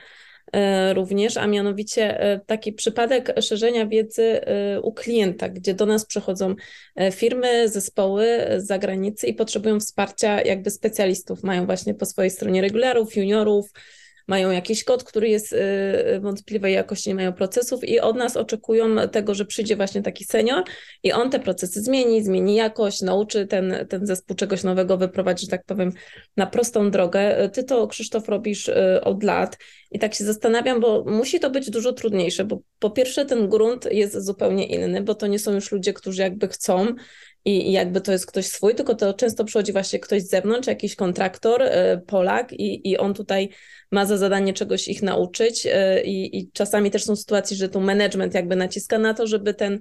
również, 0.94 1.37
a 1.37 1.46
mianowicie 1.46 2.18
taki 2.46 2.72
przypadek 2.72 3.33
szerzenia 3.40 3.87
wiedzy 3.87 4.40
u 4.83 4.92
klienta, 4.92 5.48
gdzie 5.48 5.74
do 5.74 5.87
nas 5.87 6.07
przychodzą 6.07 6.54
firmy, 7.12 7.68
zespoły 7.68 8.46
z 8.57 8.66
zagranicy 8.66 9.26
i 9.26 9.35
potrzebują 9.35 9.80
wsparcia 9.80 10.42
jakby 10.42 10.70
specjalistów. 10.70 11.42
Mają 11.42 11.66
właśnie 11.66 11.94
po 11.94 12.07
swojej 12.07 12.30
stronie 12.30 12.62
regularów, 12.62 13.16
juniorów, 13.16 13.70
mają 14.26 14.50
jakiś 14.50 14.84
kod, 14.84 15.04
który 15.04 15.28
jest 15.28 15.54
wątpliwej 16.20 16.74
jakości, 16.74 17.08
nie 17.08 17.14
mają 17.14 17.32
procesów 17.32 17.84
i 17.84 18.00
od 18.00 18.16
nas 18.16 18.37
oczekują 18.37 19.08
tego, 19.08 19.34
że 19.34 19.44
przyjdzie 19.44 19.76
właśnie 19.76 20.02
taki 20.02 20.24
senior 20.24 20.64
i 21.02 21.12
on 21.12 21.30
te 21.30 21.40
procesy 21.40 21.80
zmieni, 21.80 22.24
zmieni 22.24 22.54
jakość, 22.54 23.02
nauczy 23.02 23.46
ten, 23.46 23.87
ten 23.88 24.06
zespół 24.06 24.37
czegoś 24.37 24.62
nowego, 24.62 24.96
wyprowadzi, 24.96 25.46
że 25.46 25.50
tak 25.50 25.64
powiem, 25.64 25.92
na 26.37 26.46
prostą 26.46 26.90
drogę. 26.90 27.50
Ty 27.52 27.64
to, 27.64 27.87
Krzysztof, 27.87 28.28
robisz 28.28 28.70
od 29.02 29.22
lat 29.22 29.58
i 29.90 29.98
tak 29.98 30.14
się 30.14 30.24
zastanawiam, 30.24 30.80
bo 30.80 31.04
musi 31.06 31.40
to 31.40 31.50
być 31.50 31.70
dużo 31.70 31.92
trudniejsze, 31.92 32.44
bo 32.44 32.60
po 32.78 32.90
pierwsze 32.90 33.24
ten 33.24 33.48
grunt 33.48 33.88
jest 33.90 34.24
zupełnie 34.24 34.66
inny, 34.66 35.02
bo 35.02 35.14
to 35.14 35.26
nie 35.26 35.38
są 35.38 35.52
już 35.52 35.72
ludzie, 35.72 35.92
którzy 35.92 36.22
jakby 36.22 36.48
chcą 36.48 36.87
i, 37.44 37.72
jakby 37.72 38.00
to 38.00 38.12
jest 38.12 38.26
ktoś 38.26 38.46
swój, 38.46 38.74
tylko 38.74 38.94
to 38.94 39.14
często 39.14 39.44
przychodzi 39.44 39.72
właśnie 39.72 39.98
ktoś 39.98 40.22
z 40.22 40.30
zewnątrz, 40.30 40.68
jakiś 40.68 40.96
kontraktor, 40.96 41.62
Polak 42.07 42.52
i, 42.52 42.90
i 42.90 42.96
on 42.98 43.14
tutaj 43.14 43.48
ma 43.90 44.07
za 44.07 44.16
zadanie 44.16 44.52
czegoś 44.52 44.88
ich 44.88 45.02
nauczyć 45.02 45.68
i, 46.04 46.38
i 46.38 46.50
czasami 46.52 46.90
też 46.90 47.04
są 47.04 47.16
sytuacje, 47.16 47.57
że 47.57 47.68
tu 47.68 47.80
management 47.80 48.35
jakby 48.35 48.57
naciska 48.57 48.98
na 48.98 49.14
to, 49.14 49.26
żeby 49.26 49.54
ten 49.54 49.78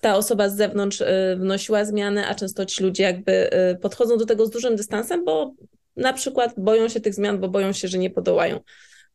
ta 0.00 0.16
osoba 0.16 0.48
z 0.48 0.56
zewnątrz 0.56 1.00
y, 1.00 1.36
wnosiła 1.38 1.84
zmiany, 1.84 2.26
a 2.26 2.34
często 2.34 2.66
ci 2.66 2.82
ludzie 2.82 3.02
jakby 3.02 3.50
podchodzą 3.82 4.16
do 4.16 4.26
tego 4.26 4.46
z 4.46 4.50
dużym 4.50 4.76
dystansem, 4.76 5.24
bo 5.24 5.54
na 5.96 6.12
przykład 6.12 6.54
boją 6.58 6.88
się 6.88 7.00
tych 7.00 7.14
zmian, 7.14 7.40
bo 7.40 7.48
boją 7.48 7.72
się, 7.72 7.88
że 7.88 7.98
nie 7.98 8.10
podołają. 8.10 8.60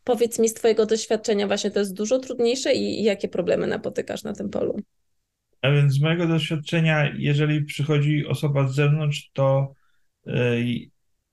Powiedz 0.03 0.39
mi 0.39 0.49
z 0.49 0.53
Twojego 0.53 0.86
doświadczenia, 0.86 1.47
właśnie 1.47 1.72
to 1.72 1.80
jest 1.80 1.93
dużo 1.93 2.20
trudniejsze 2.20 2.74
i 2.74 3.03
jakie 3.03 3.28
problemy 3.28 3.68
napotykasz 3.68 4.24
na 4.24 4.34
tym 4.34 4.49
polu? 4.49 4.80
A 5.62 5.72
więc 5.72 5.93
z 5.93 6.01
mojego 6.01 6.28
doświadczenia, 6.28 7.14
jeżeli 7.18 7.66
przychodzi 7.66 8.28
osoba 8.28 8.68
z 8.68 8.76
zewnątrz, 8.76 9.30
to 9.34 9.74
y, 10.28 10.89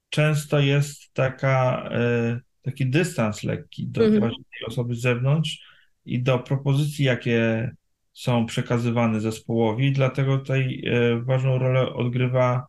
często 0.08 0.60
jest 0.60 1.12
taka, 1.14 1.88
y, 2.36 2.40
taki 2.62 2.86
dystans 2.86 3.42
lekki 3.42 3.86
do 3.88 4.04
Mhm. 4.04 4.22
tej 4.32 4.66
osoby 4.66 4.94
z 4.94 5.00
zewnątrz 5.00 5.62
i 6.04 6.22
do 6.22 6.38
propozycji, 6.38 7.04
jakie 7.04 7.70
są 8.12 8.46
przekazywane 8.46 9.20
zespołowi. 9.20 9.92
Dlatego 9.92 10.38
tutaj 10.38 10.82
y, 11.18 11.22
ważną 11.24 11.58
rolę 11.58 11.92
odgrywa 11.94 12.66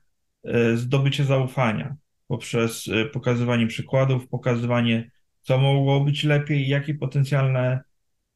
zdobycie 0.75 1.23
zaufania 1.25 1.95
poprzez 2.27 2.89
pokazywanie 3.13 3.67
przykładów, 3.67 4.27
pokazywanie, 4.27 5.11
co 5.41 5.57
mogło 5.57 5.99
być 6.01 6.23
lepiej, 6.23 6.67
jakie 6.67 6.93
potencjalne 6.93 7.81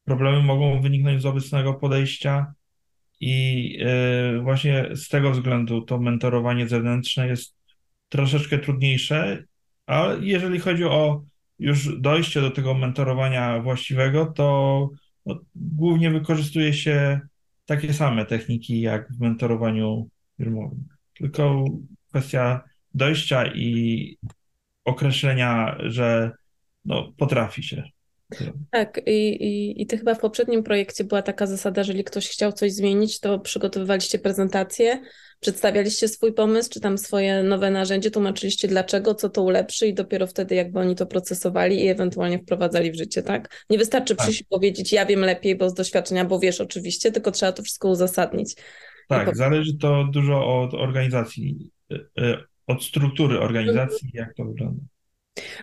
problemy 0.05 0.43
mogą 0.43 0.81
wyniknąć 0.81 1.21
z 1.21 1.25
obecnego 1.25 1.73
podejścia. 1.73 2.53
I 3.25 3.77
y, 4.35 4.41
właśnie 4.41 4.89
z 4.95 5.07
tego 5.07 5.31
względu 5.31 5.81
to 5.81 5.99
mentorowanie 5.99 6.67
zewnętrzne 6.67 7.27
jest 7.27 7.55
troszeczkę 8.09 8.57
trudniejsze, 8.59 9.43
a 9.85 10.07
jeżeli 10.21 10.59
chodzi 10.59 10.83
o 10.83 11.23
już 11.59 11.99
dojście 11.99 12.41
do 12.41 12.51
tego 12.51 12.73
mentorowania 12.73 13.59
właściwego, 13.59 14.25
to 14.25 14.89
no, 15.25 15.39
głównie 15.55 16.11
wykorzystuje 16.11 16.73
się 16.73 17.19
takie 17.65 17.93
same 17.93 18.25
techniki 18.25 18.81
jak 18.81 19.13
w 19.13 19.19
mentorowaniu 19.19 20.09
firmowym. 20.37 20.87
Tylko 21.13 21.65
kwestia 22.09 22.63
dojścia 22.93 23.53
i 23.53 24.17
określenia, 24.85 25.77
że 25.79 26.31
no, 26.85 27.13
potrafi 27.17 27.63
się. 27.63 27.83
Tak, 28.71 29.01
i, 29.05 29.29
i, 29.29 29.81
i 29.81 29.87
ty 29.87 29.97
chyba 29.97 30.15
w 30.15 30.19
poprzednim 30.19 30.63
projekcie 30.63 31.03
była 31.03 31.21
taka 31.21 31.47
zasada, 31.47 31.83
że 31.83 31.93
jeżeli 31.93 32.03
ktoś 32.03 32.29
chciał 32.29 32.51
coś 32.51 32.73
zmienić, 32.73 33.19
to 33.19 33.39
przygotowywaliście 33.39 34.19
prezentację, 34.19 35.01
przedstawialiście 35.39 36.07
swój 36.07 36.33
pomysł, 36.33 36.69
czy 36.69 36.79
tam 36.79 36.97
swoje 36.97 37.43
nowe 37.43 37.71
narzędzie, 37.71 38.11
tłumaczyliście 38.11 38.67
dlaczego, 38.67 39.15
co 39.15 39.29
to 39.29 39.43
ulepszy 39.43 39.87
i 39.87 39.93
dopiero 39.93 40.27
wtedy 40.27 40.55
jakby 40.55 40.79
oni 40.79 40.95
to 40.95 41.05
procesowali 41.05 41.83
i 41.85 41.87
ewentualnie 41.87 42.39
wprowadzali 42.39 42.91
w 42.91 42.95
życie, 42.95 43.23
tak? 43.23 43.63
Nie 43.69 43.77
wystarczy 43.77 44.15
Tak. 44.15 44.25
przyjść 44.25 44.41
i 44.41 44.45
powiedzieć, 44.45 44.93
ja 44.93 45.05
wiem 45.05 45.19
lepiej, 45.19 45.55
bo 45.55 45.69
z 45.69 45.73
doświadczenia, 45.73 46.25
bo 46.25 46.39
wiesz 46.39 46.61
oczywiście, 46.61 47.11
tylko 47.11 47.31
trzeba 47.31 47.51
to 47.51 47.63
wszystko 47.63 47.89
uzasadnić. 47.89 48.55
Tak, 49.09 49.29
po- 49.29 49.35
zależy 49.35 49.77
to 49.77 50.03
dużo 50.11 50.61
od 50.61 50.73
organizacji, 50.73 51.71
y, 51.91 51.95
y, 51.95 52.37
od 52.67 52.83
struktury 52.83 53.39
organizacji, 53.39 54.09
jak 54.13 54.33
to 54.35 54.45
wygląda. 54.45 54.83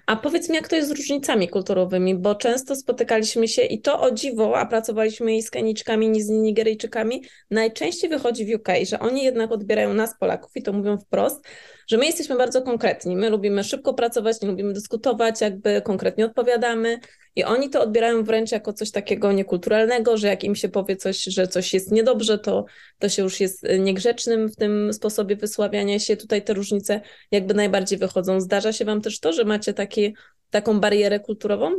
A 0.06 0.16
powiedz 0.16 0.48
mi, 0.48 0.54
jak 0.54 0.68
to 0.68 0.76
jest 0.76 0.88
z 0.88 0.92
różnicami 0.92 1.48
kulturowymi, 1.48 2.14
bo 2.14 2.34
często 2.34 2.76
spotykaliśmy 2.76 3.48
się 3.48 3.62
i 3.62 3.80
to 3.80 4.00
o 4.00 4.10
dziwo, 4.10 4.58
a 4.58 4.66
pracowaliśmy 4.66 5.36
i 5.36 5.42
z 5.42 5.50
Keniczkami, 5.50 6.16
i 6.16 6.22
z 6.22 6.28
Nigeryjczykami, 6.28 7.24
najczęściej 7.50 8.10
wychodzi 8.10 8.46
w 8.46 8.60
UK, 8.60 8.68
że 8.86 9.00
oni 9.00 9.24
jednak 9.24 9.52
odbierają 9.52 9.94
nas, 9.94 10.18
Polaków, 10.18 10.50
i 10.54 10.62
to 10.62 10.72
mówią 10.72 10.98
wprost, 10.98 11.44
że 11.90 11.98
my 11.98 12.06
jesteśmy 12.06 12.36
bardzo 12.36 12.62
konkretni, 12.62 13.16
my 13.16 13.30
lubimy 13.30 13.64
szybko 13.64 13.94
pracować, 13.94 14.40
nie 14.40 14.48
lubimy 14.48 14.72
dyskutować, 14.72 15.40
jakby 15.40 15.82
konkretnie 15.82 16.24
odpowiadamy 16.24 16.98
i 17.36 17.44
oni 17.44 17.70
to 17.70 17.82
odbierają 17.82 18.24
wręcz 18.24 18.52
jako 18.52 18.72
coś 18.72 18.90
takiego 18.90 19.32
niekulturalnego, 19.32 20.16
że 20.16 20.26
jak 20.26 20.44
im 20.44 20.54
się 20.54 20.68
powie 20.68 20.96
coś, 20.96 21.24
że 21.24 21.48
coś 21.48 21.74
jest 21.74 21.92
niedobrze, 21.92 22.38
to, 22.38 22.64
to 22.98 23.08
się 23.08 23.22
już 23.22 23.40
jest 23.40 23.66
niegrzecznym 23.78 24.48
w 24.48 24.56
tym 24.56 24.92
sposobie 24.92 25.36
wysławiania 25.36 25.98
się. 25.98 26.16
Tutaj 26.16 26.44
te 26.44 26.54
różnice 26.54 27.00
jakby 27.30 27.54
najbardziej 27.54 27.98
wychodzą. 27.98 28.40
Zdarza 28.40 28.72
się 28.72 28.84
Wam 28.84 29.00
też 29.00 29.20
to, 29.20 29.32
że 29.32 29.44
macie 29.44 29.74
taki, 29.74 30.14
taką 30.50 30.80
barierę 30.80 31.20
kulturową? 31.20 31.72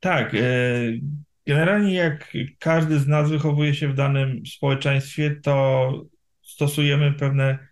Tak, 0.00 0.34
y, 0.34 1.00
generalnie 1.46 1.94
jak 1.94 2.32
każdy 2.58 2.98
z 2.98 3.06
nas 3.06 3.30
wychowuje 3.30 3.74
się 3.74 3.88
w 3.88 3.94
danym 3.94 4.42
społeczeństwie, 4.46 5.36
to 5.42 5.92
stosujemy 6.42 7.12
pewne 7.12 7.67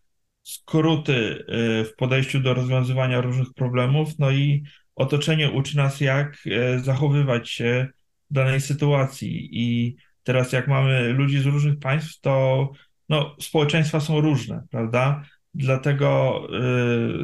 skróty 0.47 1.12
y, 1.12 1.84
w 1.84 1.94
podejściu 1.97 2.40
do 2.40 2.55
rozwiązywania 2.55 3.20
różnych 3.20 3.55
problemów, 3.55 4.18
no 4.18 4.30
i 4.30 4.62
otoczenie 4.94 5.51
uczy 5.51 5.76
nas, 5.76 6.01
jak 6.01 6.47
y, 6.47 6.80
zachowywać 6.80 7.51
się 7.51 7.88
w 8.30 8.34
danej 8.34 8.61
sytuacji. 8.61 9.49
I 9.53 9.97
teraz, 10.22 10.53
jak 10.53 10.68
mamy 10.68 11.09
ludzi 11.09 11.38
z 11.38 11.47
różnych 11.47 11.78
państw, 11.78 12.20
to 12.20 12.70
no, 13.09 13.36
społeczeństwa 13.40 14.01
są 14.01 14.20
różne, 14.20 14.62
prawda? 14.70 15.24
Dlatego 15.55 16.40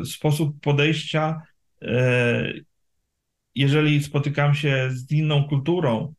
y, 0.02 0.06
sposób 0.06 0.60
podejścia, 0.60 1.42
y, 1.82 2.64
jeżeli 3.54 4.02
spotykam 4.02 4.54
się 4.54 4.88
z 4.90 5.12
inną 5.12 5.44
kulturą, 5.44 6.14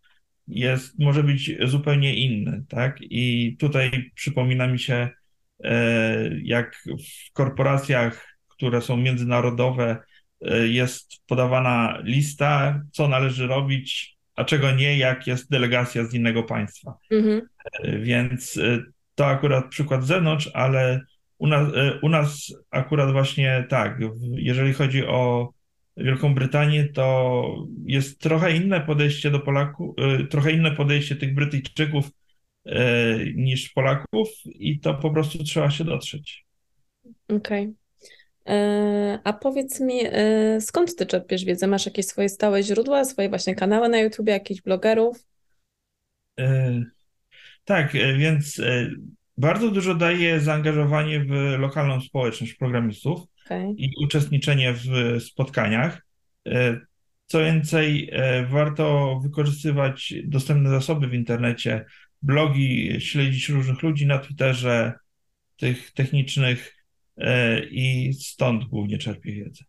jest, 0.47 0.99
może 0.99 1.23
być 1.23 1.51
zupełnie 1.63 2.15
inny, 2.15 2.63
tak? 2.69 2.97
I 3.01 3.55
tutaj 3.59 4.11
przypomina 4.15 4.67
mi 4.67 4.79
się, 4.79 5.09
jak 6.43 6.83
w 6.85 7.33
korporacjach, 7.33 8.37
które 8.47 8.81
są 8.81 8.97
międzynarodowe, 8.97 9.97
e, 10.41 10.67
jest 10.67 11.11
podawana 11.27 11.99
lista, 12.03 12.81
co 12.91 13.07
należy 13.07 13.47
robić, 13.47 14.17
a 14.35 14.43
czego 14.43 14.71
nie, 14.71 14.97
jak 14.97 15.27
jest 15.27 15.51
delegacja 15.51 16.05
z 16.05 16.13
innego 16.13 16.43
państwa. 16.43 16.93
Mhm. 17.11 17.41
E, 17.83 17.99
Więc 17.99 18.57
e, 18.57 18.83
to 19.15 19.25
akurat 19.25 19.69
przykład 19.69 20.03
z 20.03 20.07
zewnątrz, 20.07 20.49
ale 20.53 21.01
u 21.37 21.47
nas, 21.47 21.73
e, 21.75 21.99
u 22.01 22.09
nas 22.09 22.53
akurat 22.71 23.11
właśnie 23.11 23.65
tak, 23.69 23.99
jeżeli 24.35 24.73
chodzi 24.73 25.05
o 25.05 25.53
Wielką 25.97 26.35
Brytanię, 26.35 26.87
to 26.87 27.43
jest 27.85 28.19
trochę 28.19 28.55
inne 28.55 28.81
podejście 28.81 29.31
do 29.31 29.39
Polaków, 29.39 29.95
e, 29.97 30.23
trochę 30.23 30.51
inne 30.51 30.71
podejście 30.71 31.15
tych 31.15 31.35
Brytyjczyków 31.35 32.05
e, 32.07 32.09
niż 33.35 33.69
Polaków 33.69 34.29
i 34.45 34.79
to 34.79 34.93
po 34.93 35.11
prostu 35.11 35.43
trzeba 35.43 35.71
się 35.71 35.83
dotrzeć. 35.83 36.45
Okej. 37.27 37.73
E, 38.47 39.19
A 39.23 39.33
powiedz 39.33 39.79
mi, 39.79 39.99
e, 40.03 40.61
skąd 40.61 40.95
ty 40.95 41.05
czerpiesz 41.05 41.45
wiedzę? 41.45 41.67
Masz 41.67 41.85
jakieś 41.85 42.05
swoje 42.05 42.29
stałe 42.29 42.63
źródła, 42.63 43.05
swoje 43.05 43.29
właśnie 43.29 43.55
kanały 43.55 43.89
na 43.89 43.99
YouTube, 43.99 44.27
jakichś 44.27 44.61
blogerów? 44.61 45.25
E, 46.39 46.83
Tak, 47.65 47.95
e, 47.95 48.13
więc 48.13 48.59
e, 48.59 48.89
bardzo 49.37 49.71
dużo 49.71 49.95
daje 49.95 50.39
zaangażowanie 50.39 51.19
w 51.19 51.29
lokalną 51.59 52.01
społeczność 52.01 52.53
programistów. 52.53 53.19
Okej. 53.45 53.75
i 53.77 53.91
uczestniczenie 54.03 54.73
w 54.73 54.83
spotkaniach. 55.23 56.05
E, 56.47 56.79
Co 57.25 57.39
więcej, 57.39 58.09
e, 58.11 58.45
warto 58.45 59.19
wykorzystywać 59.23 60.13
dostępne 60.25 60.69
zasoby 60.69 61.07
w 61.07 61.13
internecie, 61.13 61.85
blogi, 62.23 63.01
śledzić 63.01 63.49
różnych 63.49 63.81
ludzi 63.81 64.05
na 64.05 64.19
Twitterze, 64.19 64.93
tych 65.57 65.91
technicznych 65.91 66.75
e, 67.17 67.59
i 67.65 68.13
stąd 68.13 68.63
głównie 68.63 68.97
czerpię 68.97 69.31
wiedzę. 69.31 69.63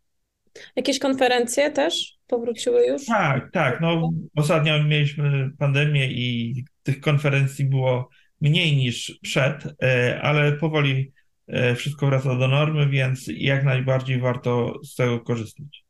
Jakieś 0.75 0.99
konferencje 0.99 1.71
też 1.71 2.13
powróciły 2.27 2.85
już? 2.85 3.05
Tak, 3.05 3.51
tak. 3.51 3.81
No, 3.81 4.11
ostatnio 4.35 4.83
mieliśmy 4.83 5.49
pandemię 5.57 6.11
i 6.11 6.63
tych 6.83 6.99
konferencji 6.99 7.65
było 7.65 8.09
mniej 8.41 8.75
niż 8.75 9.19
przed, 9.21 9.63
e, 9.83 10.21
ale 10.21 10.51
powoli 10.51 11.11
e, 11.47 11.75
wszystko 11.75 12.07
wraca 12.07 12.35
do 12.35 12.47
normy, 12.47 12.89
więc 12.89 13.25
jak 13.27 13.63
najbardziej 13.63 14.19
warto 14.19 14.79
z 14.83 14.95
tego 14.95 15.19
korzystać. 15.19 15.84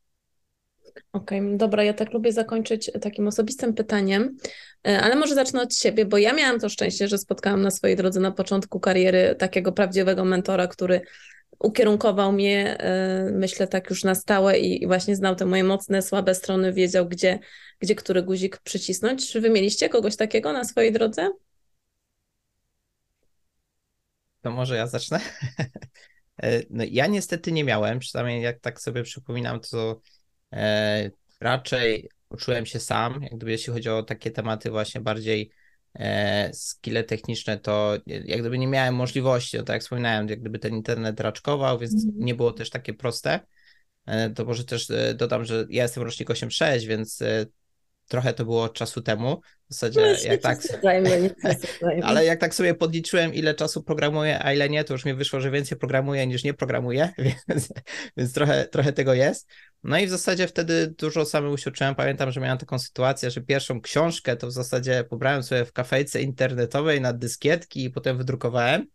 Okej, 1.16 1.56
dobra, 1.56 1.84
ja 1.84 1.94
tak 1.94 2.12
lubię 2.12 2.32
zakończyć 2.32 2.90
takim 3.00 3.28
osobistym 3.28 3.74
pytaniem, 3.74 4.36
e, 4.88 5.00
ale 5.00 5.16
może 5.16 5.34
zacznę 5.34 5.62
od 5.62 5.74
siebie, 5.74 6.04
bo 6.04 6.18
ja 6.18 6.32
miałam 6.32 6.60
to 6.60 6.68
szczęście, 6.68 7.08
że 7.08 7.18
spotkałam 7.18 7.62
na 7.62 7.70
swojej 7.70 7.96
drodze 7.96 8.20
na 8.20 8.32
początku 8.32 8.80
kariery 8.80 9.34
takiego 9.38 9.72
prawdziwego 9.72 10.24
mentora, 10.24 10.66
który 10.66 11.00
ukierunkował 11.58 12.32
mnie, 12.32 12.78
e, 12.78 13.30
myślę, 13.32 13.66
tak 13.66 13.90
już 13.90 14.04
na 14.04 14.14
stałe 14.14 14.58
i 14.58 14.82
i 14.82 14.86
właśnie 14.86 15.16
znał 15.16 15.36
te 15.36 15.46
moje 15.46 15.64
mocne, 15.64 16.02
słabe 16.02 16.34
strony, 16.34 16.72
wiedział, 16.72 17.08
gdzie, 17.08 17.38
gdzie 17.80 17.94
który 17.94 18.22
guzik 18.22 18.58
przycisnąć. 18.58 19.30
Czy 19.30 19.40
wy 19.40 19.50
mieliście 19.50 19.88
kogoś 19.88 20.16
takiego 20.16 20.52
na 20.52 20.64
swojej 20.64 20.92
drodze? 20.92 21.30
To 24.42 24.50
może 24.50 24.76
ja 24.76 24.86
zacznę. 24.86 25.20
E, 26.42 26.62
No, 26.70 26.84
ja 26.90 27.06
niestety 27.06 27.52
nie 27.52 27.64
miałem, 27.64 27.98
przynajmniej 27.98 28.42
jak 28.42 28.60
tak 28.60 28.80
sobie 28.80 29.02
przypominam, 29.02 29.60
to 29.60 30.00
e, 30.52 31.10
raczej 31.40 32.08
uczyłem 32.30 32.66
się 32.66 32.80
sam. 32.80 33.22
Jak 33.22 33.36
gdyby 33.36 33.50
jeśli 33.50 33.72
chodzi 33.72 33.88
o 33.88 34.02
takie 34.02 34.30
tematy 34.30 34.70
właśnie 34.70 35.00
bardziej 35.00 35.50
e, 35.94 36.50
skille 36.54 37.04
techniczne, 37.04 37.58
to 37.58 37.96
jak 38.06 38.40
gdyby 38.40 38.58
nie 38.58 38.66
miałem 38.66 38.94
możliwości, 38.94 39.56
no 39.56 39.62
tak 39.62 39.74
jak 39.74 39.82
wspominałem, 39.82 40.28
jak 40.28 40.40
gdyby 40.40 40.58
ten 40.58 40.74
internet 40.74 41.20
raczkował, 41.20 41.78
więc 41.78 41.94
Mhm. 41.94 42.24
nie 42.24 42.34
było 42.34 42.52
też 42.52 42.70
takie 42.70 42.94
proste. 42.94 43.40
E, 44.06 44.30
to 44.30 44.44
może 44.44 44.64
też 44.64 44.90
e, 44.90 45.14
dodam, 45.14 45.44
że 45.44 45.66
ja 45.70 45.82
jestem 45.82 46.02
rocznik 46.02 46.28
8.6, 46.28 46.86
więc 46.86 47.22
trochę 48.08 48.32
to 48.32 48.44
było 48.44 48.68
czasu 48.68 49.02
temu. 49.02 49.36
W 49.36 49.40
No 49.70 49.74
zasadzie 49.74 50.00
nie 50.00 50.28
jak 50.28 50.40
tak, 50.40 50.58
przesadzajmy. 50.58 51.34
ale 52.02 52.24
jak 52.24 52.40
tak 52.40 52.54
sobie 52.54 52.74
podliczyłem, 52.74 53.34
ile 53.34 53.54
czasu 53.54 53.82
programuję, 53.82 54.44
a 54.44 54.52
ile 54.52 54.68
nie, 54.68 54.84
to 54.84 54.94
już 54.94 55.04
mi 55.04 55.14
wyszło, 55.14 55.40
że 55.40 55.50
więcej 55.50 55.78
programuję 55.78 56.26
niż 56.26 56.44
nie 56.44 56.54
programuję, 56.54 57.10
więc, 57.48 57.72
więc 58.16 58.32
trochę, 58.32 58.66
trochę 58.66 58.92
tego 58.92 59.14
jest. 59.14 59.48
No 59.82 59.98
i 59.98 60.06
w 60.06 60.10
zasadzie 60.10 60.48
wtedy 60.48 60.94
dużo 60.98 61.24
samemu 61.24 61.56
się 61.56 61.70
uczyłem. 61.70 61.94
Pamiętam, 61.94 62.32
że 62.32 62.40
miałem 62.40 62.58
taką 62.58 62.78
sytuację, 62.78 63.30
że 63.30 63.40
pierwszą 63.40 63.80
książkę 63.80 64.36
to 64.36 64.46
w 64.46 64.52
zasadzie 64.52 65.04
pobrałem 65.10 65.42
sobie 65.42 65.64
w 65.64 65.72
kafejce 65.72 66.22
internetowej 66.22 67.00
na 67.00 67.12
dyskietki 67.12 67.84
i 67.84 67.90
potem 67.90 68.18
wydrukowałem. 68.18 68.86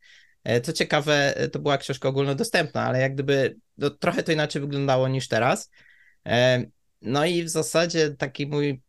E, 0.43 0.61
Co 0.61 0.73
ciekawe, 0.73 1.37
e, 1.37 1.47
to 1.47 1.59
była 1.59 1.77
książka 1.77 2.09
ogólnodostępna, 2.09 2.81
ale 2.83 3.01
jak 3.01 3.13
gdyby 3.13 3.55
no, 3.77 3.89
trochę 3.89 4.23
to 4.23 4.31
inaczej 4.31 4.61
wyglądało 4.61 5.07
niż 5.07 5.27
teraz. 5.27 5.69
E, 6.27 6.65
No 7.01 7.25
i 7.25 7.43
w 7.43 7.49
zasadzie 7.49 8.09
taki 8.09 8.47
mój, 8.47 8.81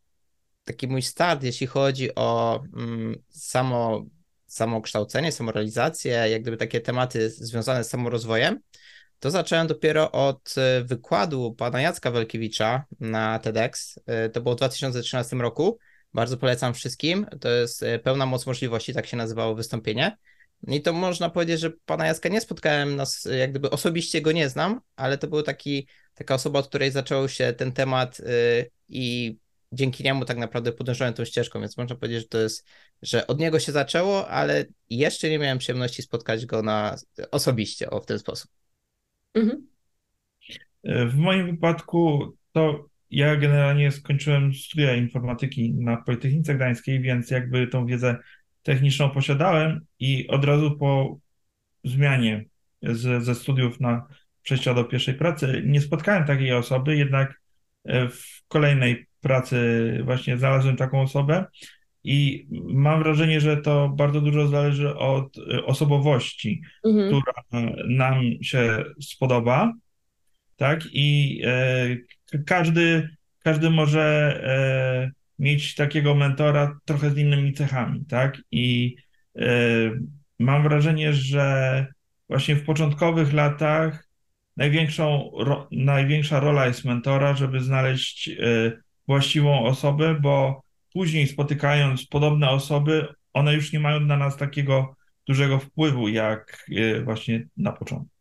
taki 0.65 0.89
mój 0.89 1.03
start, 1.03 1.43
jeśli 1.43 1.67
chodzi 1.67 2.15
o 2.15 2.63
mm, 2.77 3.23
samo, 3.29 4.05
samokształcenie, 4.47 5.33
samorealizację, 5.33 6.13
jak 6.13 6.43
gdyby 6.43 6.57
takie 6.57 6.81
tematy 6.81 7.31
związane 7.31 7.85
z 7.85 7.89
samorozwojem, 7.89 8.61
to 9.23 9.31
zacząłem 9.31 9.67
dopiero 9.67 10.13
od 10.13 10.55
e, 10.57 10.85
wykładu 10.85 11.55
pana 11.55 11.81
Jacka 11.81 12.11
Welkiewicza 12.11 12.85
na 13.01 13.39
TEDx. 13.39 13.99
E, 14.07 14.29
To 14.29 14.41
było 14.41 14.55
w 14.55 14.59
2013 14.59 15.37
roku. 15.37 15.79
Bardzo 16.15 16.37
polecam 16.37 16.75
wszystkim. 16.75 17.27
To 17.41 17.49
jest 17.49 17.83
e, 17.83 17.99
Pełna 17.99 18.27
Moc 18.27 18.47
Możliwości, 18.47 18.95
tak 18.95 19.07
się 19.07 19.17
nazywało 19.17 19.55
wystąpienie. 19.55 20.17
I 20.69 20.83
to 20.83 20.93
można 20.93 21.31
powiedzieć, 21.31 21.61
że 21.61 21.71
pana 21.85 22.07
Jacka 22.07 22.29
nie 22.29 22.41
spotkałem, 22.41 22.97
nas, 22.97 23.29
jak 23.39 23.51
gdyby 23.51 23.71
osobiście 23.71 24.21
go 24.21 24.33
nie 24.33 24.49
znam, 24.49 24.81
ale 24.97 25.19
to 25.19 25.29
był 25.29 25.43
taki, 25.43 25.89
taka 26.15 26.35
osoba, 26.35 26.59
od 26.59 26.69
której 26.69 26.91
zaczął 26.91 27.29
się 27.29 27.53
ten 27.53 27.73
temat 27.73 28.21
i 28.89 29.37
dzięki 29.73 30.05
niemu 30.05 30.25
tak 30.25 30.39
naprawdę 30.39 30.73
podążyłem 30.73 31.15
tą 31.15 31.25
ścieżką, 31.25 31.61
więc 31.61 31.77
można 31.77 31.97
powiedzieć, 31.97 32.23
że 32.23 32.29
to 32.29 32.39
jest, 32.39 32.69
że 33.03 33.27
od 33.27 33.41
niego 33.41 33.59
się 33.59 33.73
zaczęło, 33.73 34.29
ale 34.29 34.65
jeszcze 34.91 35.31
nie 35.31 35.39
miałem 35.39 35.59
przyjemności 35.59 36.03
spotkać 36.03 36.47
go 36.47 36.63
na 36.63 36.97
osobiście, 37.31 37.91
o 37.91 38.01
w 38.01 38.07
ten 38.07 38.19
sposób. 38.19 38.51
Mhm. 39.35 39.67
W 40.85 41.15
moim 41.15 41.47
wypadku 41.47 42.33
to 42.53 42.87
ja 43.11 43.37
generalnie 43.37 43.93
skończyłem 43.93 44.55
studia 44.55 44.95
informatyki 44.95 45.75
na 45.75 45.97
Politechnice 45.97 46.55
Gdańskiej, 46.55 47.01
więc 47.01 47.31
jakby 47.31 47.67
tą 47.67 47.87
wiedzę 47.87 48.17
techniczną 48.63 49.11
posiadałem 49.11 49.87
i 49.99 50.29
od 50.29 50.45
razu 50.45 50.79
po 50.79 51.19
zmianie 51.85 52.45
z, 52.83 53.25
ze 53.25 53.35
studiów 53.35 53.81
na 53.81 54.07
przejścia 54.43 54.75
do 54.75 54.85
pierwszej 54.85 55.15
pracy 55.15 55.63
nie 55.67 55.81
spotkałem 55.81 56.27
takiej 56.27 56.53
osoby, 56.53 56.97
jednak 56.97 57.41
w 57.87 58.49
kolejnej 58.49 59.07
pracy 59.23 59.59
właśnie 60.05 60.39
znalazłem 60.39 60.77
taką 60.77 61.03
osobę 61.03 61.45
i 62.05 62.47
mam 62.69 63.03
wrażenie, 63.03 63.41
że 63.41 63.57
to 63.57 63.89
bardzo 63.89 64.21
dużo 64.21 64.49
zależy 64.49 64.97
od 64.97 65.39
e, 65.39 65.65
osobowości 65.65 66.63
Mhm. 66.87 67.09
która 67.09 67.63
nam 67.89 68.23
się 68.43 68.85
spodoba, 69.01 69.73
tak? 70.57 70.81
I 70.93 71.41
e, 71.45 71.97
każdy, 72.47 73.09
każdy 73.43 73.71
może 73.71 74.03
e, 74.45 75.11
mieć 75.39 75.75
takiego 75.75 76.15
mentora 76.15 76.79
trochę 76.85 77.11
z 77.11 77.19
innymi 77.19 77.53
cechami, 77.53 78.05
tak? 78.05 78.39
I 78.51 78.97
e, 79.37 79.47
mam 80.39 80.63
wrażenie, 80.63 81.13
że 81.13 81.87
właśnie 82.29 82.57
w 82.57 82.65
początkowych 82.65 83.33
latach 83.33 84.09
największą, 84.57 85.31
ro, 85.37 85.69
największa 85.73 86.41
rola 86.41 86.67
jest 86.67 86.85
mentora, 86.85 87.35
żeby 87.35 87.61
znaleźć 87.61 88.29
e, 88.29 88.73
właściwą 89.13 89.65
osobę, 89.65 90.15
bo 90.21 90.63
później 90.93 91.29
spotykając 91.29 92.07
podobne 92.07 92.51
osoby, 92.51 93.09
one 93.33 93.55
już 93.55 93.73
nie 93.73 93.81
mają 93.81 94.01
na 94.01 94.17
nas 94.17 94.37
takiego 94.37 94.97
dużego 95.29 95.59
wpływu, 95.59 96.09
jak 96.09 96.67
e, 96.77 97.03
właśnie 97.03 97.49
na 97.57 97.73
początku. 97.73 98.12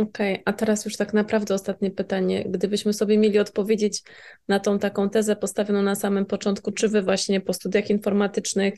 Okej, 0.00 0.42
a 0.44 0.52
teraz 0.52 0.84
już 0.84 0.96
tak 0.96 1.14
naprawdę 1.14 1.54
ostatnie 1.54 1.90
pytanie. 1.90 2.44
Gdybyśmy 2.48 2.92
sobie 2.92 3.18
mieli 3.18 3.38
odpowiedzieć 3.38 4.02
na 4.48 4.60
tą 4.60 4.78
taką 4.78 5.10
tezę 5.10 5.36
postawioną 5.36 5.82
na 5.82 5.94
samym 5.94 6.26
początku, 6.26 6.72
czy 6.72 6.88
wy 6.88 7.02
właśnie 7.02 7.40
po 7.40 7.52
studiach 7.52 7.90
informatycznych, 7.90 8.74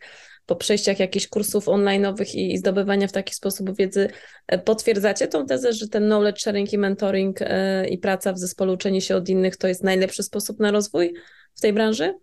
po 0.46 0.56
przejściach 0.56 0.98
jakichś 0.98 1.26
kursów 1.26 1.66
online'owych 1.66 2.34
i, 2.34 2.52
i 2.52 2.58
zdobywania 2.58 3.08
w 3.08 3.12
taki 3.12 3.34
sposób 3.34 3.76
wiedzy, 3.76 4.08
e, 4.46 4.58
potwierdzacie 4.58 5.28
tą 5.28 5.46
tezę, 5.46 5.72
że 5.72 5.88
ten 5.88 6.04
knowledge 6.04 6.40
sharing 6.40 6.72
i 6.72 6.78
mentoring 6.78 7.36
e, 7.40 7.88
i 7.88 7.98
praca 7.98 8.32
w 8.32 8.38
zespole, 8.38 8.72
uczenie 8.72 9.00
się 9.00 9.16
od 9.16 9.28
innych 9.28 9.56
to 9.56 9.68
jest 9.68 9.84
najlepszy 9.84 10.22
sposób 10.22 10.60
na 10.60 10.70
rozwój 10.70 11.14
w 11.54 11.60
tej 11.60 11.72
branży? 11.72 12.14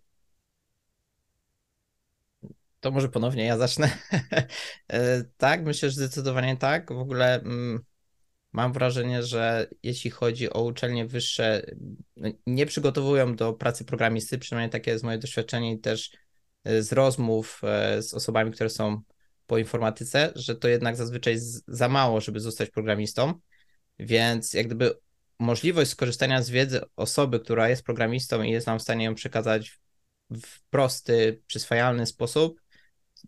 To 2.79 2.91
może 2.91 3.09
ponownie 3.09 3.45
ja 3.45 3.57
zacznę. 3.57 3.89
E, 4.87 5.23
Tak, 5.37 5.63
myślę, 5.63 5.89
że 5.89 5.95
zdecydowanie 5.95 6.57
tak. 6.57 6.93
W 6.93 6.99
ogóle 6.99 7.35
mm, 7.35 7.83
mam 8.51 8.73
wrażenie, 8.73 9.23
że 9.23 9.67
jeśli 9.83 10.11
chodzi 10.11 10.53
o 10.53 10.63
uczelnie 10.63 11.05
wyższe, 11.05 11.65
no, 12.15 12.29
nie 12.47 12.65
przygotowują 12.65 13.35
do 13.35 13.53
pracy 13.53 13.85
programisty, 13.85 14.37
przynajmniej 14.37 14.69
takie 14.69 14.91
jest 14.91 15.03
moje 15.03 15.17
doświadczenie 15.17 15.73
i 15.73 15.79
też 15.79 16.11
e, 16.63 16.83
z 16.83 16.91
rozmów 16.91 17.61
e, 17.63 18.01
z 18.01 18.13
osobami, 18.13 18.51
które 18.51 18.69
są 18.69 19.01
po 19.47 19.57
informatyce, 19.57 20.31
że 20.35 20.55
to 20.55 20.67
jednak 20.67 20.95
zazwyczaj 20.95 21.37
za 21.67 21.89
mało, 21.89 22.21
żeby 22.21 22.39
zostać 22.39 22.69
programistą. 22.69 23.33
Więc 23.99 24.53
jak 24.53 24.65
gdyby 24.65 24.95
możliwość 25.39 25.91
skorzystania 25.91 26.41
z 26.41 26.49
wiedzy 26.49 26.81
osoby, 26.95 27.39
która 27.39 27.69
jest 27.69 27.83
programistą 27.83 28.41
i 28.41 28.51
jest 28.51 28.67
nam 28.67 28.79
w 28.79 28.81
stanie 28.81 29.05
ją 29.05 29.15
przekazać 29.15 29.79
w 30.31 30.61
prosty, 30.69 31.41
przyswajalny 31.47 32.05
sposób, 32.05 32.61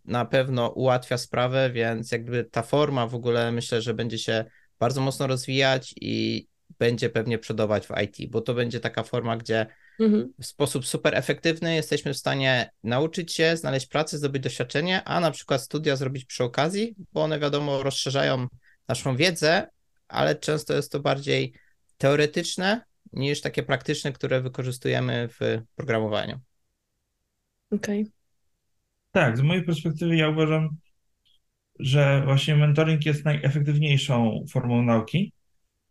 na 0.04 0.24
pewno 0.24 0.68
ułatwia 0.68 1.18
sprawę, 1.18 1.70
więc 1.70 2.12
jakby 2.12 2.44
ta 2.44 2.62
forma 2.62 3.06
w 3.06 3.14
ogóle 3.14 3.52
myślę, 3.52 3.82
że 3.82 3.94
będzie 3.94 4.18
się 4.18 4.44
bardzo 4.82 5.00
mocno 5.00 5.26
rozwijać 5.26 5.94
i 6.00 6.46
będzie 6.78 7.10
pewnie 7.10 7.38
przodować 7.38 7.86
w 7.86 7.90
IT, 8.04 8.30
bo 8.30 8.40
to 8.40 8.54
będzie 8.54 8.80
taka 8.80 9.02
forma, 9.02 9.36
gdzie 9.36 9.66
Mhm. 10.00 10.32
w 10.40 10.46
sposób 10.46 10.86
super 10.86 11.14
efektywny 11.14 11.74
jesteśmy 11.74 12.14
w 12.14 12.16
stanie 12.16 12.70
nauczyć 12.82 13.32
się, 13.32 13.56
znaleźć 13.56 13.86
pracę, 13.86 14.18
zdobyć 14.18 14.42
doświadczenie, 14.42 15.04
a 15.04 15.20
na 15.20 15.30
przykład 15.30 15.62
studia 15.62 15.96
zrobić 15.96 16.24
przy 16.24 16.44
okazji, 16.44 16.94
bo 17.12 17.22
one 17.22 17.38
wiadomo 17.38 17.82
rozszerzają 17.82 18.46
naszą 18.88 19.16
wiedzę, 19.16 19.68
ale 20.08 20.34
często 20.34 20.74
jest 20.74 20.92
to 20.92 21.00
bardziej 21.00 21.52
teoretyczne 21.96 22.84
niż 23.12 23.40
takie 23.40 23.62
praktyczne, 23.62 24.12
które 24.12 24.40
wykorzystujemy 24.40 25.28
w 25.28 25.62
programowaniu. 25.74 26.40
Okej. 27.70 28.06
Tak, 29.12 29.38
z 29.38 29.40
mojej 29.40 29.64
perspektywy 29.64 30.16
ja 30.16 30.28
uważam, 30.28 30.68
że 31.82 32.22
właśnie 32.24 32.56
mentoring 32.56 33.06
jest 33.06 33.24
najefektywniejszą 33.24 34.44
formą 34.50 34.82
nauki, 34.82 35.32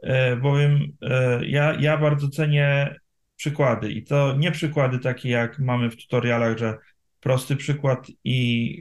e, 0.03 0.35
bowiem 0.35 0.87
e, 1.01 1.45
ja, 1.45 1.77
ja 1.79 1.97
bardzo 1.97 2.29
cenię 2.29 2.95
przykłady 3.35 3.91
i 3.91 4.03
to 4.03 4.35
nie 4.37 4.51
przykłady 4.51 4.99
takie 4.99 5.29
jak 5.29 5.59
mamy 5.59 5.89
w 5.89 5.97
tutorialach, 5.97 6.57
że 6.57 6.77
prosty 7.19 7.55
przykład 7.55 8.07
i 8.23 8.77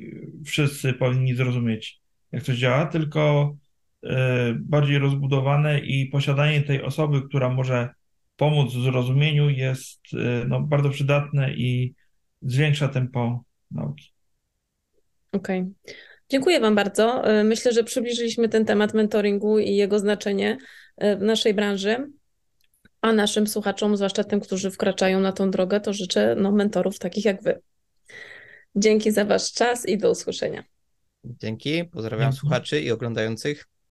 wszyscy 0.46 0.92
powinni 0.92 1.34
zrozumieć, 1.34 2.00
jak 2.32 2.42
coś 2.42 2.56
działa, 2.58 2.86
tylko 2.86 3.54
e, 4.04 4.54
bardziej 4.54 4.98
rozbudowane 4.98 5.78
i 5.78 6.06
posiadanie 6.06 6.62
tej 6.62 6.82
osoby, 6.82 7.22
która 7.22 7.48
może 7.48 7.88
pomóc 8.36 8.74
w 8.74 8.82
zrozumieniu 8.82 9.50
jest 9.50 10.00
no, 10.48 10.60
bardzo 10.60 10.90
przydatne 10.90 11.54
i 11.54 11.94
zwiększa 12.42 12.88
tempo 12.88 13.44
nauki. 13.70 14.12
Okej. 15.32 15.66
Dziękuję 16.30 16.60
Wam 16.60 16.74
bardzo. 16.74 17.30
Y, 17.40 17.44
Myślę, 17.44 17.72
że 17.72 17.84
przybliżyliśmy 17.84 18.48
ten 18.48 18.64
temat 18.64 18.94
mentoringu 18.94 19.58
i 19.58 19.76
jego 19.76 19.98
znaczenie 19.98 20.58
y, 21.04 21.16
w 21.16 21.22
naszej 21.22 21.54
branży. 21.54 22.06
A 23.00 23.12
naszym 23.12 23.46
słuchaczom, 23.46 23.96
zwłaszcza 23.96 24.24
tym, 24.24 24.40
którzy 24.40 24.70
wkraczają 24.70 25.20
na 25.20 25.32
tą 25.32 25.50
drogę, 25.50 25.80
to 25.80 25.92
życzę 25.92 26.36
no, 26.38 26.52
mentorów 26.52 26.98
takich 26.98 27.24
jak 27.24 27.42
Wy. 27.42 27.60
Dzięki 28.76 29.12
za 29.12 29.24
Wasz 29.24 29.52
czas 29.52 29.88
i 29.88 29.98
do 29.98 30.10
usłyszenia. 30.10 30.64
Dzięki, 31.24 31.84
pozdrawiam 31.84 32.26
Dzięki. 32.26 32.40
słuchaczy 32.40 32.80
i 32.80 32.90
oglądających. 32.90 33.66